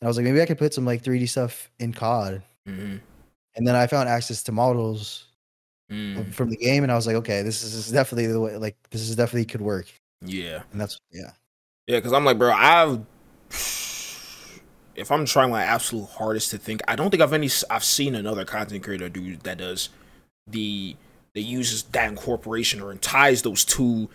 and 0.00 0.04
I 0.04 0.06
was 0.06 0.16
like 0.16 0.24
maybe 0.24 0.40
I 0.42 0.46
could 0.46 0.58
put 0.58 0.74
some 0.74 0.84
like 0.86 1.02
3D 1.02 1.26
stuff 1.28 1.70
in 1.80 1.92
COD, 1.92 2.42
Mhm. 2.68 3.00
And 3.56 3.66
then 3.66 3.74
I 3.74 3.86
found 3.86 4.08
access 4.08 4.42
to 4.44 4.52
models 4.52 5.24
Mm. 5.90 6.34
from 6.34 6.50
the 6.50 6.56
game, 6.56 6.82
and 6.82 6.92
I 6.92 6.96
was 6.96 7.06
like 7.06 7.16
okay, 7.16 7.40
this 7.42 7.62
is, 7.62 7.74
this 7.74 7.86
is 7.86 7.92
definitely 7.92 8.26
the 8.26 8.38
way 8.40 8.56
like 8.58 8.76
this 8.90 9.00
is 9.00 9.16
definitely 9.16 9.46
could 9.46 9.62
work, 9.62 9.86
Yeah. 10.22 10.62
and 10.72 10.80
that's 10.80 11.00
yeah. 11.10 11.30
Yeah, 11.86 11.96
because 11.96 12.12
I'm 12.12 12.26
like, 12.26 12.36
bro, 12.38 12.52
I've 12.52 13.00
if 14.94 15.10
I'm 15.10 15.24
trying 15.24 15.50
my 15.50 15.62
absolute 15.62 16.08
hardest 16.10 16.50
to 16.50 16.58
think, 16.58 16.82
I 16.88 16.96
don't 16.96 17.10
think 17.10 17.22
I've 17.22 17.32
any 17.32 17.48
I've 17.70 17.84
seen 17.84 18.14
another 18.14 18.44
content 18.44 18.82
creator 18.82 19.08
do 19.08 19.36
that 19.36 19.58
does 19.58 19.88
the 20.46 20.96
that 21.34 21.42
uses 21.42 21.84
that 21.84 22.08
incorporation 22.08 22.80
or 22.82 22.94
ties 22.96 23.42
those 23.42 23.64
two 23.64 24.10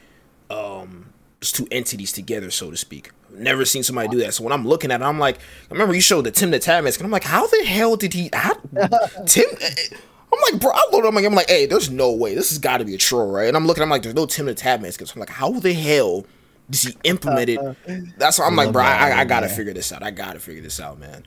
um 0.49 1.12
two 1.51 1.67
entities 1.71 2.11
together, 2.11 2.51
so 2.51 2.71
to 2.71 2.77
speak. 2.77 3.11
Never 3.31 3.65
seen 3.65 3.83
somebody 3.83 4.09
do 4.09 4.19
that. 4.19 4.33
So 4.33 4.43
when 4.43 4.53
I'm 4.53 4.67
looking 4.67 4.91
at 4.91 5.01
it, 5.01 5.03
I'm 5.03 5.19
like, 5.19 5.37
I 5.37 5.73
remember 5.73 5.95
you 5.95 6.01
showed 6.01 6.25
the 6.25 6.31
Tim 6.31 6.51
the 6.51 6.59
Tab 6.59 6.83
mask, 6.83 6.99
and 6.99 7.05
I'm 7.05 7.11
like, 7.11 7.23
how 7.23 7.47
the 7.47 7.63
hell 7.65 7.95
did 7.95 8.13
he? 8.13 8.29
How, 8.31 8.53
Tim? 9.25 9.45
Eh, 9.61 9.69
eh, 9.91 9.97
I'm 10.33 10.53
like, 10.53 10.61
bro, 10.61 10.71
I 10.71 11.07
up 11.07 11.13
my 11.13 11.21
game. 11.21 11.31
I'm 11.31 11.35
like, 11.35 11.49
hey, 11.49 11.65
there's 11.65 11.89
no 11.89 12.11
way. 12.11 12.33
This 12.35 12.49
has 12.49 12.57
got 12.57 12.77
to 12.77 12.85
be 12.85 12.95
a 12.95 12.97
troll, 12.97 13.31
right? 13.31 13.47
And 13.47 13.57
I'm 13.57 13.67
looking, 13.67 13.83
I'm 13.83 13.89
like, 13.89 14.01
there's 14.01 14.15
no 14.15 14.25
Tim 14.25 14.47
the 14.47 14.55
Tab 14.55 14.81
mask. 14.81 15.05
So 15.05 15.13
I'm 15.13 15.19
like, 15.19 15.29
how 15.29 15.51
the 15.51 15.73
hell 15.73 16.25
does 16.69 16.83
he 16.83 16.95
implement 17.03 17.49
it? 17.49 17.59
Uh-huh. 17.59 17.95
That's 18.17 18.39
why 18.39 18.45
I'm 18.45 18.55
like, 18.55 18.71
bro. 18.71 18.83
that, 18.83 19.17
I, 19.17 19.21
I 19.21 19.25
gotta 19.25 19.49
figure 19.49 19.73
this 19.73 19.91
out. 19.91 20.01
I 20.03 20.11
gotta 20.11 20.39
figure 20.39 20.61
this 20.61 20.79
out, 20.79 20.99
man. 20.99 21.25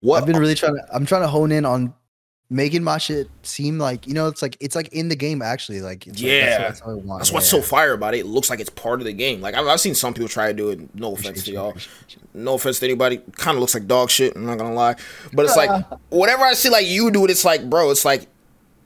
What? 0.00 0.20
I've 0.20 0.26
been 0.26 0.38
really 0.38 0.54
trying 0.54 0.76
to. 0.76 0.86
I'm 0.92 1.04
trying 1.04 1.22
to 1.22 1.28
hone 1.28 1.52
in 1.52 1.64
on 1.64 1.94
making 2.50 2.82
my 2.82 2.96
shit 2.98 3.28
seem 3.42 3.78
like 3.78 4.06
you 4.06 4.14
know. 4.14 4.26
It's 4.28 4.40
like 4.42 4.56
it's 4.60 4.74
like 4.74 4.88
in 4.92 5.08
the 5.08 5.16
game 5.16 5.42
actually. 5.42 5.80
Like 5.80 6.06
it's 6.06 6.16
like, 6.20 6.30
Yeah. 6.30 6.58
that's, 6.58 6.80
what- 6.80 6.94
that's 6.96 7.06
what 7.06 7.18
that's 7.18 7.30
yeah, 7.30 7.34
what's 7.34 7.48
so 7.48 7.60
fire 7.62 7.92
about 7.92 8.14
it. 8.14 8.20
It 8.20 8.26
looks 8.26 8.48
like 8.50 8.60
it's 8.60 8.70
part 8.70 9.00
of 9.00 9.06
the 9.06 9.12
game. 9.12 9.40
Like 9.40 9.54
I've, 9.54 9.66
I've 9.66 9.80
seen 9.80 9.94
some 9.94 10.14
people 10.14 10.28
try 10.28 10.48
to 10.48 10.54
do 10.54 10.70
it. 10.70 10.94
No 10.94 11.12
offense 11.14 11.44
to 11.44 11.52
y'all. 11.52 11.76
No 12.34 12.54
offense 12.54 12.78
to 12.80 12.86
anybody. 12.86 13.18
Kind 13.36 13.56
of 13.56 13.60
looks 13.60 13.74
like 13.74 13.86
dog 13.86 14.10
shit. 14.10 14.34
I'm 14.36 14.46
not 14.46 14.58
gonna 14.58 14.74
lie, 14.74 14.96
but 15.32 15.44
it's 15.44 15.56
like 15.56 15.84
whatever 16.10 16.44
I 16.44 16.54
see 16.54 16.70
like 16.70 16.86
you 16.86 17.10
do 17.10 17.24
it, 17.24 17.30
it's 17.30 17.44
like, 17.44 17.68
bro, 17.68 17.90
it's 17.90 18.04
like 18.04 18.26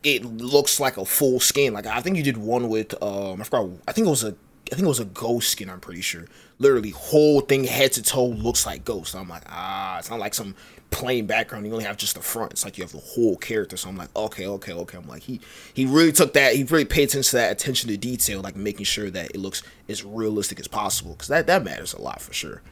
it 0.02 0.24
looks 0.24 0.80
like 0.80 0.96
a 0.96 1.04
full 1.04 1.38
skin. 1.38 1.72
Like 1.72 1.86
I 1.86 2.00
think 2.00 2.16
you 2.16 2.22
did 2.22 2.36
one 2.36 2.68
with 2.68 3.00
um, 3.02 3.40
I 3.40 3.44
forgot. 3.44 3.70
I 3.86 3.92
think 3.92 4.06
it 4.06 4.10
was 4.10 4.24
a. 4.24 4.34
I 4.70 4.74
think 4.74 4.86
it 4.86 4.88
was 4.88 5.00
a 5.00 5.04
ghost 5.04 5.50
skin. 5.50 5.68
I'm 5.68 5.80
pretty 5.80 6.00
sure. 6.00 6.24
Literally, 6.62 6.90
whole 6.90 7.40
thing 7.40 7.64
head 7.64 7.92
to 7.92 8.02
toe 8.02 8.26
looks 8.26 8.64
like 8.66 8.84
ghost. 8.84 9.14
I'm 9.14 9.28
like, 9.28 9.42
ah, 9.48 9.98
it's 9.98 10.10
not 10.10 10.20
like 10.20 10.34
some 10.34 10.54
plain 10.90 11.26
background. 11.26 11.66
You 11.66 11.72
only 11.72 11.84
have 11.84 11.96
just 11.96 12.14
the 12.14 12.20
front. 12.20 12.52
It's 12.52 12.64
like 12.64 12.78
you 12.78 12.84
have 12.84 12.92
the 12.92 12.98
whole 12.98 13.36
character. 13.36 13.76
So 13.76 13.88
I'm 13.88 13.96
like, 13.96 14.14
okay, 14.14 14.46
okay, 14.46 14.72
okay. 14.72 14.98
I'm 14.98 15.08
like, 15.08 15.22
he 15.22 15.40
he 15.74 15.86
really 15.86 16.12
took 16.12 16.32
that. 16.34 16.54
He 16.54 16.64
really 16.64 16.84
paid 16.84 17.04
attention 17.08 17.30
to 17.30 17.36
that 17.36 17.52
attention 17.52 17.88
to 17.90 17.96
detail, 17.96 18.40
like 18.40 18.56
making 18.56 18.84
sure 18.84 19.10
that 19.10 19.30
it 19.32 19.38
looks 19.38 19.62
as 19.88 20.04
realistic 20.04 20.60
as 20.60 20.68
possible. 20.68 21.12
Because 21.12 21.28
that 21.28 21.46
that 21.48 21.64
matters 21.64 21.92
a 21.94 22.00
lot 22.00 22.20
for 22.20 22.32
sure. 22.32 22.62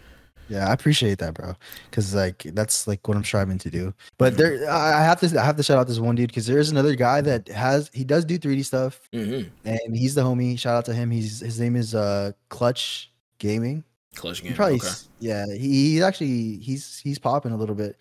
Yeah, 0.49 0.69
I 0.69 0.73
appreciate 0.73 1.19
that, 1.19 1.35
bro. 1.35 1.55
Because 1.89 2.13
like 2.13 2.43
that's 2.55 2.89
like 2.89 3.07
what 3.07 3.17
I'm 3.17 3.23
striving 3.25 3.59
to 3.59 3.71
do. 3.71 3.95
But 4.19 4.37
there, 4.37 4.69
I 4.69 4.99
I 5.01 5.05
have 5.05 5.21
to 5.21 5.41
I 5.41 5.45
have 5.45 5.57
to 5.57 5.63
shout 5.63 5.79
out 5.79 5.87
this 5.87 6.01
one 6.01 6.17
dude 6.17 6.29
because 6.29 6.47
there 6.47 6.59
is 6.59 6.71
another 6.71 6.97
guy 6.97 7.21
that 7.21 7.47
has 7.49 7.89
he 7.95 8.03
does 8.05 8.25
do 8.25 8.37
3D 8.39 8.65
stuff 8.65 9.01
Mm-hmm. 9.13 9.49
and 9.65 9.97
he's 9.97 10.15
the 10.17 10.23
homie. 10.23 10.59
Shout 10.59 10.75
out 10.77 10.85
to 10.87 10.93
him. 10.93 11.11
He's 11.11 11.39
his 11.41 11.61
name 11.61 11.77
is 11.77 11.95
uh 11.95 12.33
Clutch 12.49 13.10
Gaming. 13.41 13.83
Clutch 14.15 14.43
game. 14.43 14.55
probably 14.55 14.77
okay. 14.77 14.89
yeah. 15.19 15.47
He, 15.53 15.93
he's 15.95 16.03
actually 16.03 16.57
he's 16.59 16.99
he's 16.99 17.19
popping 17.19 17.51
a 17.53 17.57
little 17.57 17.75
bit. 17.75 17.97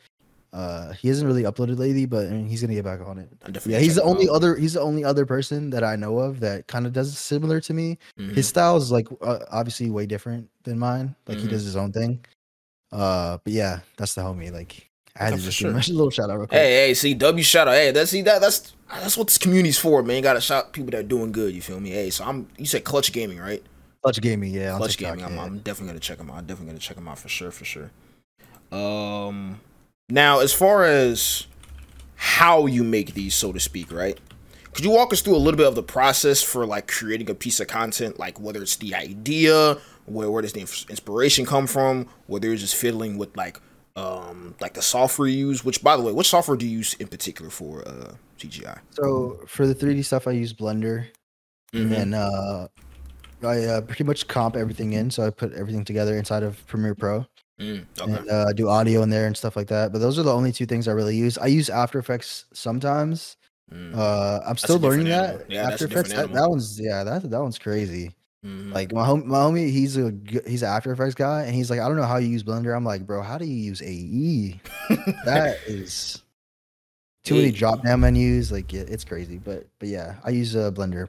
Uh, 0.52 0.94
he 0.94 1.08
hasn't 1.08 1.28
really 1.28 1.44
uploaded 1.44 1.78
lately, 1.78 2.08
but 2.08 2.26
I 2.26 2.32
mean, 2.32 2.48
he's 2.48 2.62
gonna 2.62 2.74
get 2.74 2.84
back 2.84 3.02
on 3.06 3.20
it. 3.20 3.30
Yeah, 3.68 3.78
he's 3.78 3.94
the 3.96 4.02
only 4.04 4.28
out. 4.28 4.36
other 4.36 4.56
he's 4.56 4.74
the 4.74 4.82
only 4.82 5.04
other 5.04 5.26
person 5.26 5.70
that 5.70 5.84
I 5.84 5.96
know 5.96 6.18
of 6.18 6.40
that 6.40 6.66
kind 6.68 6.88
of 6.88 6.94
does 6.94 7.16
similar 7.18 7.62
to 7.62 7.74
me. 7.74 8.00
Mhm. 8.20 8.34
His 8.34 8.48
style 8.48 8.76
is 8.78 8.92
like 8.92 9.08
uh, 9.22 9.40
obviously 9.52 9.92
way 9.92 10.08
different 10.08 10.50
than 10.64 10.80
mine. 10.80 11.16
Like 11.28 11.38
Mhm. 11.38 11.42
he 11.42 11.48
does 11.50 11.64
his 11.64 11.76
own 11.76 11.92
thing. 11.92 12.26
Uh, 12.92 13.38
but 13.44 13.54
yeah, 13.54 13.82
that's 13.98 14.16
the 14.16 14.22
homie. 14.22 14.52
Like 14.52 14.90
I 15.20 15.26
had 15.26 15.36
to 15.36 15.40
just 15.40 15.58
sure. 15.58 15.72
give 15.72 15.86
him 15.88 15.94
a 15.96 15.98
little 15.98 16.10
shout 16.10 16.32
out 16.32 16.38
real 16.40 16.48
quick. 16.48 16.60
Hey, 16.60 16.88
hey, 16.88 16.94
see, 16.96 17.14
W 17.14 17.44
shout 17.44 17.68
out. 17.68 17.76
Hey, 17.76 17.92
that's 17.92 18.10
see 18.10 18.24
that 18.24 18.42
that's 18.42 18.74
that's 18.90 19.18
what 19.18 19.28
this 19.28 19.38
community's 19.38 19.78
for, 19.78 20.02
man. 20.02 20.16
You 20.16 20.22
gotta 20.24 20.42
shout 20.42 20.74
people 20.74 20.90
that 20.92 21.00
are 21.02 21.04
doing 21.04 21.32
good. 21.32 21.54
You 21.54 21.62
feel 21.62 21.80
me? 21.80 21.92
Hey, 21.92 22.10
so 22.10 22.24
I'm. 22.26 22.48
You 22.58 22.66
said 22.66 22.84
Clutch 22.84 23.12
Gaming, 23.12 23.38
right? 23.38 23.62
Clutch 24.02 24.22
Gaming, 24.22 24.54
yeah. 24.54 24.78
Clutch 24.78 24.98
TikTok, 24.98 25.18
Gaming. 25.18 25.26
I'm, 25.32 25.36
yeah. 25.36 25.44
I'm 25.44 25.58
definitely 25.60 25.88
gonna 25.88 26.00
check 26.00 26.18
them 26.18 26.30
out. 26.30 26.38
I'm 26.38 26.46
definitely 26.46 26.68
gonna 26.74 26.80
check 26.80 26.96
them 26.96 27.08
out 27.08 27.20
for 27.20 27.30
sure, 27.30 27.52
for 27.52 27.66
sure. 27.66 27.92
Um, 28.72 29.60
now 30.10 30.40
as 30.40 30.54
far 30.54 30.86
as 30.86 31.48
how 32.16 32.66
you 32.66 32.84
make 32.84 33.14
these, 33.14 33.36
so 33.36 33.52
to 33.52 33.60
speak, 33.60 33.92
right? 33.92 34.18
Could 34.74 34.86
you 34.86 34.92
walk 34.92 35.12
us 35.12 35.22
through 35.22 35.36
a 35.36 35.38
little 35.38 35.58
bit 35.58 35.68
of 35.68 35.76
the 35.76 35.84
process 35.84 36.42
for 36.44 36.66
like 36.66 36.88
creating 36.88 37.30
a 37.30 37.34
piece 37.34 37.60
of 37.60 37.68
content, 37.68 38.20
like 38.20 38.40
whether 38.40 38.62
it's 38.62 38.76
the 38.78 38.94
idea, 38.96 39.78
where 40.06 40.30
where 40.30 40.42
does 40.42 40.54
the 40.54 40.62
inspiration 40.62 41.46
come 41.46 41.68
from, 41.68 42.08
whether 42.28 42.48
you're 42.48 42.56
just 42.58 42.76
fiddling 42.76 43.18
with 43.18 43.36
like 43.36 43.60
um 43.96 44.56
like 44.62 44.76
the 44.76 44.82
software 44.82 45.28
you 45.28 45.48
use. 45.48 45.66
Which, 45.66 45.84
by 45.84 45.98
the 45.98 46.04
way, 46.04 46.14
which 46.14 46.30
software 46.30 46.56
do 46.56 46.66
you 46.68 46.78
use 46.78 46.94
in 46.96 47.08
particular 47.08 47.50
for 47.50 47.86
uh 47.88 48.14
CGI? 48.38 48.80
So 48.92 49.42
for 49.48 49.68
the 49.68 49.76
3D 49.76 50.06
stuff, 50.06 50.28
I 50.28 50.32
use 50.32 50.54
Blender, 50.54 51.08
Mhm. 51.74 51.98
and 51.98 52.16
uh, 52.16 52.68
I 53.44 53.64
uh, 53.66 53.82
pretty 53.82 54.04
much 54.04 54.28
comp 54.28 54.56
everything 54.56 54.94
in. 54.94 55.10
So 55.12 55.26
I 55.26 55.30
put 55.30 55.54
everything 55.54 55.86
together 55.86 56.18
inside 56.18 56.44
of 56.44 56.66
Premiere 56.68 56.96
Pro, 56.96 57.26
Mm, 57.60 57.86
okay. 58.00 58.12
and 58.14 58.30
uh, 58.30 58.54
do 58.54 58.70
audio 58.70 59.02
in 59.04 59.10
there 59.10 59.28
and 59.28 59.36
stuff 59.36 59.56
like 59.56 59.68
that. 59.68 59.92
But 59.92 60.00
those 60.00 60.18
are 60.18 60.24
the 60.24 60.34
only 60.34 60.52
two 60.52 60.66
things 60.66 60.88
I 60.88 60.92
really 60.94 61.16
use. 61.18 61.38
I 61.38 61.48
use 61.48 61.70
After 61.70 62.00
Effects 62.00 62.46
sometimes. 62.54 63.36
Mm, 63.74 63.96
Uh, 63.96 64.40
I'm 64.48 64.58
still 64.58 64.80
learning 64.80 65.08
that. 65.10 65.50
Yeah, 65.50 65.68
After 65.70 65.86
Effects, 65.86 66.12
that, 66.14 66.32
that 66.34 66.50
one's 66.50 66.80
yeah, 66.80 67.04
that 67.04 67.30
that 67.30 67.42
one's 67.42 67.60
crazy. 67.60 68.16
mhm. 68.46 68.74
Like 68.74 68.92
my 68.94 69.06
hom- 69.06 69.28
my 69.28 69.38
homie, 69.40 69.70
he's 69.72 69.98
a 69.98 70.14
he's 70.48 70.64
an 70.64 70.70
After 70.70 70.92
Effects 70.92 71.16
guy, 71.16 71.44
and 71.44 71.54
he's 71.54 71.70
like, 71.70 71.80
I 71.82 71.88
don't 71.88 71.98
know 71.98 72.04
how 72.08 72.18
you 72.18 72.30
use 72.30 72.44
Blender. 72.44 72.76
I'm 72.76 72.86
like, 72.86 73.06
bro, 73.06 73.22
how 73.22 73.38
do 73.38 73.46
you 73.46 73.56
use 73.56 73.82
AE? 73.82 74.60
That 75.26 75.58
is 75.68 76.24
too 77.26 77.36
many 77.36 77.52
drop 77.52 77.84
down 77.84 78.00
menus. 78.00 78.52
Like 78.52 78.74
it, 78.74 78.90
it's 78.90 79.04
crazy. 79.04 79.38
But 79.38 79.68
but 79.80 79.90
yeah, 79.90 80.16
I 80.24 80.30
use 80.32 80.56
uh, 80.56 80.72
Blender 80.72 81.08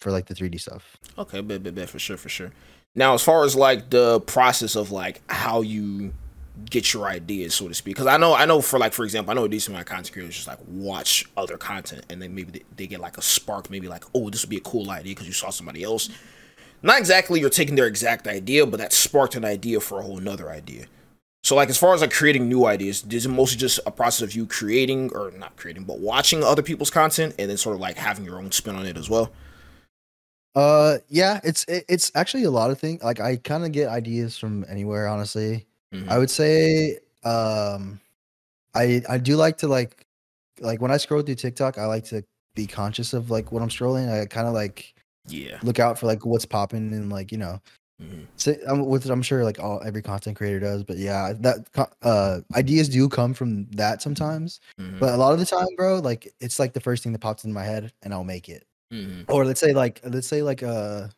for, 0.00 0.10
like 0.10 0.26
the 0.26 0.34
3D 0.34 0.60
stuff. 0.60 0.96
Okay, 1.18 1.40
bet, 1.40 1.62
bet, 1.62 1.74
bet, 1.74 1.88
for 1.88 1.98
sure, 1.98 2.16
for 2.16 2.28
sure. 2.28 2.52
Now, 2.94 3.14
as 3.14 3.22
far 3.22 3.44
as 3.44 3.54
like 3.54 3.90
the 3.90 4.20
process 4.20 4.74
of 4.74 4.90
like 4.90 5.20
how 5.28 5.60
you 5.60 6.12
get 6.68 6.92
your 6.92 7.06
ideas, 7.06 7.54
so 7.54 7.68
to 7.68 7.74
speak, 7.74 7.94
because 7.94 8.06
I 8.06 8.16
know, 8.16 8.34
I 8.34 8.44
know 8.46 8.60
for 8.60 8.78
like, 8.78 8.92
for 8.92 9.04
example, 9.04 9.30
I 9.30 9.34
know 9.34 9.44
a 9.44 9.48
decent 9.48 9.74
amount 9.74 9.88
of 9.88 9.94
content 9.94 10.12
creators 10.12 10.34
just 10.34 10.48
like 10.48 10.58
watch 10.66 11.24
other 11.36 11.56
content 11.56 12.04
and 12.10 12.20
then 12.20 12.34
maybe 12.34 12.50
they, 12.50 12.62
they 12.76 12.86
get 12.86 13.00
like 13.00 13.16
a 13.16 13.22
spark, 13.22 13.70
maybe 13.70 13.88
like, 13.88 14.04
oh, 14.14 14.28
this 14.30 14.42
would 14.42 14.50
be 14.50 14.56
a 14.56 14.60
cool 14.60 14.90
idea 14.90 15.12
because 15.12 15.26
you 15.26 15.32
saw 15.32 15.50
somebody 15.50 15.84
else. 15.84 16.10
Not 16.82 16.98
exactly 16.98 17.40
you're 17.40 17.50
taking 17.50 17.74
their 17.74 17.86
exact 17.86 18.26
idea, 18.26 18.66
but 18.66 18.78
that 18.78 18.92
sparked 18.92 19.34
an 19.34 19.44
idea 19.44 19.80
for 19.80 20.00
a 20.00 20.02
whole 20.02 20.16
nother 20.16 20.50
idea. 20.50 20.86
So, 21.42 21.56
like, 21.56 21.70
as 21.70 21.78
far 21.78 21.94
as 21.94 22.02
like 22.02 22.12
creating 22.12 22.48
new 22.48 22.66
ideas, 22.66 23.02
this 23.02 23.24
is 23.24 23.26
it 23.26 23.30
mostly 23.30 23.56
just 23.56 23.80
a 23.86 23.90
process 23.90 24.22
of 24.22 24.34
you 24.34 24.46
creating 24.46 25.10
or 25.14 25.30
not 25.30 25.56
creating, 25.56 25.84
but 25.84 25.98
watching 25.98 26.44
other 26.44 26.62
people's 26.62 26.90
content 26.90 27.34
and 27.38 27.48
then 27.48 27.56
sort 27.56 27.74
of 27.74 27.80
like 27.80 27.96
having 27.96 28.24
your 28.24 28.38
own 28.38 28.52
spin 28.52 28.76
on 28.76 28.86
it 28.86 28.96
as 28.96 29.08
well? 29.08 29.32
Uh, 30.54 30.98
yeah, 31.08 31.40
it's 31.44 31.64
it, 31.64 31.84
it's 31.88 32.10
actually 32.14 32.44
a 32.44 32.50
lot 32.50 32.70
of 32.70 32.78
things. 32.78 33.02
Like 33.02 33.20
I 33.20 33.36
kind 33.36 33.64
of 33.64 33.72
get 33.72 33.88
ideas 33.88 34.36
from 34.38 34.64
anywhere, 34.68 35.06
honestly. 35.06 35.66
Mhm. 35.92 36.08
I 36.08 36.18
would 36.18 36.30
say, 36.30 36.98
um, 37.24 38.00
I 38.74 39.02
I 39.08 39.18
do 39.18 39.36
like 39.36 39.58
to 39.58 39.68
like 39.68 40.06
like 40.60 40.80
when 40.80 40.90
I 40.90 40.96
scroll 40.96 41.22
through 41.22 41.36
TikTok, 41.36 41.78
I 41.78 41.86
like 41.86 42.04
to 42.06 42.24
be 42.54 42.66
conscious 42.66 43.12
of 43.12 43.30
like 43.30 43.52
what 43.52 43.62
I'm 43.62 43.68
scrolling. 43.68 44.10
I 44.10 44.26
kind 44.26 44.46
of 44.48 44.54
like 44.54 44.94
Yeah. 45.28 45.58
look 45.62 45.78
out 45.78 45.98
for 45.98 46.06
like 46.06 46.26
what's 46.26 46.46
popping 46.46 46.92
and 46.92 47.10
like 47.10 47.30
you 47.32 47.38
know 47.38 47.60
Mhm. 48.02 48.26
so 48.36 48.54
I'm 48.68 48.86
with 48.86 49.08
I'm 49.10 49.22
sure 49.22 49.44
like 49.44 49.60
all 49.60 49.82
every 49.84 50.02
content 50.02 50.36
creator 50.36 50.58
does, 50.60 50.82
but 50.84 50.98
yeah, 50.98 51.32
that 51.40 51.68
uh 52.02 52.40
ideas 52.56 52.88
do 52.88 53.08
come 53.08 53.34
from 53.34 53.66
that 53.72 54.02
sometimes. 54.02 54.60
Mhm. 54.80 54.98
But 55.00 55.14
a 55.14 55.16
lot 55.16 55.32
of 55.32 55.38
the 55.38 55.46
time, 55.46 55.68
bro, 55.76 56.00
like 56.00 56.32
it's 56.40 56.58
like 56.58 56.72
the 56.72 56.80
first 56.80 57.02
thing 57.04 57.12
that 57.12 57.20
pops 57.20 57.44
in 57.44 57.52
my 57.52 57.64
head, 57.64 57.92
and 58.02 58.12
I'll 58.14 58.24
make 58.24 58.48
it. 58.48 58.64
Mhm. 58.92 59.24
Or 59.28 59.44
let's 59.44 59.60
say 59.60 59.72
like 59.72 60.00
let's 60.04 60.26
say 60.26 60.42
like 60.42 60.62
uh 60.62 61.08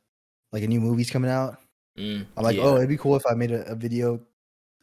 like 0.52 0.62
a 0.62 0.66
new 0.68 0.80
movie's 0.80 1.10
coming 1.10 1.30
out. 1.30 1.58
Mm, 1.98 2.26
I'm 2.36 2.42
like, 2.44 2.56
yeah. 2.56 2.62
oh, 2.64 2.76
it'd 2.76 2.88
be 2.88 2.96
cool 2.96 3.16
if 3.16 3.22
I 3.30 3.34
made 3.34 3.50
a, 3.52 3.64
a 3.70 3.74
video 3.74 4.20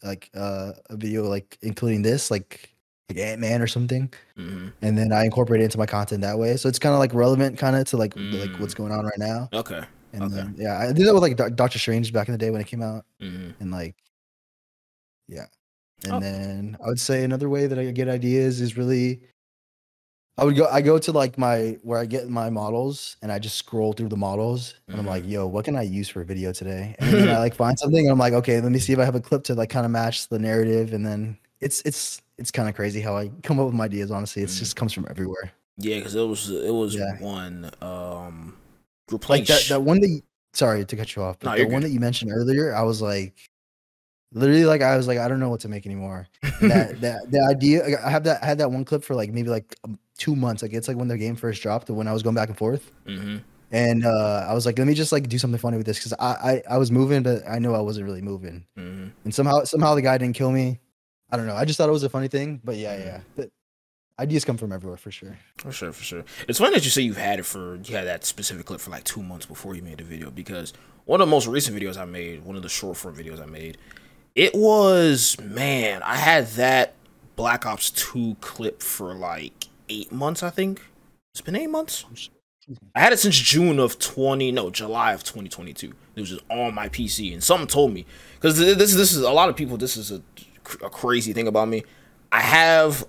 like 0.04 0.30
uh 0.36 0.72
a 0.90 0.96
video 0.98 1.24
like 1.28 1.58
including 1.62 2.02
this 2.02 2.32
like 2.32 2.76
like 3.10 3.18
Ant 3.20 3.42
Man 3.42 3.62
or 3.62 3.68
something, 3.68 4.12
Mhm. 4.38 4.72
and 4.82 4.98
then 4.98 5.12
I 5.12 5.26
incorporate 5.26 5.62
it 5.62 5.66
into 5.66 5.78
my 5.78 5.86
content 5.88 6.22
that 6.22 6.38
way. 6.40 6.58
So 6.58 6.70
it's 6.70 6.80
kind 6.80 6.94
of 6.94 7.00
like 7.00 7.14
relevant, 7.14 7.58
kind 7.58 7.76
of 7.76 7.86
to 7.88 7.98
like 7.98 8.14
like 8.16 8.60
what's 8.60 8.74
Mm. 8.74 8.78
going 8.78 8.92
on 8.92 9.06
right 9.06 9.18
now. 9.20 9.50
Okay. 9.54 9.82
And 10.14 10.24
Okay. 10.24 10.36
then, 10.36 10.56
yeah, 10.58 10.80
I 10.80 10.92
did 10.92 11.06
that 11.08 11.14
with 11.14 11.22
like 11.24 11.38
Doctor 11.56 11.78
Strange 11.80 12.12
back 12.14 12.28
in 12.28 12.32
the 12.32 12.38
day 12.38 12.50
when 12.52 12.62
it 12.62 12.68
came 12.68 12.82
out. 12.82 13.06
hmm 13.20 13.52
and 13.60 13.72
like 13.72 13.96
yeah 15.28 15.46
and 16.04 16.14
Oh. 16.14 16.20
then 16.20 16.78
i 16.84 16.88
would 16.88 17.00
say 17.00 17.24
another 17.24 17.50
way 17.50 17.68
that 17.68 17.78
i 17.78 17.92
get 17.92 18.08
ideas 18.08 18.62
is 18.62 18.78
really 18.78 19.22
i 20.40 20.44
would 20.46 20.56
go 20.56 20.68
i 20.72 20.82
go 20.82 20.98
to 20.98 21.12
like 21.12 21.38
my 21.38 21.78
where 21.84 22.00
i 22.00 22.06
get 22.06 22.30
my 22.30 22.50
models 22.50 23.18
and 23.22 23.32
i 23.32 23.38
just 23.38 23.58
scroll 23.58 23.94
through 23.94 24.08
the 24.10 24.18
models 24.18 24.76
and 24.88 25.00
i'm 25.00 25.06
like 25.06 25.24
yo 25.28 25.46
what 25.46 25.66
can 25.66 25.76
i 25.76 25.82
use 25.82 26.08
for 26.08 26.22
a 26.22 26.26
video 26.26 26.52
today 26.54 26.96
and 27.00 27.14
then 27.14 27.30
i 27.30 27.38
like 27.38 27.54
find 27.54 27.78
something 27.78 28.00
and 28.06 28.12
i'm 28.12 28.18
like 28.18 28.34
okay 28.34 28.62
let 28.62 28.72
me 28.72 28.80
see 28.80 28.94
if 28.94 29.00
i 29.00 29.06
have 29.06 29.16
a 29.16 29.20
clip 29.22 29.44
to 29.44 29.54
like 29.54 29.70
kind 29.70 29.86
of 29.86 29.92
match 29.92 30.28
the 30.30 30.40
narrative 30.40 30.94
and 30.94 31.06
then 31.06 31.38
it's 31.60 31.82
it's 31.86 32.22
it's 32.38 32.52
kind 32.52 32.70
of 32.70 32.76
crazy 32.76 33.02
how 33.02 33.18
i 33.18 33.30
come 33.44 33.60
up 33.60 33.66
with 33.66 33.76
my 33.76 33.86
ideas 33.86 34.12
honestly 34.12 34.42
it's 34.42 34.56
Mhm. 34.56 34.60
just 34.60 34.76
comes 34.76 34.94
from 34.94 35.06
everywhere 35.10 35.52
Yeah, 35.78 35.98
because 35.98 36.16
it 36.16 36.22
was 36.24 36.50
it 36.50 36.74
was 36.74 36.96
Yeah. 36.96 37.18
one 37.20 37.70
um 37.82 38.58
playing 39.08 39.42
like 39.42 39.48
that, 39.48 39.66
that 39.70 39.82
one 39.82 40.00
that 40.02 40.08
you, 40.08 40.22
sorry 40.54 40.86
to 40.86 40.96
cut 40.96 41.16
you 41.16 41.22
off 41.24 41.38
but 41.40 41.50
No, 41.50 41.56
the 41.58 41.64
one 41.66 41.82
good. 41.82 41.90
that 41.90 41.94
you 41.94 42.00
mentioned 42.00 42.32
earlier 42.32 42.74
i 42.76 42.82
was 42.84 43.02
like 43.02 43.34
literally 44.32 44.66
like 44.66 44.82
i 44.84 44.96
was 44.96 45.08
like 45.08 45.18
i 45.18 45.28
don't 45.28 45.40
know 45.40 45.50
what 45.50 45.60
to 45.62 45.68
make 45.68 45.86
anymore 45.88 46.28
And 46.62 46.72
that 46.72 47.02
that 47.02 47.20
the 47.32 47.42
idea 47.50 47.98
i 48.06 48.10
have 48.10 48.24
that 48.26 48.44
I 48.44 48.46
had 48.46 48.60
that 48.60 48.72
one 48.72 48.86
clip 48.86 49.04
for 49.04 49.16
like 49.16 49.32
maybe 49.32 49.50
like 49.50 49.76
two 50.20 50.36
months 50.36 50.62
like 50.62 50.74
it's 50.74 50.88
like 50.88 50.98
when 50.98 51.08
the 51.08 51.18
game 51.18 51.36
first 51.36 51.62
dropped 51.64 51.90
when 51.90 52.08
i 52.08 52.14
was 52.14 52.22
going 52.22 52.36
back 52.36 52.50
and 52.50 52.58
forth. 52.58 52.92
Hmm 53.08 53.38
and 53.72 54.04
uh 54.04 54.48
i 54.50 54.54
was 54.54 54.66
like 54.66 54.80
let 54.80 54.88
me 54.88 54.96
just 54.96 55.12
like 55.12 55.30
do 55.30 55.38
something 55.38 55.60
funny 55.60 55.78
with 55.78 55.86
this 55.86 56.00
because 56.00 56.14
I, 56.14 56.64
I 56.70 56.74
i 56.74 56.78
was 56.80 56.92
moving 56.92 57.22
but 57.22 57.44
i 57.48 57.60
know 57.60 57.76
i 57.76 57.82
wasn't 57.82 58.06
really 58.08 58.22
moving. 58.22 58.66
Hmm 58.76 59.10
and 59.24 59.34
somehow 59.34 59.64
somehow 59.64 59.96
the 59.96 60.02
guy 60.02 60.18
didn't 60.18 60.36
kill 60.36 60.52
me. 60.52 60.80
I 61.32 61.38
don't 61.38 61.46
know. 61.46 61.56
I 61.56 61.66
just 61.66 61.78
thought 61.78 61.88
it 61.88 61.92
was 61.92 62.04
a 62.04 62.10
funny 62.10 62.28
thing 62.28 62.62
but 62.64 62.78
yeah 62.78 62.98
yeah. 62.98 63.20
But 63.36 63.52
ideas 64.20 64.44
come 64.44 64.58
from 64.58 64.72
everywhere 64.72 64.98
for 64.98 65.12
sure. 65.12 65.38
For 65.58 65.72
sure, 65.72 65.92
for 65.92 66.04
sure. 66.04 66.24
It's 66.48 66.60
funny 66.60 66.74
that 66.74 66.84
you 66.84 66.90
say 66.90 67.02
you've 67.04 67.18
had 67.18 67.40
it 67.40 67.46
for 67.46 67.76
you 67.76 67.96
had 67.96 68.08
that 68.08 68.26
specific 68.26 68.66
clip 68.66 68.82
for 68.82 68.90
like 68.90 69.04
two 69.04 69.24
months 69.24 69.46
before 69.46 69.76
you 69.76 69.82
made 69.82 70.00
the 70.00 70.04
video 70.04 70.30
because 70.30 70.74
one 71.06 71.22
of 71.22 71.28
the 71.28 71.32
most 71.32 71.48
recent 71.48 71.78
videos 71.78 71.98
I 71.98 72.06
made, 72.06 72.44
one 72.44 72.56
of 72.56 72.64
the 72.64 72.70
short 72.70 72.98
form 72.98 73.16
videos 73.16 73.42
I 73.42 73.46
made, 73.46 73.78
it 74.36 74.54
was 74.54 75.38
man, 75.40 76.02
I 76.04 76.16
had 76.16 76.48
that 76.52 76.96
Black 77.36 77.66
Ops 77.66 77.90
2 77.92 78.36
clip 78.42 78.84
for 78.84 79.14
like 79.14 79.69
eight 79.90 80.12
months, 80.12 80.44
I 80.44 80.50
think. 80.50 80.82
It's 81.34 81.42
been 81.42 81.56
eight 81.56 81.70
months. 81.70 82.06
I 82.94 83.00
had 83.00 83.14
it 83.14 83.20
since 83.20 83.36
June 83.36 83.80
of 83.80 83.98
20, 83.98 84.52
no, 84.52 84.70
July 84.70 85.14
of 85.14 85.24
2022. 85.24 85.92
It 86.16 86.20
was 86.20 86.30
just 86.30 86.44
on 86.50 86.76
my 86.76 86.88
PC, 86.90 87.34
and 87.34 87.44
something 87.44 87.68
told 87.68 87.94
me 87.94 88.06
because 88.36 88.58
this 88.58 88.94
this 88.94 89.14
is 89.14 89.22
a 89.22 89.32
lot 89.32 89.50
of 89.50 89.56
people. 89.56 89.78
This 89.78 89.98
is 89.98 90.12
a, 90.12 90.22
a 90.84 90.90
crazy 90.90 91.34
thing 91.34 91.48
about 91.48 91.68
me. 91.68 91.84
I 92.32 92.42
have 92.42 93.06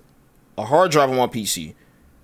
a 0.57 0.65
hard 0.65 0.91
drive 0.91 1.09
on 1.09 1.17
my 1.17 1.27
PC, 1.27 1.75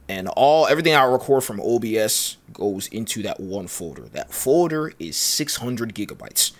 and 0.09 0.27
all 0.29 0.65
everything 0.67 0.95
I 0.95 1.03
record 1.03 1.43
from 1.43 1.61
OBS 1.61 2.37
goes 2.53 2.87
into 2.87 3.21
that 3.23 3.39
one 3.39 3.67
folder. 3.67 4.03
That 4.03 4.33
folder 4.33 4.93
is 4.97 5.15
600 5.17 5.93
gigabytes. 5.93 6.53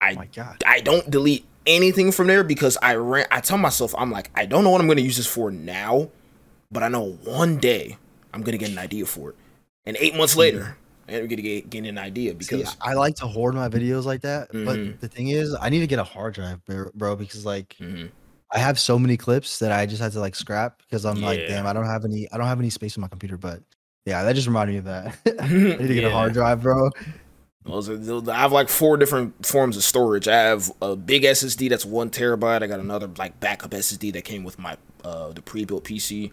I 0.00 0.16
Oh 0.18 0.24
god 0.34 0.62
I 0.66 0.80
don't 0.80 1.10
delete 1.10 1.44
anything 1.66 2.12
from 2.12 2.28
there 2.28 2.42
because 2.44 2.78
I 2.82 2.94
ran. 2.94 3.26
I 3.30 3.40
tell 3.40 3.58
myself 3.58 3.94
I'm 3.98 4.10
like 4.10 4.30
I 4.34 4.46
don't 4.46 4.64
know 4.64 4.70
what 4.70 4.80
I'm 4.80 4.88
gonna 4.88 5.02
use 5.02 5.16
this 5.16 5.26
for 5.26 5.50
now, 5.50 6.10
but 6.70 6.82
I 6.82 6.88
know 6.88 7.12
one 7.24 7.58
day 7.58 7.96
I'm 8.32 8.42
gonna 8.42 8.58
get 8.58 8.70
an 8.70 8.78
idea 8.78 9.06
for 9.06 9.30
it, 9.30 9.36
and 9.86 9.96
eight 9.98 10.14
months 10.14 10.36
later 10.36 10.76
I'm 11.08 11.26
gonna 11.26 11.42
get, 11.42 11.70
get 11.70 11.84
an 11.86 11.96
idea 11.98 12.32
See, 12.32 12.36
because 12.38 12.76
I 12.82 12.92
like 12.92 13.14
to 13.16 13.26
hoard 13.26 13.54
my 13.54 13.68
videos 13.68 14.04
like 14.04 14.20
that, 14.22 14.52
Mhm. 14.52 14.64
but 14.64 15.00
the 15.00 15.08
thing 15.08 15.28
is, 15.28 15.56
I 15.60 15.70
need 15.70 15.80
to 15.80 15.86
get 15.86 15.98
a 15.98 16.04
hard 16.04 16.34
drive, 16.34 16.60
bro, 16.94 17.16
because 17.16 17.44
like 17.46 17.76
Mhm. 17.80 18.10
I 18.52 18.58
have 18.58 18.78
so 18.78 18.98
many 18.98 19.16
clips 19.16 19.58
that 19.58 19.72
I 19.72 19.86
just 19.86 20.00
had 20.02 20.12
to 20.12 20.20
like 20.20 20.34
scrap 20.34 20.78
because 20.80 21.04
I'm 21.04 21.20
like, 21.20 21.46
damn, 21.48 21.66
I 21.66 21.72
don't 21.72 21.86
have 21.86 22.04
any, 22.04 22.30
I 22.32 22.38
don't 22.38 22.46
have 22.46 22.58
any 22.60 22.70
space 22.70 22.96
on 22.96 23.02
my 23.02 23.08
computer. 23.08 23.36
But 23.36 23.62
yeah, 24.06 24.22
that 24.22 24.34
just 24.34 24.46
reminded 24.46 24.72
me 24.72 24.78
of 24.78 24.84
that. 24.86 25.18
I 25.42 25.48
need 25.48 25.88
to 25.88 25.94
get 25.94 26.04
a 26.04 26.10
hard 26.18 26.32
drive, 26.32 26.62
bro. 26.62 26.90
Those 27.68 27.88
are, 27.88 27.96
those- 27.96 28.28
I 28.28 28.36
have 28.38 28.52
like 28.52 28.68
four 28.68 28.96
different 28.96 29.44
forms 29.46 29.76
of 29.76 29.84
storage. 29.84 30.26
I 30.28 30.36
have 30.36 30.70
a 30.82 30.96
big 30.96 31.22
SSD 31.22 31.68
that's 31.68 31.84
one 31.84 32.10
terabyte. 32.10 32.62
I 32.62 32.66
got 32.66 32.80
another 32.80 33.08
like 33.18 33.38
backup 33.40 33.70
SSD 33.70 34.12
that 34.14 34.24
came 34.24 34.44
with 34.44 34.58
my 34.58 34.76
uh 35.04 35.32
the 35.32 35.42
pre-built 35.42 35.84
PC. 35.84 36.30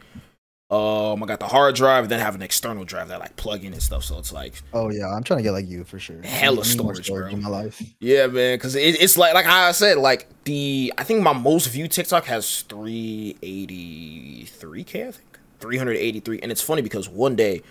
Um, 0.72 1.22
I 1.22 1.28
got 1.28 1.40
the 1.40 1.48
hard 1.48 1.76
drive, 1.76 2.10
then 2.10 2.20
I 2.20 2.24
have 2.24 2.34
an 2.34 2.42
external 2.42 2.86
drive 2.86 3.10
that 3.10 3.16
I, 3.18 3.20
like 3.20 3.36
plug 3.36 3.64
in 3.64 3.72
and 3.74 3.82
stuff. 3.84 4.04
So 4.04 4.18
it's 4.18 4.34
like 4.34 4.56
Oh 4.74 4.90
yeah, 4.90 5.08
I'm 5.14 5.22
trying 5.24 5.38
to 5.38 5.44
get 5.44 5.52
like 5.52 5.68
you 5.68 5.84
for 5.84 6.00
sure. 6.00 6.20
Hella 6.24 6.56
need- 6.56 6.66
I 6.66 6.70
need 6.74 6.82
more 6.84 6.96
storage, 6.96 7.30
bro. 7.32 7.38
in 7.38 7.44
my 7.44 7.50
life. 7.50 7.82
Yeah, 8.00 8.26
man, 8.28 8.58
because 8.58 8.74
it, 8.76 9.00
it's 9.02 9.16
like 9.16 9.36
like 9.36 9.46
how 9.46 9.66
I 9.68 9.72
said, 9.74 9.98
like 10.00 10.28
the 10.46 10.92
I 10.98 11.04
think 11.04 11.22
my 11.22 11.34
most 11.34 11.68
viewed 11.68 11.92
TikTok 11.92 12.26
has 12.26 12.62
three 12.64 13.38
eighty 13.44 14.46
three 14.46 14.84
k, 14.84 15.08
I 15.08 15.12
think 15.12 15.40
three 15.60 15.78
hundred 15.78 15.98
eighty 15.98 16.20
three, 16.20 16.40
and 16.42 16.52
it's 16.52 16.62
funny 16.62 16.82
because 16.82 17.08
one 17.08 17.36
day 17.36 17.62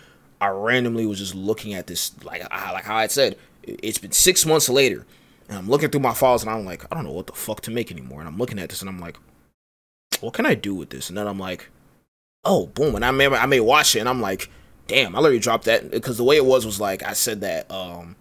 I 0.40 0.48
randomly 0.48 1.04
was 1.04 1.18
just 1.18 1.34
looking 1.34 1.74
at 1.74 1.88
this, 1.88 2.12
like 2.24 2.46
I, 2.50 2.72
like 2.72 2.84
how 2.84 2.96
I 2.96 3.08
said, 3.08 3.36
it's 3.66 3.98
been 3.98 4.12
six 4.12 4.44
months 4.46 4.68
later, 4.68 5.06
and 5.48 5.58
I'm 5.58 5.68
looking 5.68 5.90
through 5.90 6.00
my 6.00 6.14
files, 6.14 6.42
and 6.42 6.50
I'm 6.50 6.64
like, 6.64 6.84
I 6.90 6.94
don't 6.94 7.04
know 7.04 7.12
what 7.12 7.26
the 7.26 7.32
fuck 7.32 7.60
to 7.62 7.70
make 7.70 7.90
anymore, 7.90 8.20
and 8.20 8.28
I'm 8.28 8.38
looking 8.38 8.58
at 8.58 8.68
this, 8.70 8.80
and 8.80 8.88
I'm 8.88 9.00
like, 9.00 9.16
what 10.20 10.34
can 10.34 10.46
I 10.46 10.54
do 10.54 10.74
with 10.74 10.90
this? 10.90 11.08
And 11.08 11.18
then 11.18 11.26
I'm 11.26 11.38
like, 11.38 11.68
oh, 12.44 12.66
boom. 12.66 12.94
And 12.94 13.04
I 13.04 13.08
remember 13.08 13.36
I 13.36 13.46
may 13.46 13.60
watch 13.60 13.96
it 13.96 14.00
and 14.00 14.08
I'm 14.08 14.20
like, 14.20 14.48
damn, 14.86 15.14
I 15.16 15.18
literally 15.18 15.38
dropped 15.38 15.64
that 15.64 15.90
because 15.90 16.16
the 16.18 16.24
way 16.24 16.36
it 16.36 16.44
was 16.44 16.64
was 16.64 16.80
like 16.80 17.02
I 17.02 17.12
said 17.14 17.40
that 17.40 17.70
um, 17.70 18.16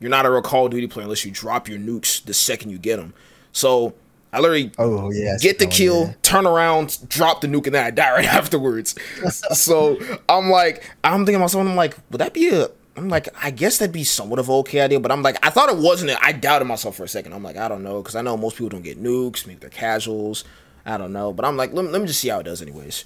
you're 0.00 0.10
not 0.10 0.26
a 0.26 0.30
real 0.30 0.42
Call 0.42 0.66
of 0.66 0.70
Duty 0.72 0.86
player 0.86 1.04
unless 1.04 1.24
you 1.24 1.30
drop 1.30 1.68
your 1.68 1.78
nukes 1.78 2.22
the 2.24 2.34
second 2.34 2.70
you 2.70 2.78
get 2.78 2.96
them. 2.96 3.14
So 3.52 3.94
I 4.32 4.40
literally 4.40 4.70
Oh 4.78 5.10
yeah. 5.12 5.36
get 5.40 5.58
the 5.58 5.66
Oh, 5.66 5.70
kill, 5.70 6.00
yeah. 6.06 6.12
turn 6.22 6.46
around, 6.46 6.98
drop 7.08 7.40
the 7.40 7.46
nuke, 7.46 7.66
and 7.66 7.74
then 7.76 7.84
I 7.86 7.90
die 7.90 8.10
right 8.16 8.24
afterwards. 8.26 8.94
so 9.58 9.98
I'm 10.28 10.50
like, 10.50 10.88
I'm 11.02 11.24
thinking 11.24 11.40
myself, 11.40 11.66
I'm 11.66 11.74
like, 11.76 11.96
would 12.10 12.20
that 12.20 12.34
be 12.34 12.48
a? 12.50 12.68
I'm 12.96 13.08
like, 13.08 13.28
I 13.42 13.50
guess 13.50 13.78
that'd 13.78 13.92
be 13.92 14.04
somewhat 14.04 14.38
of 14.38 14.48
an 14.48 14.54
okay 14.56 14.80
idea, 14.80 15.00
but 15.00 15.10
I'm 15.10 15.22
like, 15.22 15.44
I 15.44 15.50
thought 15.50 15.68
it 15.68 15.76
wasn't. 15.78 16.12
I 16.22 16.32
doubted 16.32 16.66
myself 16.66 16.96
for 16.96 17.04
a 17.04 17.08
second. 17.08 17.32
I'm 17.32 17.42
like, 17.42 17.56
I 17.56 17.68
don't 17.68 17.82
know, 17.82 18.00
because 18.02 18.14
I 18.16 18.22
know 18.22 18.36
most 18.36 18.56
people 18.56 18.68
don't 18.68 18.82
get 18.82 19.02
nukes. 19.02 19.46
Maybe 19.46 19.58
they're 19.60 19.70
casuals. 19.70 20.44
I 20.86 20.96
don't 20.98 21.12
know, 21.12 21.32
but 21.32 21.44
I'm 21.44 21.56
like, 21.56 21.72
let 21.72 21.84
me, 21.84 21.90
let 21.90 22.00
me 22.02 22.06
just 22.06 22.20
see 22.20 22.28
how 22.28 22.40
it 22.40 22.44
does, 22.44 22.60
anyways. 22.62 23.04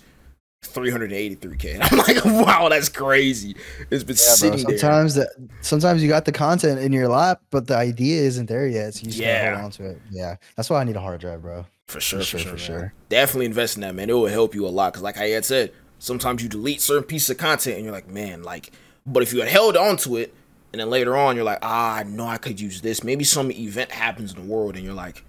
383k. 0.64 1.78
I'm 1.92 1.98
like, 1.98 2.24
wow, 2.24 2.68
that's 2.68 2.88
crazy. 2.88 3.54
It's 3.90 4.04
been 4.04 4.16
Yeah, 4.16 4.24
bro. 4.26 4.34
sitting 4.34 4.64
there. 4.68 4.78
Sometimes 4.78 5.14
that 5.14 5.28
sometimes 5.60 6.02
you 6.02 6.08
got 6.08 6.24
the 6.24 6.32
content 6.32 6.80
in 6.80 6.92
your 6.92 7.08
lap, 7.08 7.40
but 7.50 7.66
the 7.66 7.76
idea 7.76 8.22
isn't 8.22 8.46
there 8.46 8.66
yet. 8.66 8.94
So 8.94 9.00
you 9.00 9.06
just 9.06 9.18
Yeah. 9.18 9.52
hold 9.54 9.64
on 9.66 9.70
to 9.72 9.90
it. 9.90 10.00
Yeah. 10.10 10.36
That's 10.56 10.68
why 10.70 10.80
I 10.80 10.84
need 10.84 10.96
a 10.96 11.00
hard 11.00 11.20
drive, 11.20 11.42
bro. 11.42 11.64
For 11.86 12.00
sure, 12.00 12.18
for 12.20 12.24
sure, 12.24 12.40
sure, 12.40 12.50
for 12.50 12.56
for 12.58 12.62
sure. 12.64 12.78
sure. 12.80 12.92
Definitely 13.08 13.46
invest 13.46 13.76
in 13.76 13.82
that, 13.82 13.94
man. 13.94 14.10
It 14.10 14.14
will 14.14 14.26
help 14.26 14.54
you 14.54 14.66
a 14.66 14.68
lot. 14.68 14.92
Cause 14.92 15.02
like 15.02 15.16
I 15.16 15.28
had 15.28 15.44
said, 15.44 15.72
sometimes 15.98 16.42
you 16.42 16.48
delete 16.48 16.80
certain 16.80 17.04
pieces 17.04 17.30
of 17.30 17.38
content 17.38 17.76
and 17.76 17.84
you're 17.84 17.94
like, 17.94 18.08
man, 18.08 18.42
like, 18.42 18.72
but 19.12 19.22
if 19.22 19.32
you 19.32 19.40
had 19.40 19.48
held 19.48 19.76
on 19.76 19.96
to 19.98 20.16
it 20.16 20.34
and 20.72 20.80
then 20.80 20.90
later 20.90 21.16
on 21.16 21.34
you're 21.36 21.44
like, 21.44 21.58
ah, 21.62 21.96
I 21.96 22.02
know 22.04 22.26
I 22.26 22.38
could 22.38 22.60
use 22.60 22.80
this. 22.80 23.02
Maybe 23.02 23.24
some 23.24 23.50
event 23.50 23.90
happens 23.90 24.32
in 24.34 24.40
the 24.40 24.46
world 24.52 24.76
and 24.76 24.84
you're 24.84 24.94
like, 24.94 25.24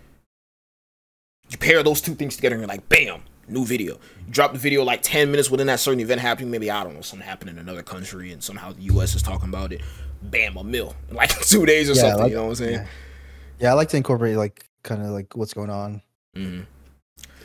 you 1.50 1.58
pair 1.58 1.82
those 1.84 2.02
two 2.02 2.14
things 2.16 2.36
together 2.36 2.56
and 2.56 2.62
you're 2.62 2.68
like, 2.68 2.88
bam, 2.90 3.22
new 3.48 3.66
video. 3.66 3.96
You 4.28 4.32
drop 4.32 4.54
the 4.54 4.60
video 4.60 4.84
like 4.84 5.02
10 5.02 5.32
minutes 5.32 5.50
within 5.50 5.68
that 5.68 5.80
certain 5.80 6.00
event 6.00 6.22
happening. 6.22 6.52
Maybe, 6.52 6.70
I 6.70 6.84
don't 6.84 6.94
know, 6.94 7.02
something 7.02 7.28
happened 7.28 7.52
in 7.52 7.58
another 7.58 7.82
country 7.84 8.32
and 8.32 8.44
somehow 8.44 8.74
the 8.74 8.82
US 8.94 9.16
is 9.16 9.24
talking 9.24 9.50
about 9.50 9.72
it. 9.74 9.82
Bam, 10.22 10.58
a 10.58 10.64
mill 10.64 10.96
in 11.10 11.16
like 11.16 11.30
two 11.42 11.66
days 11.66 11.90
or 11.90 11.94
Yeah, 11.94 12.02
something. 12.02 12.20
like- 12.24 12.30
you 12.32 12.36
know 12.36 12.44
what 12.44 12.50
I'm 12.50 12.56
saying? 12.56 12.74
Yeah. 12.74 12.88
Yeah, 13.60 13.72
I 13.72 13.74
like 13.74 13.90
to 13.90 13.98
incorporate 13.98 14.38
like 14.38 14.66
kind 14.84 15.02
of 15.02 15.10
like 15.10 15.36
what's 15.36 15.54
going 15.54 15.70
on. 15.70 16.02
hmm 16.36 16.62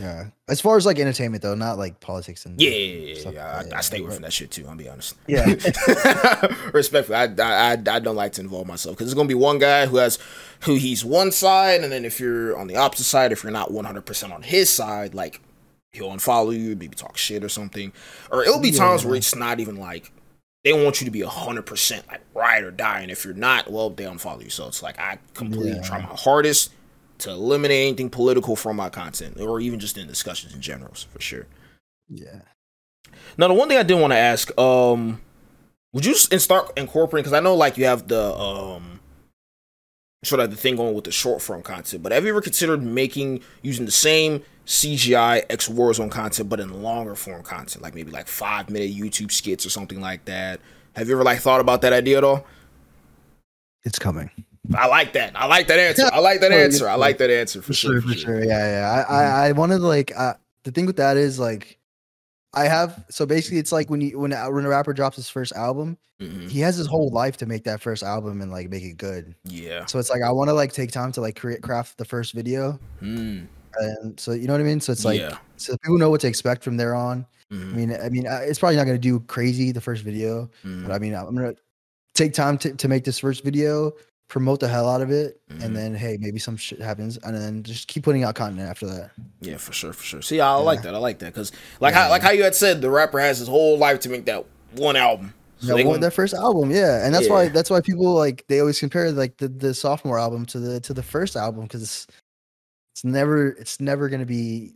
Yeah. 0.01 0.27
As 0.49 0.61
far 0.61 0.77
as 0.77 0.85
like 0.87 0.99
entertainment 0.99 1.43
though, 1.43 1.55
not 1.55 1.79
like 1.79 2.01
politics 2.01 2.47
and 2.47 2.61
Yeah, 2.61 2.71
yeah, 2.71 2.77
yeah, 2.77 3.07
yeah, 3.15 3.21
Stuff 3.21 3.35
yeah. 3.35 3.57
like 3.59 3.73
I, 3.73 3.79
I 3.79 3.81
stay 3.81 4.01
away 4.01 4.13
from 4.13 4.23
that 4.23 4.33
shit 4.33 4.51
too. 4.51 4.67
I'll 4.69 4.75
be 4.75 4.89
honest. 4.89 5.15
Yeah. 5.29 5.47
Respectfully, 6.73 7.17
I, 7.17 7.25
I 7.39 7.73
I 7.73 7.77
don't 8.01 8.17
like 8.17 8.33
to 8.33 8.41
involve 8.41 8.67
myself 8.67 8.97
because 8.97 9.07
there's 9.07 9.15
gonna 9.15 9.29
be 9.29 9.35
one 9.35 9.59
guy 9.59 9.87
who 9.87 9.99
has 9.99 10.19
who 10.63 10.75
he's 10.75 11.05
one 11.05 11.31
side, 11.33 11.83
and 11.83 11.93
then 11.93 12.05
if 12.05 12.19
you're 12.19 12.57
on 12.59 12.67
the 12.67 12.77
opposite 12.77 13.05
side, 13.05 13.33
if 13.33 13.43
you're 13.43 13.53
not 13.53 13.71
100 13.73 14.03
percent 14.05 14.33
on 14.33 14.43
his 14.43 14.69
side, 14.71 15.15
like 15.15 15.41
he'll 15.93 16.11
unfollow 16.11 16.53
you, 16.59 16.75
maybe 16.77 16.89
talk 16.97 17.17
shit 17.17 17.45
or 17.45 17.49
something, 17.49 17.93
or 18.33 18.43
it'll 18.43 18.61
be 18.61 18.73
times 18.73 19.03
Yeah. 19.03 19.09
where 19.11 19.17
it's 19.17 19.35
not 19.35 19.61
even 19.61 19.77
like 19.77 20.11
they 20.65 20.73
want 20.73 21.01
you 21.01 21.05
to 21.05 21.11
be 21.11 21.23
100 21.23 21.63
percent 21.67 22.07
like 22.09 22.21
ride 22.35 22.65
or 22.65 22.71
die, 22.73 23.01
and 23.01 23.11
if 23.13 23.25
you're 23.25 23.35
not, 23.35 23.71
well, 23.71 23.91
they 23.91 24.05
unfollow 24.05 24.43
you. 24.43 24.51
So 24.51 24.67
it's 24.67 24.83
like 24.83 24.99
I 24.99 25.19
completely 25.35 25.73
Yeah. 25.77 25.83
try 25.83 25.99
my 26.01 26.15
hardest 26.17 26.73
to 27.19 27.31
eliminate 27.31 27.87
anything 27.87 28.11
political 28.11 28.57
from 28.57 28.77
my 28.77 28.89
content, 28.91 29.41
or 29.41 29.61
even 29.61 29.79
just 29.79 29.97
in 29.97 30.07
discussions 30.07 30.55
in 30.55 30.61
general, 30.61 30.95
for 30.95 31.21
sure. 31.21 31.47
yeah. 32.09 32.41
Now, 33.39 33.49
the 33.49 33.55
one 33.55 33.69
thing 33.69 33.79
I 33.79 33.83
did 33.83 34.01
want 34.01 34.13
to 34.13 34.19
ask, 34.19 34.57
um, 34.59 35.21
would 35.93 36.05
you 36.05 36.15
and 36.33 36.43
start 36.43 36.73
incorporating? 36.77 37.23
Because 37.23 37.33
I 37.33 37.41
know, 37.41 37.55
like, 37.55 37.79
you 37.79 37.85
have 37.85 38.09
the 38.09 38.35
um, 38.35 39.01
sort 40.25 40.41
of 40.41 40.51
the 40.51 40.57
thing 40.57 40.77
going 40.77 40.95
with 40.95 41.05
the 41.05 41.13
short 41.13 41.41
form 41.41 41.63
content. 41.63 42.03
But 42.03 42.13
have 42.13 42.25
you 42.25 42.31
ever 42.31 42.41
considered 42.41 42.83
making 42.83 43.43
using 43.63 43.85
the 43.85 43.93
same 43.93 44.43
CGI 44.67 45.45
X 45.51 45.69
Warzone 45.69 46.11
content, 46.11 46.49
but 46.49 46.61
in 46.61 46.83
longer 46.83 47.15
form 47.15 47.43
content, 47.43 47.83
like 47.83 47.95
maybe 47.95 48.11
like 48.11 48.27
five 48.27 48.71
minute 48.71 48.91
YouTube 48.91 49.31
skits 49.31 49.65
or 49.65 49.71
something 49.71 50.01
like 50.01 50.25
that? 50.25 50.61
Have 50.97 51.09
you 51.09 51.15
ever 51.15 51.25
like 51.25 51.41
thought 51.41 51.61
about 51.61 51.83
that 51.83 51.93
idea 51.93 52.19
at 52.19 52.25
all? 52.25 52.47
It's 53.85 53.99
coming. 53.99 54.31
I 54.75 54.87
like 54.87 55.13
that. 55.13 55.33
I 55.35 55.47
like 55.47 55.67
that 55.69 55.79
answer. 55.79 56.09
I 56.13 56.21
like 56.21 56.41
that 56.41 56.53
Oh, 56.53 56.57
answer. 56.57 56.89
I 56.89 56.95
like 56.95 57.19
that 57.19 57.31
answer 57.31 57.61
for, 57.61 57.69
For 57.69 57.73
sure. 57.75 58.01
sure, 58.01 58.13
for 58.13 58.17
sure. 58.19 58.45
Yeah, 58.45 58.81
yeah. 58.81 59.05
I, 59.09 59.15
I, 59.15 59.49
I 59.49 59.53
wanted 59.53 59.81
like 59.81 60.13
uh, 60.17 60.35
the 60.63 60.71
thing 60.71 60.87
with 60.87 60.97
that 60.97 61.17
is 61.17 61.39
like 61.39 61.79
I 62.55 62.65
have 62.69 63.05
so 63.11 63.27
basically 63.27 63.59
it's 63.59 63.73
like 63.73 63.91
when 63.91 64.01
you 64.01 64.19
when 64.19 64.33
a, 64.33 64.51
when 64.51 64.65
a 64.65 64.69
rapper 64.69 64.93
drops 64.95 65.17
his 65.17 65.29
first 65.29 65.53
album, 65.53 65.99
Mhm. 66.23 66.49
he 66.49 66.61
has 66.61 66.77
his 66.77 66.87
whole 66.87 67.11
life 67.11 67.37
to 67.39 67.47
make 67.47 67.65
that 67.65 67.81
first 67.81 68.05
album 68.05 68.41
and 68.41 68.51
like 68.53 68.71
make 68.71 68.85
it 68.85 68.97
good. 68.97 69.35
Yeah. 69.45 69.85
So 69.87 69.99
it's 69.99 70.09
like 70.11 70.23
I 70.23 70.31
want 70.31 70.49
to 70.49 70.55
like 70.55 70.73
take 70.73 70.93
time 70.93 71.11
to 71.13 71.21
like 71.21 71.35
create 71.39 71.61
craft 71.63 71.99
the 71.99 72.05
first 72.05 72.33
video, 72.33 72.79
Mm. 73.03 73.49
and 73.79 74.19
so 74.21 74.31
you 74.33 74.47
know 74.47 74.55
what 74.55 74.61
I 74.61 74.65
mean. 74.65 74.81
So 74.81 74.93
it's 74.93 75.05
like 75.05 75.19
yeah. 75.21 75.37
so 75.57 75.77
people 75.83 75.99
know 75.99 76.11
what 76.11 76.21
to 76.23 76.29
expect 76.29 76.63
from 76.63 76.77
there 76.77 76.95
on. 76.95 77.27
I 77.51 77.55
Mhm. 77.57 77.75
mean, 77.75 77.93
I 78.01 78.09
mean, 78.09 78.27
uh, 78.29 78.41
it's 78.45 78.61
probably 78.61 78.77
not 78.77 78.85
gonna 78.87 78.97
do 78.99 79.19
crazy 79.21 79.73
the 79.73 79.81
first 79.81 80.05
video, 80.05 80.49
but 80.63 80.91
I 80.93 80.99
mean, 81.01 81.15
I'm 81.15 81.35
gonna 81.35 81.55
take 82.15 82.33
time 82.33 82.57
to, 82.59 82.73
to 82.75 82.89
make 82.89 83.03
this 83.05 83.19
first 83.19 83.43
video, 83.45 83.93
promote 84.29 84.59
the 84.61 84.69
hell 84.69 84.89
out 84.89 85.01
of 85.03 85.11
it, 85.11 85.41
Mhm. 85.51 85.63
and 85.65 85.77
then 85.77 85.95
hey, 85.95 86.17
maybe 86.21 86.39
some 86.39 86.57
shit 86.57 86.81
happens, 86.81 87.19
and 87.19 87.37
then 87.37 87.63
just 87.63 87.87
keep 87.89 88.03
putting 88.05 88.25
out 88.25 88.35
content 88.35 88.69
after 88.69 88.87
that. 88.87 89.11
Yeah, 89.41 89.59
for 89.59 89.73
sure, 89.73 89.93
for 89.93 90.03
sure. 90.03 90.23
See, 90.23 90.41
I 90.41 90.55
like 90.55 90.83
that. 90.83 90.95
I 90.95 90.99
like 90.99 91.19
that 91.21 91.33
because, 91.33 91.53
like, 91.81 91.95
how, 91.95 92.09
like 92.09 92.23
how 92.23 92.31
you 92.31 92.43
had 92.43 92.55
said, 92.55 92.81
the 92.81 92.91
rapper 92.91 93.21
has 93.21 93.39
his 93.39 93.49
whole 93.49 93.77
life 93.79 94.01
to 94.01 94.09
make 94.09 94.25
that 94.27 94.45
one 94.75 94.97
album. 94.97 95.35
So 95.59 95.69
Yeah, 95.77 95.85
well, 95.85 95.93
gon- 95.95 96.01
their 96.01 96.11
first 96.11 96.35
album, 96.35 96.71
yeah, 96.71 97.07
and 97.07 97.15
that's 97.15 97.29
why 97.29 97.49
that's 97.49 97.71
why 97.71 97.81
people 97.81 98.13
like 98.13 98.45
they 98.49 98.61
always 98.61 98.79
compare 98.81 99.11
like 99.13 99.37
the, 99.39 99.49
the 99.49 99.73
sophomore 99.73 100.19
album 100.19 100.45
to 100.47 100.59
the 100.59 100.81
to 100.81 100.93
the 100.93 101.03
first 101.03 101.37
album 101.37 101.63
because 101.63 101.83
it's 101.83 102.07
it's 102.95 103.05
never 103.05 103.49
it's 103.49 103.81
never 103.81 104.09
gonna 104.09 104.27
be 104.27 104.75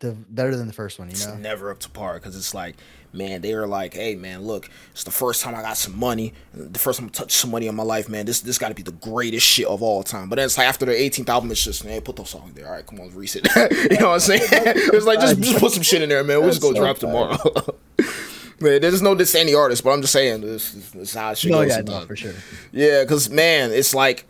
the 0.00 0.12
better 0.12 0.56
than 0.56 0.66
the 0.66 0.72
first 0.72 0.98
one, 0.98 1.08
you 1.08 1.12
it's 1.12 1.26
know. 1.26 1.36
never 1.36 1.70
up 1.70 1.78
to 1.80 1.90
par 1.90 2.14
because 2.14 2.34
it's 2.34 2.54
like, 2.54 2.74
man, 3.12 3.42
they 3.42 3.52
are 3.52 3.66
like, 3.66 3.94
hey, 3.94 4.14
man, 4.16 4.42
look, 4.42 4.68
it's 4.92 5.04
the 5.04 5.10
first 5.10 5.42
time 5.42 5.54
I 5.54 5.60
got 5.62 5.76
some 5.76 5.98
money, 5.98 6.32
the 6.54 6.78
first 6.78 6.98
time 6.98 7.08
I 7.08 7.10
touched 7.10 7.32
some 7.32 7.50
money 7.50 7.66
in 7.66 7.74
my 7.74 7.82
life, 7.82 8.08
man. 8.08 8.24
This 8.24 8.40
this 8.40 8.56
got 8.58 8.68
to 8.68 8.74
be 8.74 8.82
the 8.82 8.92
greatest 8.92 9.46
shit 9.46 9.66
of 9.66 9.82
all 9.82 10.02
time. 10.02 10.28
But 10.28 10.36
then 10.36 10.46
it's 10.46 10.56
like 10.58 10.66
after 10.66 10.86
their 10.86 10.94
18th 10.94 11.28
album, 11.28 11.50
it's 11.50 11.62
just, 11.62 11.84
man, 11.84 12.00
put 12.00 12.16
those 12.16 12.30
songs 12.30 12.48
in 12.48 12.54
there. 12.54 12.66
All 12.66 12.72
right, 12.72 12.86
come 12.86 12.98
on, 13.00 13.14
reset. 13.14 13.44
you 13.90 13.98
know 13.98 14.08
what 14.08 14.14
I'm 14.14 14.20
saying? 14.20 14.42
it's 14.50 15.06
like 15.06 15.20
just, 15.20 15.38
just 15.38 15.58
put 15.58 15.72
some 15.72 15.82
shit 15.82 16.02
in 16.02 16.08
there, 16.08 16.24
man. 16.24 16.40
We'll 16.40 16.48
just 16.50 16.62
go 16.62 16.72
so 16.72 16.80
drop 16.80 16.98
tomorrow. 16.98 17.38
Man, 18.62 18.82
there's 18.82 19.00
no 19.00 19.14
diss 19.14 19.34
any 19.34 19.54
artist, 19.54 19.82
but 19.82 19.90
I'm 19.90 20.02
just 20.02 20.12
saying 20.12 20.42
this, 20.42 20.72
this 20.72 20.94
is 20.94 21.14
how 21.14 21.32
shit 21.32 21.50
No, 21.50 21.62
goes 21.62 21.68
yeah, 21.70 21.76
sometimes. 21.76 22.00
no, 22.02 22.06
for 22.06 22.16
sure. 22.16 22.34
Yeah, 22.72 23.04
because 23.04 23.30
man, 23.30 23.70
it's 23.72 23.94
like 23.94 24.26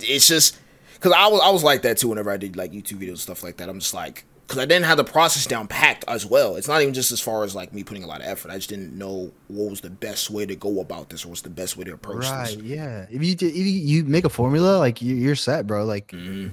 it's 0.00 0.26
just 0.26 0.58
because 0.94 1.12
I 1.12 1.28
was 1.28 1.40
I 1.40 1.50
was 1.50 1.62
like 1.62 1.82
that 1.82 1.98
too 1.98 2.08
whenever 2.08 2.32
I 2.32 2.36
did 2.36 2.56
like 2.56 2.72
YouTube 2.72 2.98
videos 2.98 3.08
and 3.10 3.18
stuff 3.20 3.44
like 3.44 3.58
that. 3.58 3.68
I'm 3.68 3.78
just 3.78 3.94
like 3.94 4.24
because 4.52 4.62
I 4.62 4.66
didn't 4.66 4.84
have 4.84 4.98
the 4.98 5.04
process 5.04 5.46
down 5.46 5.66
packed 5.66 6.04
as 6.08 6.26
well. 6.26 6.56
It's 6.56 6.68
not 6.68 6.82
even 6.82 6.92
just 6.92 7.10
as 7.10 7.20
far 7.20 7.42
as 7.42 7.54
like 7.54 7.72
me 7.72 7.82
putting 7.82 8.04
a 8.04 8.06
lot 8.06 8.20
of 8.20 8.26
effort. 8.26 8.50
I 8.50 8.56
just 8.56 8.68
didn't 8.68 8.96
know 8.96 9.32
what 9.48 9.70
was 9.70 9.80
the 9.80 9.88
best 9.88 10.28
way 10.30 10.44
to 10.44 10.54
go 10.54 10.80
about 10.80 11.08
this 11.08 11.24
or 11.24 11.28
what's 11.28 11.40
the 11.40 11.48
best 11.48 11.78
way 11.78 11.84
to 11.84 11.94
approach 11.94 12.24
Right, 12.26 12.48
this. 12.54 12.62
yeah. 12.62 13.06
If 13.10 13.24
you 13.24 13.32
if 13.40 13.54
you, 13.56 14.04
make 14.04 14.26
a 14.26 14.28
formula, 14.28 14.76
like 14.76 15.00
you, 15.00 15.14
you're 15.14 15.36
set, 15.36 15.66
bro. 15.66 15.86
Like 15.86 16.10
hmm 16.10 16.48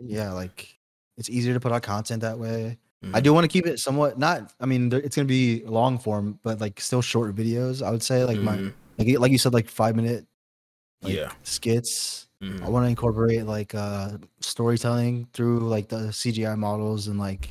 yeah, 0.00 0.32
like 0.32 0.78
it's 1.16 1.30
easier 1.30 1.54
to 1.54 1.60
put 1.60 1.72
out 1.72 1.82
content 1.82 2.20
that 2.20 2.38
way. 2.38 2.76
I 3.14 3.20
Mhm. 3.20 3.22
do 3.22 3.32
want 3.32 3.44
to 3.44 3.48
keep 3.48 3.66
it 3.66 3.78
somewhat 3.80 4.18
not. 4.18 4.52
I 4.60 4.66
mean, 4.66 4.92
it's 4.92 5.16
gonna 5.16 5.24
be 5.26 5.64
long 5.64 5.98
form, 5.98 6.38
but 6.42 6.60
like 6.60 6.80
still 6.82 7.00
short 7.00 7.34
videos. 7.34 7.82
I 7.82 7.90
would 7.90 8.02
say 8.02 8.24
like 8.24 8.38
my 8.38 8.56
Mhm. 8.58 8.72
like 8.98 9.18
like 9.18 9.32
you 9.32 9.38
said, 9.38 9.54
like 9.54 9.68
five 9.70 9.96
minute 9.96 10.26
like, 11.02 11.14
Yeah. 11.14 11.32
skits. 11.44 12.27
Mhm. 12.42 12.62
I 12.62 12.68
want 12.68 12.84
to 12.84 12.88
incorporate 12.90 13.44
like 13.46 13.74
uh 13.74 14.18
storytelling 14.40 15.26
through 15.32 15.60
like 15.60 15.88
the 15.88 16.12
CGI 16.12 16.56
models 16.56 17.08
and 17.08 17.18
like 17.18 17.50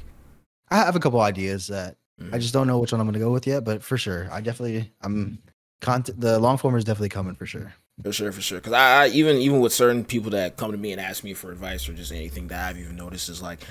I 0.70 0.78
have 0.78 0.96
a 0.96 1.00
couple 1.00 1.22
ideas 1.22 1.68
that 1.68 1.98
I 2.32 2.38
Mhm. 2.38 2.42
just 2.42 2.54
don't 2.54 2.68
know 2.68 2.80
which 2.80 2.92
one 2.92 3.02
I'm 3.02 3.08
gonna 3.08 3.20
go 3.20 3.32
with 3.32 3.48
yet, 3.48 3.64
but 3.64 3.84
for 3.84 3.98
sure, 3.98 4.28
I 4.32 4.42
definitely 4.42 4.92
I'm 5.02 5.40
content. 5.82 6.20
The 6.20 6.40
long 6.40 6.58
form 6.58 6.76
is 6.76 6.84
definitely 6.84 7.10
coming 7.10 7.36
for 7.36 7.46
sure. 7.46 7.74
For 8.04 8.14
sure, 8.14 8.32
for 8.32 8.42
sure. 8.42 8.60
Because 8.60 8.74
I, 8.74 9.04
I 9.04 9.08
even 9.10 9.38
even 9.38 9.60
with 9.60 9.74
certain 9.74 10.06
people 10.06 10.32
that 10.32 10.58
come 10.58 10.72
to 10.72 10.78
me 10.78 10.92
and 10.92 11.02
ask 11.02 11.24
me 11.24 11.34
for 11.34 11.52
advice 11.52 11.88
or 11.90 11.94
just 11.94 12.12
anything 12.12 12.48
that 12.48 12.70
I've 12.70 12.78
even 12.80 12.96
noticed 12.96 13.30
is 13.30 13.42
like 13.42 13.62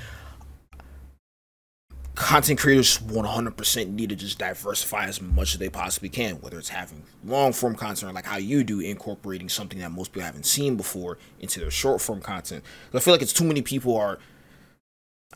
content 2.16 2.58
creators 2.58 2.98
100% 2.98 3.88
need 3.90 4.08
to 4.08 4.16
just 4.16 4.38
diversify 4.38 5.04
as 5.04 5.20
much 5.20 5.52
as 5.52 5.58
they 5.60 5.68
possibly 5.68 6.08
can, 6.08 6.36
whether 6.40 6.58
it's 6.58 6.70
having 6.70 7.02
long 7.22 7.52
form 7.52 7.76
content 7.76 8.10
or 8.10 8.14
like 8.14 8.24
how 8.24 8.38
you 8.38 8.64
do, 8.64 8.80
incorporating 8.80 9.50
something 9.50 9.78
that 9.78 9.92
most 9.92 10.12
people 10.12 10.24
haven't 10.24 10.46
seen 10.46 10.76
before 10.76 11.18
into 11.40 11.60
their 11.60 11.70
short 11.70 12.00
form 12.00 12.22
content. 12.22 12.64
I 12.92 13.00
feel 13.00 13.12
like 13.12 13.22
it's 13.22 13.34
too 13.34 13.44
many 13.44 13.60
people 13.60 13.96
are, 13.96 14.18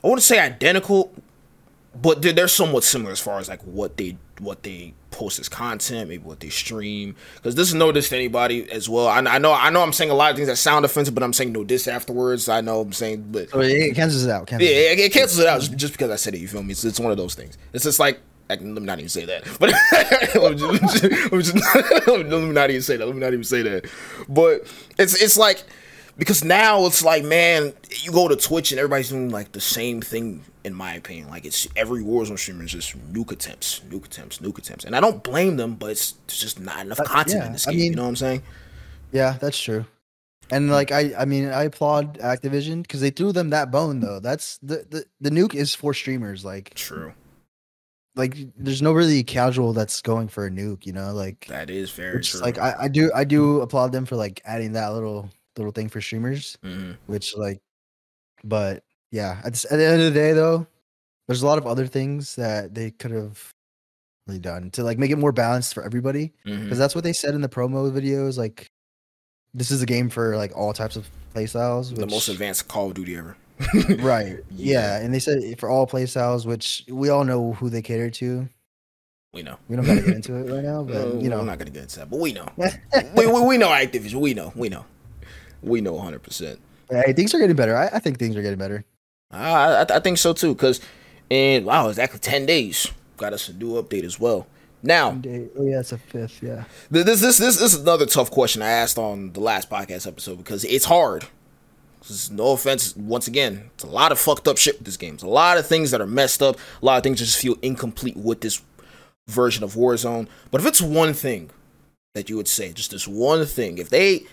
I 0.03 0.07
wouldn't 0.07 0.23
say 0.23 0.41
identical, 0.41 1.13
but 1.95 2.23
they're, 2.23 2.33
they're 2.33 2.49
somewhat 2.49 2.85
similar 2.85 3.13
as 3.13 3.21
far 3.21 3.39
as 3.39 3.49
like 3.49 3.63
what 3.63 3.97
they 3.97 4.17
what 4.39 4.63
they 4.63 4.95
post 5.11 5.39
as 5.39 5.49
content, 5.49 6.09
maybe 6.09 6.23
what 6.23 6.41
they 6.41 6.49
stream. 6.49 7.17
Because 7.37 7.55
this 7.55 7.69
is 7.69 7.75
no 7.75 7.93
diss 7.93 8.09
to 8.11 8.17
anybody 8.17 8.71
as 8.71 8.89
well. 8.89 9.09
I, 9.09 9.19
I 9.19 9.39
know 9.39 9.53
I 9.53 9.71
know 9.71 9.83
I'm 9.83 9.93
saying 9.93 10.11
a 10.11 10.15
lot 10.15 10.31
of 10.31 10.37
things 10.37 10.49
that 10.49 10.57
sound 10.57 10.85
offensive, 10.85 11.15
but 11.15 11.23
I'm 11.23 11.33
saying 11.33 11.53
no 11.53 11.65
diss 11.65 11.89
afterwards. 11.89 12.49
I 12.49 12.61
know 12.61 12.81
I'm 12.81 12.93
saying, 12.93 13.27
but 13.31 13.51
So 13.51 13.61
it, 13.61 13.95
cancels 13.95 14.25
it 14.25 14.31
out. 14.31 14.47
Cancels 14.47 14.71
yeah, 14.71 14.77
it 14.77 14.99
it, 14.99 15.13
cancels 15.13 15.41
it 15.41 15.47
out 15.47 15.61
just, 15.61 15.77
just 15.77 15.93
because 15.93 16.11
I 16.11 16.17
said 16.17 16.35
it. 16.35 16.41
You 16.41 16.49
feel 16.49 16.63
me? 16.63 16.73
It's, 16.73 16.85
it's 16.85 17.01
one 17.01 17.11
of 17.11 17.19
those 17.19 17.35
things. 17.35 17.59
It's 17.73 17.85
just 17.85 17.99
like. 17.99 18.21
I 18.49 18.57
can, 18.57 18.75
let 18.75 18.81
me 18.81 18.87
not 18.87 18.99
even 18.99 19.09
say 19.09 19.27
that. 19.27 19.45
But 19.61 19.71
let, 19.71 20.51
me 20.51 20.57
just, 20.57 20.67
let, 20.67 20.83
me 20.83 20.89
just, 20.89 21.03
let, 21.05 21.33
me 21.33 21.43
just, 21.43 21.55
let 22.09 22.27
me 22.27 22.53
not 22.53 22.69
even 22.71 22.83
say 22.83 22.97
that. 22.97 23.07
Let 23.07 23.15
me 23.15 23.21
not 23.21 23.33
even 23.33 23.45
say 23.45 23.63
that. 23.63 23.89
But 24.29 24.67
it's 24.99 25.15
it's 25.23 25.37
like 25.37 25.63
because 26.19 26.45
now 26.45 26.85
it's 26.87 27.03
like, 27.05 27.25
man, 27.25 27.73
you 28.03 28.13
go 28.13 28.29
to 28.29 28.37
Twitch 28.37 28.73
and 28.73 28.79
everybody's 28.79 29.09
doing 29.11 29.31
like 29.31 29.53
the 29.53 29.61
same 29.61 30.01
thing. 30.01 30.45
In 30.63 30.75
my 30.75 30.93
opinion, 30.93 31.31
like 31.31 31.47
it's 31.47 31.67
every 31.75 32.03
Warzone 32.03 32.39
streamer 32.39 32.65
is 32.65 32.73
just 32.73 32.95
nuke 33.13 33.33
attempts, 33.33 33.81
nuke 33.89 34.05
attempts, 34.05 34.39
nuke 34.41 34.59
attempts, 34.59 34.85
and 34.85 34.95
I 34.95 35.01
don't 35.01 35.23
blame 35.23 35.57
them, 35.57 35.75
but 35.75 35.91
it's 35.93 36.13
there's 36.27 36.39
just 36.41 36.61
not 36.61 36.85
enough 36.85 37.01
Uh, 37.01 37.05
content 37.05 37.41
yeah, 37.41 37.47
in 37.47 37.53
this 37.55 37.67
I 37.67 37.71
game. 37.73 37.81
you 37.81 37.95
know 37.97 38.03
what 38.03 38.09
I'm 38.11 38.17
saying? 38.17 38.43
Yeah, 39.11 39.39
that's 39.41 39.59
true. 39.59 39.87
And 40.51 40.69
like 40.71 40.93
I, 40.93 41.15
I 41.19 41.25
mean, 41.25 41.47
I 41.49 41.63
applaud 41.63 42.19
Activision 42.19 42.83
because 42.83 43.01
they 43.01 43.09
threw 43.09 43.33
them 43.33 43.49
that 43.51 43.71
bone 43.71 44.01
though. 44.01 44.21
That's 44.21 44.59
the, 44.59 44.85
the 44.91 45.05
the 45.21 45.31
nuke 45.31 45.55
is 45.55 45.75
for 45.75 45.95
streamers. 45.95 46.45
Like 46.45 46.75
True. 46.75 47.15
like 48.17 48.37
there's 48.59 48.83
no 48.83 48.93
really 48.93 49.23
casual 49.25 49.73
that's 49.73 50.03
going 50.03 50.29
for 50.29 50.45
a 50.47 50.51
nuke. 50.51 50.85
You 50.85 50.93
know, 50.93 51.15
like 51.15 51.47
That 51.49 51.71
is 51.71 51.91
very 51.91 52.23
true. 52.23 52.41
like 52.41 52.59
I, 52.59 52.75
I 52.81 52.89
do 52.89 53.11
I 53.15 53.25
do 53.25 53.63
applaud 53.63 53.93
them 53.93 54.05
for 54.05 54.17
like 54.17 54.43
adding 54.45 54.73
that 54.73 54.89
little 54.93 55.31
little 55.61 55.73
thing 55.73 55.89
for 55.89 56.01
streamers. 56.01 56.59
Mhm. 56.65 56.97
Which 57.07 57.37
like, 57.37 57.61
but 58.45 58.83
yeah, 59.13 59.41
at, 59.45 59.55
the- 59.55 59.69
at 59.73 59.77
the 59.77 59.85
end 59.87 60.01
of 60.03 60.13
the 60.13 60.19
day 60.21 60.33
though, 60.33 60.67
there's 61.29 61.43
a 61.43 61.47
lot 61.47 61.59
of 61.59 61.67
other 61.67 61.87
things 61.87 62.37
that 62.37 62.75
they 62.75 62.91
could 62.91 63.11
have 63.13 63.53
really 64.27 64.41
done 64.41 64.71
to 64.73 64.83
like 64.83 64.99
make 64.99 65.11
it 65.11 65.17
more 65.19 65.33
balanced 65.33 65.75
for 65.75 65.83
everybody 65.83 66.33
because 66.45 66.79
that's 66.79 66.95
what 66.95 67.05
they 67.05 67.13
said 67.13 67.35
in 67.35 67.41
the 67.41 67.49
promo 67.49 67.91
videos. 67.91 68.37
Like, 68.39 68.67
this 69.55 69.71
is 69.71 69.83
a 69.83 69.87
game 69.87 70.09
for 70.11 70.37
like 70.37 70.53
all 70.57 70.73
types 70.73 70.97
of 70.97 71.09
playstyles. 71.35 71.95
the 71.95 72.07
most 72.07 72.29
advanced 72.29 72.69
Call 72.69 72.89
of 72.89 72.95
Duty 72.95 73.17
ever. 73.17 73.37
right? 73.99 74.39
Yeah. 74.51 74.97
Yeah. 74.97 74.97
and 75.01 75.13
they 75.15 75.19
said 75.19 75.59
for 75.59 75.69
all 75.69 75.87
playstyles, 75.87 76.47
which 76.47 76.85
we 76.89 77.09
all 77.09 77.25
know 77.25 77.53
who 77.55 77.69
they 77.71 77.83
cater 77.83 78.11
to. 78.11 78.49
We 79.33 79.43
know. 79.43 79.59
We 79.69 79.77
don't 79.77 79.85
gotta 79.85 80.01
get 80.03 80.15
into 80.17 80.35
it 80.37 80.53
right 80.53 80.65
now, 80.65 80.83
but 80.83 80.97
Uh, 80.97 81.15
you 81.19 81.29
know, 81.29 81.39
I'm 81.39 81.47
not 81.47 81.59
gonna 81.59 81.71
get 81.71 81.83
into 81.85 81.99
that, 82.01 82.11
but 82.11 82.19
we 82.19 82.33
know. 82.33 82.49
we, 82.57 83.27
we, 83.27 83.41
we 83.43 83.59
know 83.59 83.69
Activision. 83.69 84.15
We 84.15 84.35
know. 84.35 84.53
We 84.57 84.69
know. 84.69 84.85
We 85.63 85.81
know 85.81 85.95
100. 85.95 86.23
percent 86.23 86.61
hey, 86.91 87.13
things 87.13 87.35
are 87.35 87.39
getting 87.39 87.57
better. 87.57 87.77
I, 87.77 87.87
I 87.93 87.99
think 88.01 88.19
things 88.19 88.37
are 88.37 88.43
getting 88.43 88.59
better. 88.59 88.85
I, 89.31 89.51
I 89.53 89.83
I 89.97 90.01
think 90.01 90.19
so 90.19 90.33
too. 90.33 90.55
Cause 90.55 90.81
in 91.29 91.65
wow, 91.65 91.89
exactly 91.89 92.19
10 92.19 92.47
days, 92.47 92.91
got 93.17 93.33
us 93.33 93.49
a 93.49 93.53
new 93.53 93.81
update 93.81 94.03
as 94.05 94.19
well. 94.19 94.47
Now, 94.83 95.11
Oh 95.11 95.63
yeah, 95.63 95.81
it's 95.81 95.93
a 95.93 95.99
fifth. 95.99 96.43
Yeah, 96.43 96.65
this 96.91 97.21
this 97.21 97.39
this, 97.39 97.59
this 97.59 97.75
is 97.75 97.81
another 97.81 98.07
tough 98.07 98.31
question 98.31 98.63
I 98.63 98.71
asked 98.71 98.99
on 98.99 99.33
the 99.33 99.41
last 99.41 99.69
podcast 99.71 100.07
episode 100.07 100.39
because 100.39 100.65
it's 100.65 100.87
hard. 100.87 101.27
no 102.31 102.53
offense, 102.53 102.97
once 102.97 103.29
again, 103.29 103.71
it's 103.75 103.85
a 103.85 103.89
lot 103.89 104.11
of 104.11 104.19
fucked 104.19 104.49
up 104.49 104.57
shit 104.57 104.79
with 104.79 104.87
this 104.87 104.97
game. 104.97 105.15
It's 105.15 105.23
a 105.23 105.29
lot 105.29 105.59
of 105.59 105.67
things 105.67 105.91
that 105.91 106.01
are 106.01 106.07
messed 106.07 106.43
up. 106.43 106.57
A 106.83 106.85
lot 106.85 106.97
of 106.97 107.03
things 107.03 107.19
just 107.19 107.39
feel 107.39 107.57
incomplete 107.61 108.17
with 108.17 108.41
this 108.41 108.63
version 109.29 109.63
of 109.63 109.75
Warzone. 109.75 110.27
But 110.51 110.63
if 110.63 110.67
it's 110.67 110.81
one 110.81 111.13
thing 111.13 111.51
that 112.15 112.31
you 112.31 112.37
would 112.37 112.49
say, 112.49 112.73
just 112.73 112.91
this 112.91 113.07
one 113.07 113.45
thing, 113.45 113.77
if 113.79 113.91
they 113.91 114.25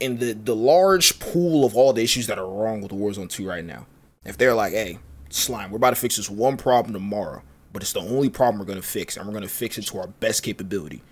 in 0.00 0.18
the 0.18 0.32
the 0.32 0.54
large 0.56 1.18
pool 1.18 1.64
of 1.64 1.76
all 1.76 1.92
the 1.92 2.02
issues 2.02 2.26
that 2.26 2.38
are 2.38 2.48
wrong 2.48 2.80
with 2.80 2.92
Warzone 2.92 3.30
2 3.30 3.48
right 3.48 3.64
now, 3.64 3.86
if 4.24 4.36
they're 4.36 4.54
like, 4.54 4.72
hey, 4.72 4.98
slime, 5.30 5.70
we're 5.70 5.76
about 5.76 5.90
to 5.90 5.96
fix 5.96 6.16
this 6.16 6.30
one 6.30 6.56
problem 6.56 6.92
tomorrow, 6.92 7.42
but 7.72 7.82
it's 7.82 7.92
the 7.92 8.00
only 8.00 8.28
problem 8.28 8.58
we're 8.58 8.66
gonna 8.66 8.82
fix, 8.82 9.16
and 9.16 9.26
we're 9.26 9.34
gonna 9.34 9.48
fix 9.48 9.78
it 9.78 9.86
to 9.86 9.98
our 9.98 10.06
best 10.08 10.42
capability. 10.42 11.02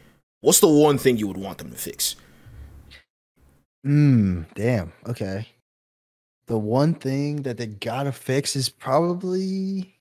What's 0.41 0.61
the 0.61 0.69
one 0.69 0.99
thing 0.99 1.17
you 1.17 1.27
would 1.27 1.37
want 1.37 1.59
them 1.59 1.71
to 1.71 1.77
fix? 1.77 2.17
Mm, 3.87 4.47
damn. 4.55 4.93
Okay. 5.07 5.49
The 6.47 6.59
one 6.59 6.95
thing 6.95 7.43
that 7.43 7.57
they 7.57 7.67
gotta 7.67 8.13
fix 8.13 8.55
is 8.57 8.69
probably. 8.69 9.95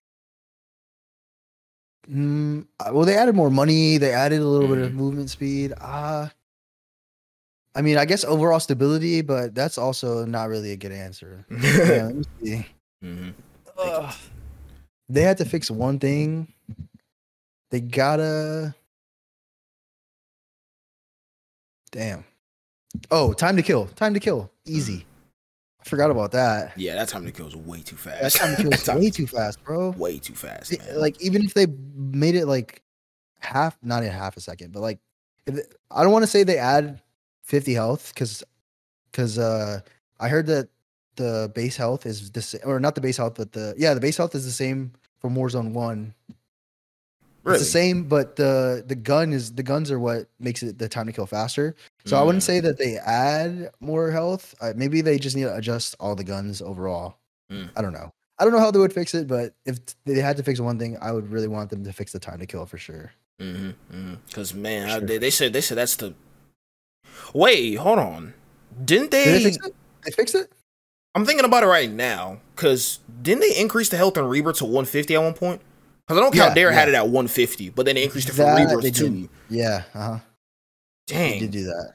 Mm, 2.10 2.68
well, 2.92 3.06
they 3.06 3.16
added 3.16 3.36
more 3.36 3.50
money. 3.50 3.98
They 3.98 4.12
added 4.12 4.42
a 4.42 4.46
little 4.46 4.68
bit 4.68 4.80
of 4.80 4.94
movement 4.94 5.30
speed. 5.30 5.72
Uh 5.80 6.28
I 7.76 7.82
mean, 7.82 7.98
I 7.98 8.06
guess 8.06 8.24
overall 8.24 8.60
stability, 8.60 9.22
but 9.22 9.56
that's 9.56 9.78
also 9.78 10.26
not 10.26 10.50
really 10.50 10.72
a 10.72 10.76
good 10.78 10.92
answer. 10.92 11.46
Yeah, 11.50 12.04
let 12.06 12.16
me 12.16 12.24
see. 12.44 12.66
hmm 13.02 13.30
Ugh. 13.78 14.16
They 15.10 15.22
had 15.22 15.38
to 15.40 15.46
fix 15.46 15.70
one 15.72 16.00
thing. 16.00 16.54
They 17.72 17.80
gotta. 17.82 18.76
Damn. 21.92 22.24
Oh, 23.12 23.34
time 23.34 23.56
to 23.56 23.64
kill. 23.64 23.88
Time 23.88 24.14
to 24.14 24.20
kill. 24.20 24.52
Easy. 24.66 25.06
I 25.82 25.84
forgot 25.90 26.12
about 26.12 26.32
that. 26.32 26.74
Yeah, 26.78 26.96
that 26.96 27.10
time 27.10 27.26
to 27.26 27.32
kill 27.32 27.48
is 27.48 27.56
way 27.56 27.82
too 27.82 27.96
fast. 27.96 28.22
That 28.22 28.32
time 28.34 28.56
to 28.56 28.62
kill 28.62 28.72
is 28.74 28.88
way 28.88 29.10
too 29.10 29.28
fast, 29.28 29.64
bro. 29.64 29.90
way 29.98 30.18
too 30.20 30.34
fast, 30.36 30.78
man. 30.80 31.00
Like 31.00 31.20
even 31.22 31.44
if 31.44 31.54
they 31.54 31.68
made 31.96 32.36
it 32.36 32.46
like 32.46 32.82
half, 33.40 33.78
not 33.84 34.04
in 34.04 34.12
half 34.12 34.38
a 34.38 34.42
second, 34.42 34.72
but 34.72 34.82
like 34.82 35.00
they- 35.46 35.64
I 35.92 36.04
don't 36.04 36.12
want 36.12 36.24
to 36.24 36.28
say 36.28 36.44
they 36.44 36.58
add 36.58 37.02
50 37.44 37.74
health 37.74 38.12
because 38.14 38.44
because 39.12 39.38
uh 39.38 39.80
I 40.20 40.28
heard 40.30 40.48
that 40.48 40.70
the 41.16 41.52
base 41.54 41.76
health 41.78 42.06
is 42.06 42.32
the 42.32 42.42
same, 42.42 42.62
or 42.66 42.80
not 42.80 42.96
the 42.96 43.02
base 43.02 43.18
health, 43.18 43.36
but 43.36 43.52
the 43.52 43.74
yeah 43.78 43.94
the 43.94 44.00
base 44.00 44.18
health 44.18 44.34
is 44.36 44.46
the 44.46 44.52
same 44.52 44.92
from 45.20 45.36
Warzone 45.36 45.72
One. 45.74 46.14
really? 47.44 47.58
It's 47.58 47.66
the 47.66 47.72
same, 47.72 48.06
but 48.06 48.36
the 48.36 48.84
the 48.88 48.96
gun 48.96 49.34
is 49.34 49.54
the 49.54 49.64
guns 49.64 49.92
are 49.92 50.00
what 50.00 50.28
makes 50.40 50.64
it 50.64 50.80
the 50.80 50.90
time 50.90 51.06
to 51.08 51.12
kill 51.12 51.26
faster. 51.28 51.76
So 52.06 52.18
I 52.18 52.24
wouldn't 52.24 52.42
Mm. 52.44 52.48
say 52.48 52.60
that 52.62 52.78
they 52.78 52.98
add 52.98 53.70
more 53.80 54.12
health. 54.12 54.56
Uh, 54.62 54.74
maybe 54.76 55.02
they 55.02 55.20
just 55.20 55.36
need 55.36 55.44
to 55.44 55.56
adjust 55.56 55.96
all 56.00 56.16
the 56.16 56.24
guns 56.24 56.62
overall. 56.62 57.18
Mm. 57.52 57.70
I 57.76 57.82
don't 57.82 57.94
know. 57.94 58.12
I 58.40 58.44
don't 58.46 58.54
know 58.54 58.60
how 58.60 58.72
they 58.72 58.80
would 58.80 58.94
fix 58.94 59.14
it, 59.14 59.28
but 59.28 59.54
if 59.66 59.78
they 60.06 60.16
had 60.20 60.38
to 60.38 60.44
fix 60.44 60.60
one 60.60 60.80
thing, 60.80 60.98
I 61.00 61.12
would 61.12 61.30
really 61.32 61.48
want 61.48 61.70
them 61.70 61.84
to 61.84 61.94
fix 61.94 62.12
the 62.12 62.20
time 62.20 62.40
to 62.40 62.46
kill 62.48 62.66
for 62.66 62.78
sure. 62.80 63.12
Mm-hmm. 63.40 64.16
Because 64.28 64.54
man, 64.56 64.90
For 64.90 64.96
I- 65.04 65.08
they, 65.08 65.18
they 65.20 65.30
said 65.30 65.54
they 65.54 65.62
said 65.62 65.78
that's 65.78 65.96
the. 65.98 66.16
Wait, 67.34 67.76
hold 67.76 68.00
on. 68.00 68.34
Didn't 68.84 69.12
they? 69.12 69.26
Did 69.26 69.34
they 69.36 69.44
fix 69.44 69.58
it? 69.66 69.76
They 70.06 70.12
fixed 70.12 70.36
it? 70.36 70.52
I'm 71.16 71.26
thinking 71.26 71.46
about 71.46 71.64
it 71.64 71.68
right 71.68 71.92
now. 71.92 72.40
Because 72.56 73.00
didn't 73.22 73.42
they 73.42 73.56
increase 73.56 73.90
the 73.90 73.98
health 73.98 74.18
in 74.18 74.26
Reaper 74.26 74.54
to 74.54 74.66
150 74.66 75.16
at 75.16 75.22
one 75.22 75.34
point? 75.34 75.62
Because 76.08 76.18
I 76.18 76.22
don't 76.22 76.36
know 76.36 76.42
Yeah, 76.42 76.48
Caldera 76.50 76.74
had 76.74 76.90
it 76.90 76.96
at 76.96 77.04
150, 77.04 77.70
but 77.70 77.86
then 77.86 77.96
they 77.96 78.04
increased 78.04 78.30
it 78.30 78.34
for 78.34 78.44
That 78.44 78.58
Rebirth 78.66 78.84
they 78.84 78.92
too. 78.92 79.30
Yeah, 79.50 79.84
uh 79.94 80.00
huh. 80.00 80.20
They 81.08 81.16
Dang, 81.16 81.40
did 81.40 81.52
do 81.52 81.64
that, 81.66 81.94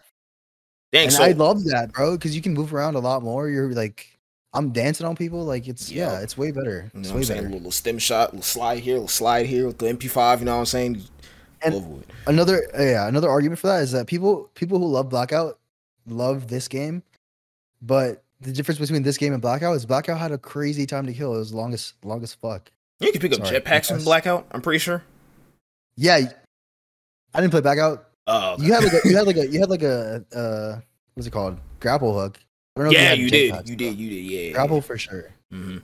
dang. 0.93 1.05
and 1.05 1.13
So 1.13 1.23
I 1.25 1.33
love 1.33 1.65
that, 1.65 1.93
bro, 1.93 2.13
because 2.17 2.37
you 2.37 2.43
can 2.43 2.53
move 2.55 2.73
around 2.75 2.95
a 2.95 2.99
lot 3.01 3.23
more. 3.23 3.49
You're 3.49 3.73
like, 3.73 4.07
I'm 4.53 4.71
dancing 4.71 5.07
on 5.07 5.17
people. 5.17 5.45
Like 5.45 5.67
it's 5.67 5.91
yeah, 5.91 6.13
Yup. 6.15 6.23
it's 6.23 6.37
way 6.39 6.51
better. 6.51 6.91
you 6.95 7.01
know 7.01 7.01
It's 7.01 7.11
way 7.11 7.17
I'm 7.19 7.25
saying? 7.25 7.39
better. 7.39 7.47
A 7.47 7.51
little, 7.51 7.59
little 7.59 7.71
stim 7.73 7.99
shot, 7.99 8.31
little 8.33 8.43
slide 8.43 8.79
here, 8.81 8.95
little 8.95 9.09
slide 9.09 9.47
here 9.47 9.67
with 9.67 9.79
the 9.79 9.87
MP5. 9.87 10.39
You 10.41 10.45
know 10.47 10.55
what 10.55 10.59
I'm 10.61 10.67
saying? 10.67 11.03
And- 11.63 11.75
Over 11.75 12.03
another 12.27 12.63
uh, 12.79 12.83
yeah 12.83 13.09
another 13.09 13.29
argument 13.29 13.59
for 13.59 13.67
that 13.69 13.83
is 13.83 13.93
that 13.93 14.07
people 14.07 14.51
people 14.55 14.79
who 14.79 14.87
love 14.87 15.09
blackout 15.09 15.59
love 16.07 16.49
this 16.49 16.69
game 16.69 17.03
but 17.83 18.23
the 18.41 18.53
difference 18.53 18.79
between 18.79 19.03
this 19.03 19.17
game 19.19 19.33
and 19.33 19.43
blackout 19.43 19.75
is 19.77 19.85
blackout 19.87 20.19
had 20.19 20.31
a 20.33 20.39
crazy 20.39 20.87
time 20.87 21.07
to 21.07 21.13
kill 21.13 21.35
it 21.35 21.39
was 21.39 21.53
long 21.53 21.73
as 21.75 21.95
long 22.05 22.23
as 22.23 22.35
fuck 22.35 22.71
You 23.01 23.11
can 23.13 23.21
pick 23.21 23.33
up 23.33 23.45
Sorry, 23.47 23.61
jetpacks 23.61 23.91
in. 23.97 24.03
Blackout. 24.05 24.47
I'm 24.53 24.61
pretty 24.63 24.79
sure. 24.79 25.03
yeah 25.97 26.21
i 27.35 27.41
didn't 27.41 27.51
play 27.51 27.61
blackout 27.61 28.05
Oh, 28.31 28.57
you 28.61 28.73
had 28.75 28.85
like 28.85 28.93
a 28.93 29.09
you 29.09 29.17
had 29.17 29.27
like 29.27 29.37
a 29.37 29.49
you 29.49 29.59
had 29.59 29.71
like 29.71 29.83
a 29.83 30.25
uh 30.35 30.81
what's 31.15 31.27
it 31.27 31.31
called 31.31 31.59
grapple 31.81 32.13
hook 32.19 32.39
I 32.77 32.81
don't 32.83 32.93
know 32.93 32.99
yeah, 32.99 33.09
had 33.09 33.19
you 33.19 33.29
did. 33.31 33.69
You 33.69 33.75
did. 33.75 33.99
You 33.99 34.09
did. 34.11 34.25
Yeah. 34.25 34.41
yeah, 34.41 34.53
grapple 34.53 34.81
for 34.83 34.97
sure 34.99 35.31
Mm-hmm. 35.53 35.79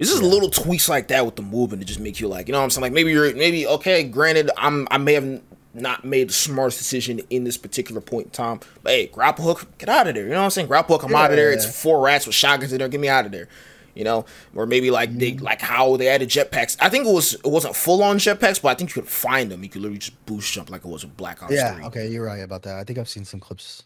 It's 0.00 0.10
just 0.10 0.22
Yeah. 0.22 0.28
little 0.28 0.50
tweaks 0.50 0.88
like 0.88 1.06
that 1.08 1.24
with 1.24 1.36
the 1.36 1.42
movement 1.42 1.82
to 1.82 1.86
just 1.86 2.00
make 2.00 2.18
you 2.18 2.26
like, 2.26 2.48
you 2.48 2.52
know 2.52 2.58
what 2.58 2.64
I'm 2.64 2.70
saying? 2.70 2.82
Like 2.82 2.92
maybe 2.92 3.12
you're 3.12 3.32
maybe 3.36 3.66
okay, 3.66 4.02
granted, 4.02 4.50
I'm 4.56 4.88
I 4.90 4.98
may 4.98 5.12
have 5.12 5.40
not 5.72 6.04
made 6.04 6.28
the 6.30 6.32
smartest 6.32 6.78
decision 6.78 7.20
in 7.30 7.44
this 7.44 7.56
particular 7.56 8.00
point 8.00 8.26
in 8.26 8.30
time. 8.32 8.58
But 8.82 8.92
hey, 8.92 9.06
grapple 9.06 9.44
hook, 9.44 9.66
get 9.78 9.88
out 9.88 10.08
of 10.08 10.14
there. 10.14 10.24
You 10.24 10.30
know 10.30 10.38
what 10.38 10.44
I'm 10.44 10.50
saying? 10.50 10.66
Grapple 10.66 10.98
hook, 10.98 11.08
I'm 11.08 11.14
out 11.14 11.30
of 11.30 11.36
there. 11.36 11.52
It's 11.52 11.80
four 11.80 12.00
rats 12.04 12.26
with 12.26 12.34
shotguns 12.34 12.72
in 12.72 12.78
there, 12.78 12.88
get 12.88 12.98
me 13.00 13.08
out 13.08 13.26
of 13.26 13.30
there. 13.32 13.46
You 13.94 14.04
know? 14.04 14.24
Or 14.54 14.66
maybe 14.66 14.90
like 14.90 15.14
they 15.16 15.32
Mm-hmm. 15.32 15.44
like 15.44 15.60
how 15.60 15.96
they 15.96 16.08
added 16.08 16.28
jetpacks. 16.30 16.76
I 16.80 16.88
think 16.88 17.06
it 17.06 17.12
was 17.12 17.34
it 17.34 17.44
wasn't 17.46 17.76
full 17.76 18.02
on 18.02 18.18
jetpacks, 18.18 18.60
but 18.62 18.68
I 18.70 18.74
think 18.74 18.90
you 18.96 19.02
could 19.02 19.10
find 19.10 19.50
them. 19.50 19.62
You 19.62 19.68
could 19.68 19.82
literally 19.82 19.98
just 19.98 20.24
boost 20.26 20.52
jump 20.52 20.70
like 20.70 20.84
it 20.84 20.88
was 20.88 21.04
a 21.04 21.08
Black 21.08 21.42
Ops 21.42 21.52
yeah 21.52 21.74
3. 21.74 21.84
okay 21.84 22.08
you're 22.08 22.24
right 22.24 22.38
about 22.42 22.62
that 22.62 22.76
i 22.76 22.84
think 22.84 22.98
i've 22.98 23.08
seen 23.08 23.24
some 23.24 23.38
clips 23.40 23.82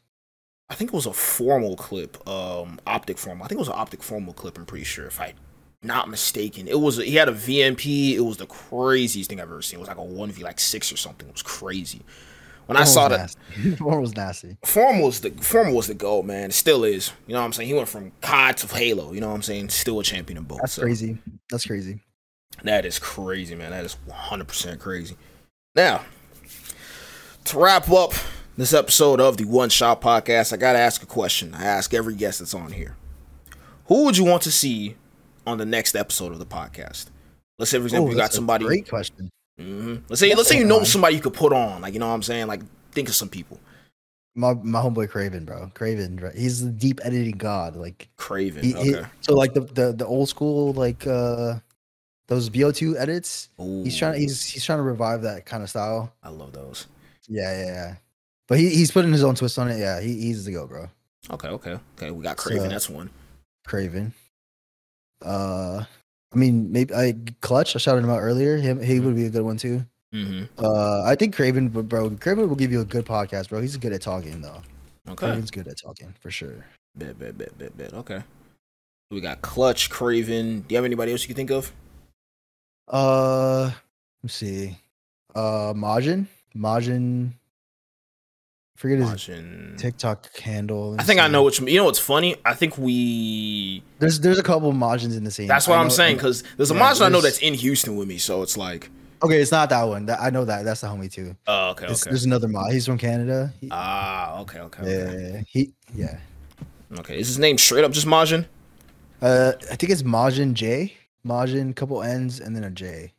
I 0.70 0.74
think 0.74 0.90
it 0.92 0.94
was 0.94 1.04
a 1.04 1.12
formal 1.12 1.76
clip, 1.76 2.16
um, 2.26 2.80
OpTic 2.86 3.18
formal. 3.18 3.44
I 3.44 3.48
think 3.48 3.58
it 3.58 3.66
was 3.66 3.68
an 3.68 3.74
OpTic 3.74 4.02
formal 4.02 4.32
clip. 4.32 4.56
I'm 4.56 4.64
pretty 4.64 4.84
sure, 4.86 5.04
if 5.06 5.20
I 5.20 5.34
not 5.84 6.08
mistaken. 6.08 6.68
It 6.68 6.80
was 6.80 6.96
he 6.96 7.14
had 7.16 7.28
a 7.28 7.32
VMP. 7.32 8.14
It 8.14 8.20
was 8.20 8.36
the 8.36 8.46
craziest 8.46 9.28
thing 9.30 9.40
I've 9.40 9.50
ever 9.50 9.62
seen. 9.62 9.78
It 9.78 9.80
was 9.80 9.88
like 9.88 9.98
a 9.98 10.02
one 10.02 10.30
v 10.30 10.42
like 10.42 10.58
six 10.60 10.92
or 10.92 10.96
something. 10.96 11.28
It 11.28 11.32
was 11.32 11.42
crazy. 11.42 12.02
When 12.66 12.78
I 12.78 12.84
saw 12.84 13.08
that. 13.08 13.34
Formal 13.78 14.00
was 14.00 14.16
nasty 14.16 14.56
formal 14.64 15.04
was 15.04 15.20
the 15.20 15.30
formal 15.32 15.74
was 15.74 15.86
the 15.86 15.94
goal, 15.94 16.22
man. 16.22 16.46
It 16.46 16.54
still 16.54 16.82
is. 16.84 17.12
You 17.26 17.34
know 17.34 17.40
what 17.40 17.46
I'm 17.46 17.52
saying? 17.52 17.68
He 17.68 17.74
went 17.74 17.88
from 17.88 18.12
COD 18.22 18.56
to 18.58 18.74
Halo. 18.74 19.12
You 19.12 19.20
know 19.20 19.28
what 19.28 19.34
I'm 19.34 19.42
saying? 19.42 19.68
Still 19.68 20.00
a 20.00 20.02
champion 20.02 20.38
in 20.38 20.44
both. 20.44 20.60
that's 20.60 20.72
so 20.72 20.82
crazy 20.82 21.18
that's 21.50 21.66
crazy 21.66 22.00
That 22.62 22.86
is 22.86 22.98
crazy, 22.98 23.54
man. 23.54 23.70
That 23.70 23.84
is 23.84 23.96
100 24.06 24.48
percent 24.48 24.80
crazy. 24.80 25.16
Now, 25.74 26.04
to 27.44 27.58
wrap 27.58 27.90
up 27.90 28.14
this 28.56 28.72
episode 28.72 29.20
of 29.20 29.36
the 29.36 29.44
One 29.44 29.68
Shot 29.68 30.00
Podcast, 30.00 30.52
I 30.52 30.56
gotta 30.56 30.78
ask 30.78 31.02
a 31.02 31.06
question. 31.06 31.54
I 31.54 31.64
ask 31.64 31.92
every 31.92 32.14
guest 32.14 32.38
that's 32.38 32.54
on 32.54 32.72
here. 32.72 32.96
Who 33.86 34.04
would 34.04 34.16
you 34.16 34.24
want 34.24 34.42
to 34.44 34.50
see 34.50 34.96
on 35.46 35.58
the 35.58 35.64
next 35.66 35.94
episode 35.94 36.32
of 36.32 36.38
the 36.38 36.46
podcast? 36.46 37.06
Let's 37.58 37.70
say, 37.70 37.78
for 37.78 37.84
example, 37.84 38.08
Oh, 38.08 38.10
you 38.10 38.16
got 38.16 38.32
somebody. 38.32 38.64
great 38.64 38.88
question 38.88 39.30
Mhm. 39.60 40.02
Let's 40.08 40.18
say, 40.20 40.34
let's 40.34 40.48
say 40.48 40.58
you 40.58 40.64
know 40.64 40.82
somebody 40.82 41.14
you 41.14 41.22
could 41.22 41.34
put 41.34 41.52
on. 41.52 41.80
Like, 41.80 41.94
you 41.94 42.00
know 42.00 42.08
what 42.08 42.14
I'm 42.14 42.22
saying? 42.24 42.48
Like, 42.48 42.62
think 42.90 43.08
of 43.08 43.14
some 43.14 43.28
people. 43.28 43.60
My 44.34 44.52
my 44.54 44.80
homeboy 44.82 45.08
Craven, 45.10 45.44
bro. 45.44 45.70
Craven, 45.74 46.16
right? 46.16 46.34
He's 46.34 46.64
the 46.64 46.72
deep 46.72 47.00
editing 47.04 47.38
god. 47.38 47.76
Like 47.76 48.08
Craven. 48.16 48.64
he, 48.64 48.74
okay. 48.74 48.84
he 49.02 49.06
so 49.20 49.34
like 49.34 49.54
the, 49.54 49.60
the 49.60 49.92
the 49.92 50.04
old 50.04 50.28
school 50.28 50.72
like 50.72 51.06
uh 51.06 51.60
those 52.26 52.50
BO2 52.50 52.96
edits. 52.98 53.48
He's 53.58 53.96
trying 53.96 54.14
Ooh, 54.14 54.18
he's 54.18 54.42
he's 54.44 54.64
trying 54.64 54.78
to 54.80 54.82
revive 54.82 55.22
that 55.22 55.46
kind 55.46 55.62
of 55.62 55.70
style. 55.70 56.12
I 56.20 56.30
love 56.30 56.52
those. 56.52 56.88
Yeah, 57.28 57.56
yeah, 57.56 57.66
yeah. 57.66 57.94
But 58.48 58.58
he, 58.58 58.70
he's 58.70 58.90
putting 58.90 59.12
his 59.12 59.22
own 59.22 59.36
twist 59.36 59.56
on 59.58 59.70
it. 59.70 59.78
Yeah, 59.78 60.00
he, 60.00 60.20
he's 60.20 60.44
the 60.44 60.52
go, 60.52 60.66
bro. 60.66 60.88
Okay, 61.30 61.48
okay, 61.48 61.78
okay. 61.96 62.10
We 62.10 62.24
got 62.24 62.36
Craven. 62.36 62.64
So- 62.64 62.68
that's 62.70 62.90
one. 62.90 63.10
Craven. 63.64 64.12
Uh, 65.24 65.84
I 66.32 66.36
mean, 66.36 66.70
maybe 66.70 66.94
I 66.94 67.14
Clutch. 67.40 67.76
I 67.76 67.78
shouted 67.78 68.04
him 68.04 68.10
out 68.10 68.20
earlier. 68.20 68.56
Him, 68.56 68.82
he 68.82 69.00
would 69.00 69.14
be 69.14 69.26
a 69.26 69.30
good 69.30 69.42
one 69.42 69.56
too. 69.56 69.84
Mm-hmm. 70.14 70.64
Uh, 70.64 71.02
I 71.04 71.14
think 71.14 71.34
Craven, 71.34 71.68
but 71.68 71.88
bro, 71.88 72.10
Craven 72.10 72.48
will 72.48 72.56
give 72.56 72.70
you 72.70 72.80
a 72.80 72.84
good 72.84 73.04
podcast, 73.04 73.48
bro. 73.48 73.60
He's 73.60 73.76
good 73.76 73.92
at 73.92 74.02
talking 74.02 74.40
though. 74.40 74.62
Okay. 75.08 75.26
Craven's 75.26 75.50
good 75.50 75.66
at 75.68 75.76
talking 75.78 76.14
for 76.20 76.30
sure. 76.30 76.64
Bet, 76.96 77.18
bet, 77.18 77.36
bet, 77.36 77.56
bet, 77.58 77.76
bet. 77.76 77.92
Okay. 77.94 78.22
We 79.10 79.20
got 79.20 79.42
Clutch, 79.42 79.90
Craven. 79.90 80.60
Do 80.60 80.66
you 80.72 80.76
have 80.76 80.84
anybody 80.84 81.12
else 81.12 81.22
you 81.22 81.28
can 81.28 81.36
think 81.36 81.50
of? 81.50 81.72
Uh, 82.88 83.70
let's 84.22 84.34
see. 84.34 84.78
Uh, 85.34 85.72
Majin, 85.74 86.26
Majin. 86.56 87.32
Forget 88.76 88.98
his 88.98 89.06
Watching. 89.08 89.74
TikTok 89.78 90.36
handle. 90.38 90.96
I 90.98 91.04
think 91.04 91.20
I 91.20 91.28
know 91.28 91.44
which. 91.44 91.60
You 91.60 91.76
know 91.78 91.84
what's 91.84 91.98
funny? 92.00 92.34
I 92.44 92.54
think 92.54 92.76
we. 92.76 93.82
There's 94.00 94.18
there's 94.20 94.38
a 94.38 94.42
couple 94.42 94.68
of 94.70 94.74
Majins 94.74 95.16
in 95.16 95.22
the 95.24 95.30
scene. 95.30 95.46
That's 95.46 95.68
what 95.68 95.76
I 95.78 95.80
I'm 95.80 95.86
know- 95.88 95.94
saying 95.94 96.16
because 96.16 96.42
there's 96.56 96.70
a 96.70 96.74
yeah, 96.74 96.80
monster 96.80 97.04
I 97.04 97.08
know 97.08 97.20
that's 97.20 97.38
in 97.38 97.54
Houston 97.54 97.96
with 97.96 98.08
me. 98.08 98.18
So 98.18 98.42
it's 98.42 98.56
like, 98.56 98.90
Okay, 99.22 99.40
it's 99.40 99.52
not 99.52 99.68
that 99.70 99.84
one. 99.84 100.06
That, 100.06 100.20
I 100.20 100.30
know 100.30 100.44
that. 100.44 100.64
That's 100.64 100.80
the 100.80 100.88
homie 100.88 101.10
too. 101.10 101.36
oh, 101.46 101.70
okay, 101.70 101.86
okay. 101.86 101.96
There's 102.06 102.24
another 102.24 102.48
mod. 102.48 102.72
He's 102.72 102.84
from 102.84 102.98
Canada. 102.98 103.52
He- 103.60 103.68
Ah, 103.70 104.40
okay, 104.40 104.58
okay, 104.58 104.82
yeah, 104.84 105.04
okay. 105.08 105.44
he 105.48 105.72
yeah. 105.94 106.18
Okay, 106.98 107.18
is 107.18 107.28
his 107.28 107.38
name 107.38 107.58
straight 107.58 107.84
up 107.84 107.92
just 107.92 108.06
Majin? 108.06 108.44
Uh, 109.22 109.52
I 109.70 109.76
think 109.76 109.90
it's 109.92 110.02
Majin 110.02 110.52
J. 110.52 110.94
Majin, 111.26 111.74
couple 111.76 112.02
N's 112.02 112.40
and 112.40 112.54
then 112.56 112.64
a 112.64 112.70
J. 112.70 113.12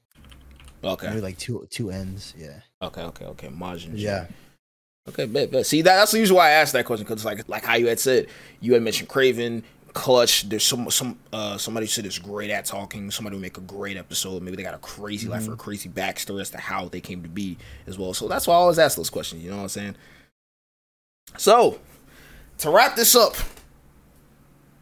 Okay, 0.84 1.08
Maybe 1.08 1.22
like 1.22 1.38
two 1.38 1.66
two 1.72 1.90
N's. 1.92 2.34
Yeah. 2.38 2.60
okay, 2.82 3.02
okay, 3.04 3.26
okay. 3.26 3.48
Majin. 3.48 3.96
J. 3.96 4.02
Yeah. 4.04 4.26
Okay, 5.08 5.26
bet, 5.26 5.52
bet. 5.52 5.66
See, 5.66 5.82
that, 5.84 5.98
that's 5.98 6.12
the 6.12 6.20
reason 6.20 6.36
why 6.36 6.48
I 6.48 6.52
asked 6.52 6.74
that 6.74 6.86
question 6.86 7.06
because, 7.06 7.24
like, 7.24 7.48
like 7.48 7.64
how 7.64 7.76
you 7.76 7.88
had 7.88 8.00
said, 8.00 8.28
you 8.60 8.74
had 8.74 8.82
mentioned 8.82 9.08
Craven, 9.08 9.64
Clutch. 9.94 10.50
There's 10.50 10.64
some, 10.64 10.90
some, 10.90 11.20
uh, 11.32 11.58
somebody 11.58 11.86
said 11.86 12.08
is 12.08 12.18
great 12.18 12.50
at 12.50 12.66
talking. 12.66 13.12
Somebody 13.12 13.36
would 13.36 13.42
make 13.44 13.58
a 13.58 13.62
great 13.62 13.98
episode. 13.98 14.42
Maybe 14.42 14.58
they 14.58 14.64
got 14.64 14.74
a 14.74 14.80
crazy 14.80 15.28
life 15.28 15.48
or 15.48 15.54
a 15.54 15.58
crazy 15.58 15.90
backstory 15.90 16.42
as 16.42 16.50
to 16.52 16.58
how 16.58 16.90
they 16.90 17.02
came 17.02 17.22
to 17.22 17.30
be 17.30 17.58
as 17.86 18.00
well. 18.00 18.16
So 18.16 18.28
that's 18.28 18.48
why 18.48 18.56
I 18.56 18.58
always 18.58 18.80
ask 18.80 18.98
those 18.98 19.12
questions. 19.12 19.44
You 19.44 19.52
know 19.52 19.58
what 19.58 19.64
I'm 19.64 19.70
saying? 19.70 19.96
So 21.38 21.80
to 22.60 22.70
wrap 22.72 22.96
this 22.96 23.16
up, 23.16 23.36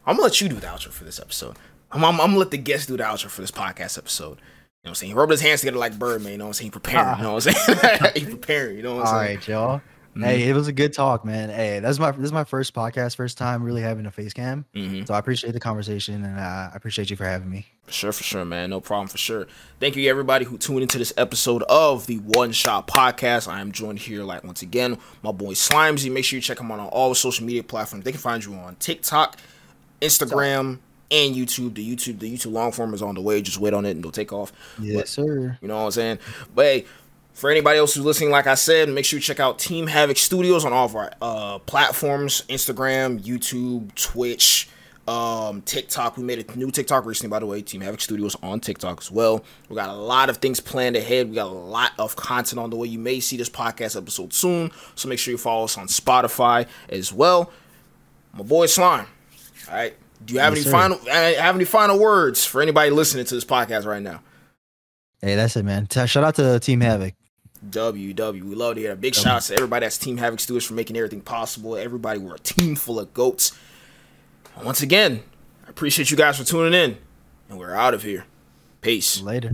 I'm 0.06 0.16
gonna 0.16 0.24
let 0.24 0.40
you 0.40 0.48
do 0.48 0.56
the 0.56 0.66
outro 0.66 0.88
for 0.88 1.04
this 1.04 1.20
episode. 1.20 1.56
I'm, 1.92 2.04
I'm, 2.04 2.20
I'm 2.20 2.28
gonna 2.28 2.38
let 2.38 2.50
the 2.50 2.58
guest 2.58 2.88
do 2.88 2.96
the 2.96 3.04
outro 3.04 3.28
for 3.28 3.40
this 3.42 3.50
podcast 3.50 3.98
episode. 3.98 4.38
You 4.38 4.88
know 4.88 4.90
what 4.90 4.90
I'm 4.90 4.94
saying? 4.96 5.12
He 5.12 5.18
rubbed 5.18 5.32
his 5.32 5.40
hands 5.40 5.60
together 5.60 5.78
like 5.78 5.98
Birdman. 5.98 6.32
You 6.32 6.38
know 6.38 6.44
what 6.44 6.48
I'm 6.48 6.54
saying? 6.54 6.66
He 6.66 6.70
preparing. 6.70 7.16
You 7.18 7.22
know 7.24 7.32
what 7.34 7.46
I'm 7.46 7.52
saying? 7.52 8.12
he 8.16 8.24
preparing. 8.26 8.76
You 8.76 8.82
know 8.82 8.96
what 8.96 9.06
I'm 9.06 9.14
All 9.14 9.20
saying? 9.20 9.36
right, 9.36 9.48
y'all. 9.48 9.80
Hey, 10.16 10.48
it 10.48 10.54
was 10.54 10.68
a 10.68 10.72
good 10.72 10.92
talk, 10.92 11.24
man. 11.24 11.50
Hey, 11.50 11.80
that's 11.80 11.98
my 11.98 12.12
this 12.12 12.26
is 12.26 12.32
my 12.32 12.44
first 12.44 12.72
podcast, 12.74 13.16
first 13.16 13.36
time 13.36 13.62
really 13.62 13.82
having 13.82 14.06
a 14.06 14.10
face 14.10 14.32
cam. 14.32 14.64
Mm-hmm. 14.74 15.04
So 15.04 15.14
I 15.14 15.18
appreciate 15.18 15.52
the 15.52 15.60
conversation 15.60 16.24
and 16.24 16.38
uh, 16.38 16.42
I 16.42 16.70
appreciate 16.74 17.10
you 17.10 17.16
for 17.16 17.24
having 17.24 17.50
me. 17.50 17.66
For 17.86 17.92
sure, 17.92 18.12
for 18.12 18.22
sure, 18.22 18.44
man. 18.44 18.70
No 18.70 18.80
problem, 18.80 19.08
for 19.08 19.18
sure. 19.18 19.46
Thank 19.80 19.96
you, 19.96 20.08
everybody 20.08 20.44
who 20.44 20.56
tuned 20.56 20.82
into 20.82 20.98
this 20.98 21.12
episode 21.16 21.62
of 21.64 22.06
the 22.06 22.18
One 22.18 22.52
Shot 22.52 22.86
Podcast. 22.86 23.48
I 23.48 23.60
am 23.60 23.72
joined 23.72 23.98
here, 23.98 24.22
like 24.22 24.44
once 24.44 24.62
again, 24.62 24.98
my 25.22 25.32
boy 25.32 25.52
Slimesy. 25.52 26.10
Make 26.12 26.24
sure 26.24 26.36
you 26.36 26.42
check 26.42 26.60
him 26.60 26.70
out 26.70 26.78
on 26.78 26.88
all 26.88 27.08
the 27.08 27.14
social 27.14 27.44
media 27.44 27.62
platforms. 27.62 28.04
They 28.04 28.12
can 28.12 28.20
find 28.20 28.44
you 28.44 28.54
on 28.54 28.76
TikTok, 28.76 29.38
Instagram, 30.00 30.78
and 31.10 31.34
YouTube. 31.34 31.74
The 31.74 31.96
YouTube, 31.96 32.18
the 32.20 32.32
YouTube 32.32 32.52
long 32.52 32.72
form 32.72 32.94
is 32.94 33.02
on 33.02 33.14
the 33.14 33.20
way. 33.20 33.42
Just 33.42 33.58
wait 33.58 33.74
on 33.74 33.84
it 33.84 33.90
and 33.90 34.00
it'll 34.00 34.12
take 34.12 34.32
off. 34.32 34.52
Yes, 34.78 35.10
sir. 35.10 35.58
You 35.60 35.68
know 35.68 35.76
what 35.76 35.84
I'm 35.84 35.90
saying? 35.90 36.18
But 36.54 36.64
hey, 36.64 36.86
for 37.34 37.50
anybody 37.50 37.78
else 37.78 37.94
who's 37.94 38.04
listening, 38.04 38.30
like 38.30 38.46
I 38.46 38.54
said, 38.54 38.88
make 38.88 39.04
sure 39.04 39.18
you 39.18 39.22
check 39.22 39.40
out 39.40 39.58
Team 39.58 39.86
Havoc 39.86 40.16
Studios 40.16 40.64
on 40.64 40.72
all 40.72 40.86
of 40.86 40.96
our 40.96 41.10
uh, 41.20 41.58
platforms 41.60 42.42
Instagram, 42.48 43.20
YouTube, 43.20 43.94
Twitch, 43.96 44.68
um, 45.06 45.60
TikTok. 45.62 46.16
We 46.16 46.22
made 46.22 46.48
a 46.48 46.56
new 46.56 46.70
TikTok 46.70 47.04
recently, 47.04 47.30
by 47.30 47.40
the 47.40 47.46
way. 47.46 47.60
Team 47.60 47.80
Havoc 47.82 48.00
Studios 48.00 48.36
on 48.42 48.60
TikTok 48.60 49.00
as 49.02 49.10
well. 49.10 49.44
We 49.68 49.76
got 49.76 49.88
a 49.90 49.94
lot 49.94 50.30
of 50.30 50.38
things 50.38 50.60
planned 50.60 50.96
ahead. 50.96 51.28
We 51.28 51.34
got 51.34 51.48
a 51.48 51.50
lot 51.50 51.92
of 51.98 52.16
content 52.16 52.58
on 52.60 52.70
the 52.70 52.76
way. 52.76 52.88
You 52.88 52.98
may 52.98 53.20
see 53.20 53.36
this 53.36 53.50
podcast 53.50 53.96
episode 53.96 54.32
soon. 54.32 54.70
So 54.94 55.08
make 55.08 55.18
sure 55.18 55.32
you 55.32 55.38
follow 55.38 55.64
us 55.64 55.76
on 55.76 55.88
Spotify 55.88 56.66
as 56.88 57.12
well. 57.12 57.50
My 58.32 58.44
boy 58.44 58.66
Slime. 58.66 59.06
All 59.68 59.74
right. 59.74 59.94
Do 60.24 60.32
you 60.34 60.40
have 60.40 60.54
Yes, 60.56 60.64
any 60.66 60.70
sir. 60.70 60.78
final 60.78 60.98
uh, 61.10 61.34
have 61.42 61.54
any 61.56 61.64
final 61.66 61.98
words 61.98 62.46
for 62.46 62.62
anybody 62.62 62.90
listening 62.90 63.24
to 63.26 63.34
this 63.34 63.44
podcast 63.44 63.84
right 63.84 64.00
now? 64.02 64.22
Hey, 65.20 65.34
that's 65.34 65.56
it, 65.56 65.64
man. 65.64 65.86
Shout 65.88 66.16
out 66.24 66.34
to 66.36 66.58
Team 66.60 66.80
Havoc. 66.80 67.12
WW. 67.70 68.42
We 68.42 68.54
love 68.54 68.74
to 68.74 68.80
hear 68.80 68.90
that. 68.90 69.00
Big 69.00 69.14
shout 69.14 69.36
out 69.36 69.42
to 69.42 69.54
everybody 69.54 69.84
that's 69.86 69.98
Team 69.98 70.16
Havoc 70.16 70.40
Studios 70.40 70.64
for 70.64 70.74
making 70.74 70.96
everything 70.96 71.20
possible. 71.20 71.76
Everybody, 71.76 72.18
we're 72.18 72.34
a 72.34 72.38
team 72.38 72.76
full 72.76 73.00
of 73.00 73.12
goats. 73.14 73.52
Once 74.62 74.82
again, 74.82 75.22
I 75.66 75.70
appreciate 75.70 76.10
you 76.10 76.16
guys 76.16 76.38
for 76.38 76.44
tuning 76.44 76.74
in. 76.74 76.98
And 77.48 77.58
we're 77.58 77.74
out 77.74 77.94
of 77.94 78.02
here. 78.02 78.24
Peace. 78.80 79.20
Later. 79.20 79.52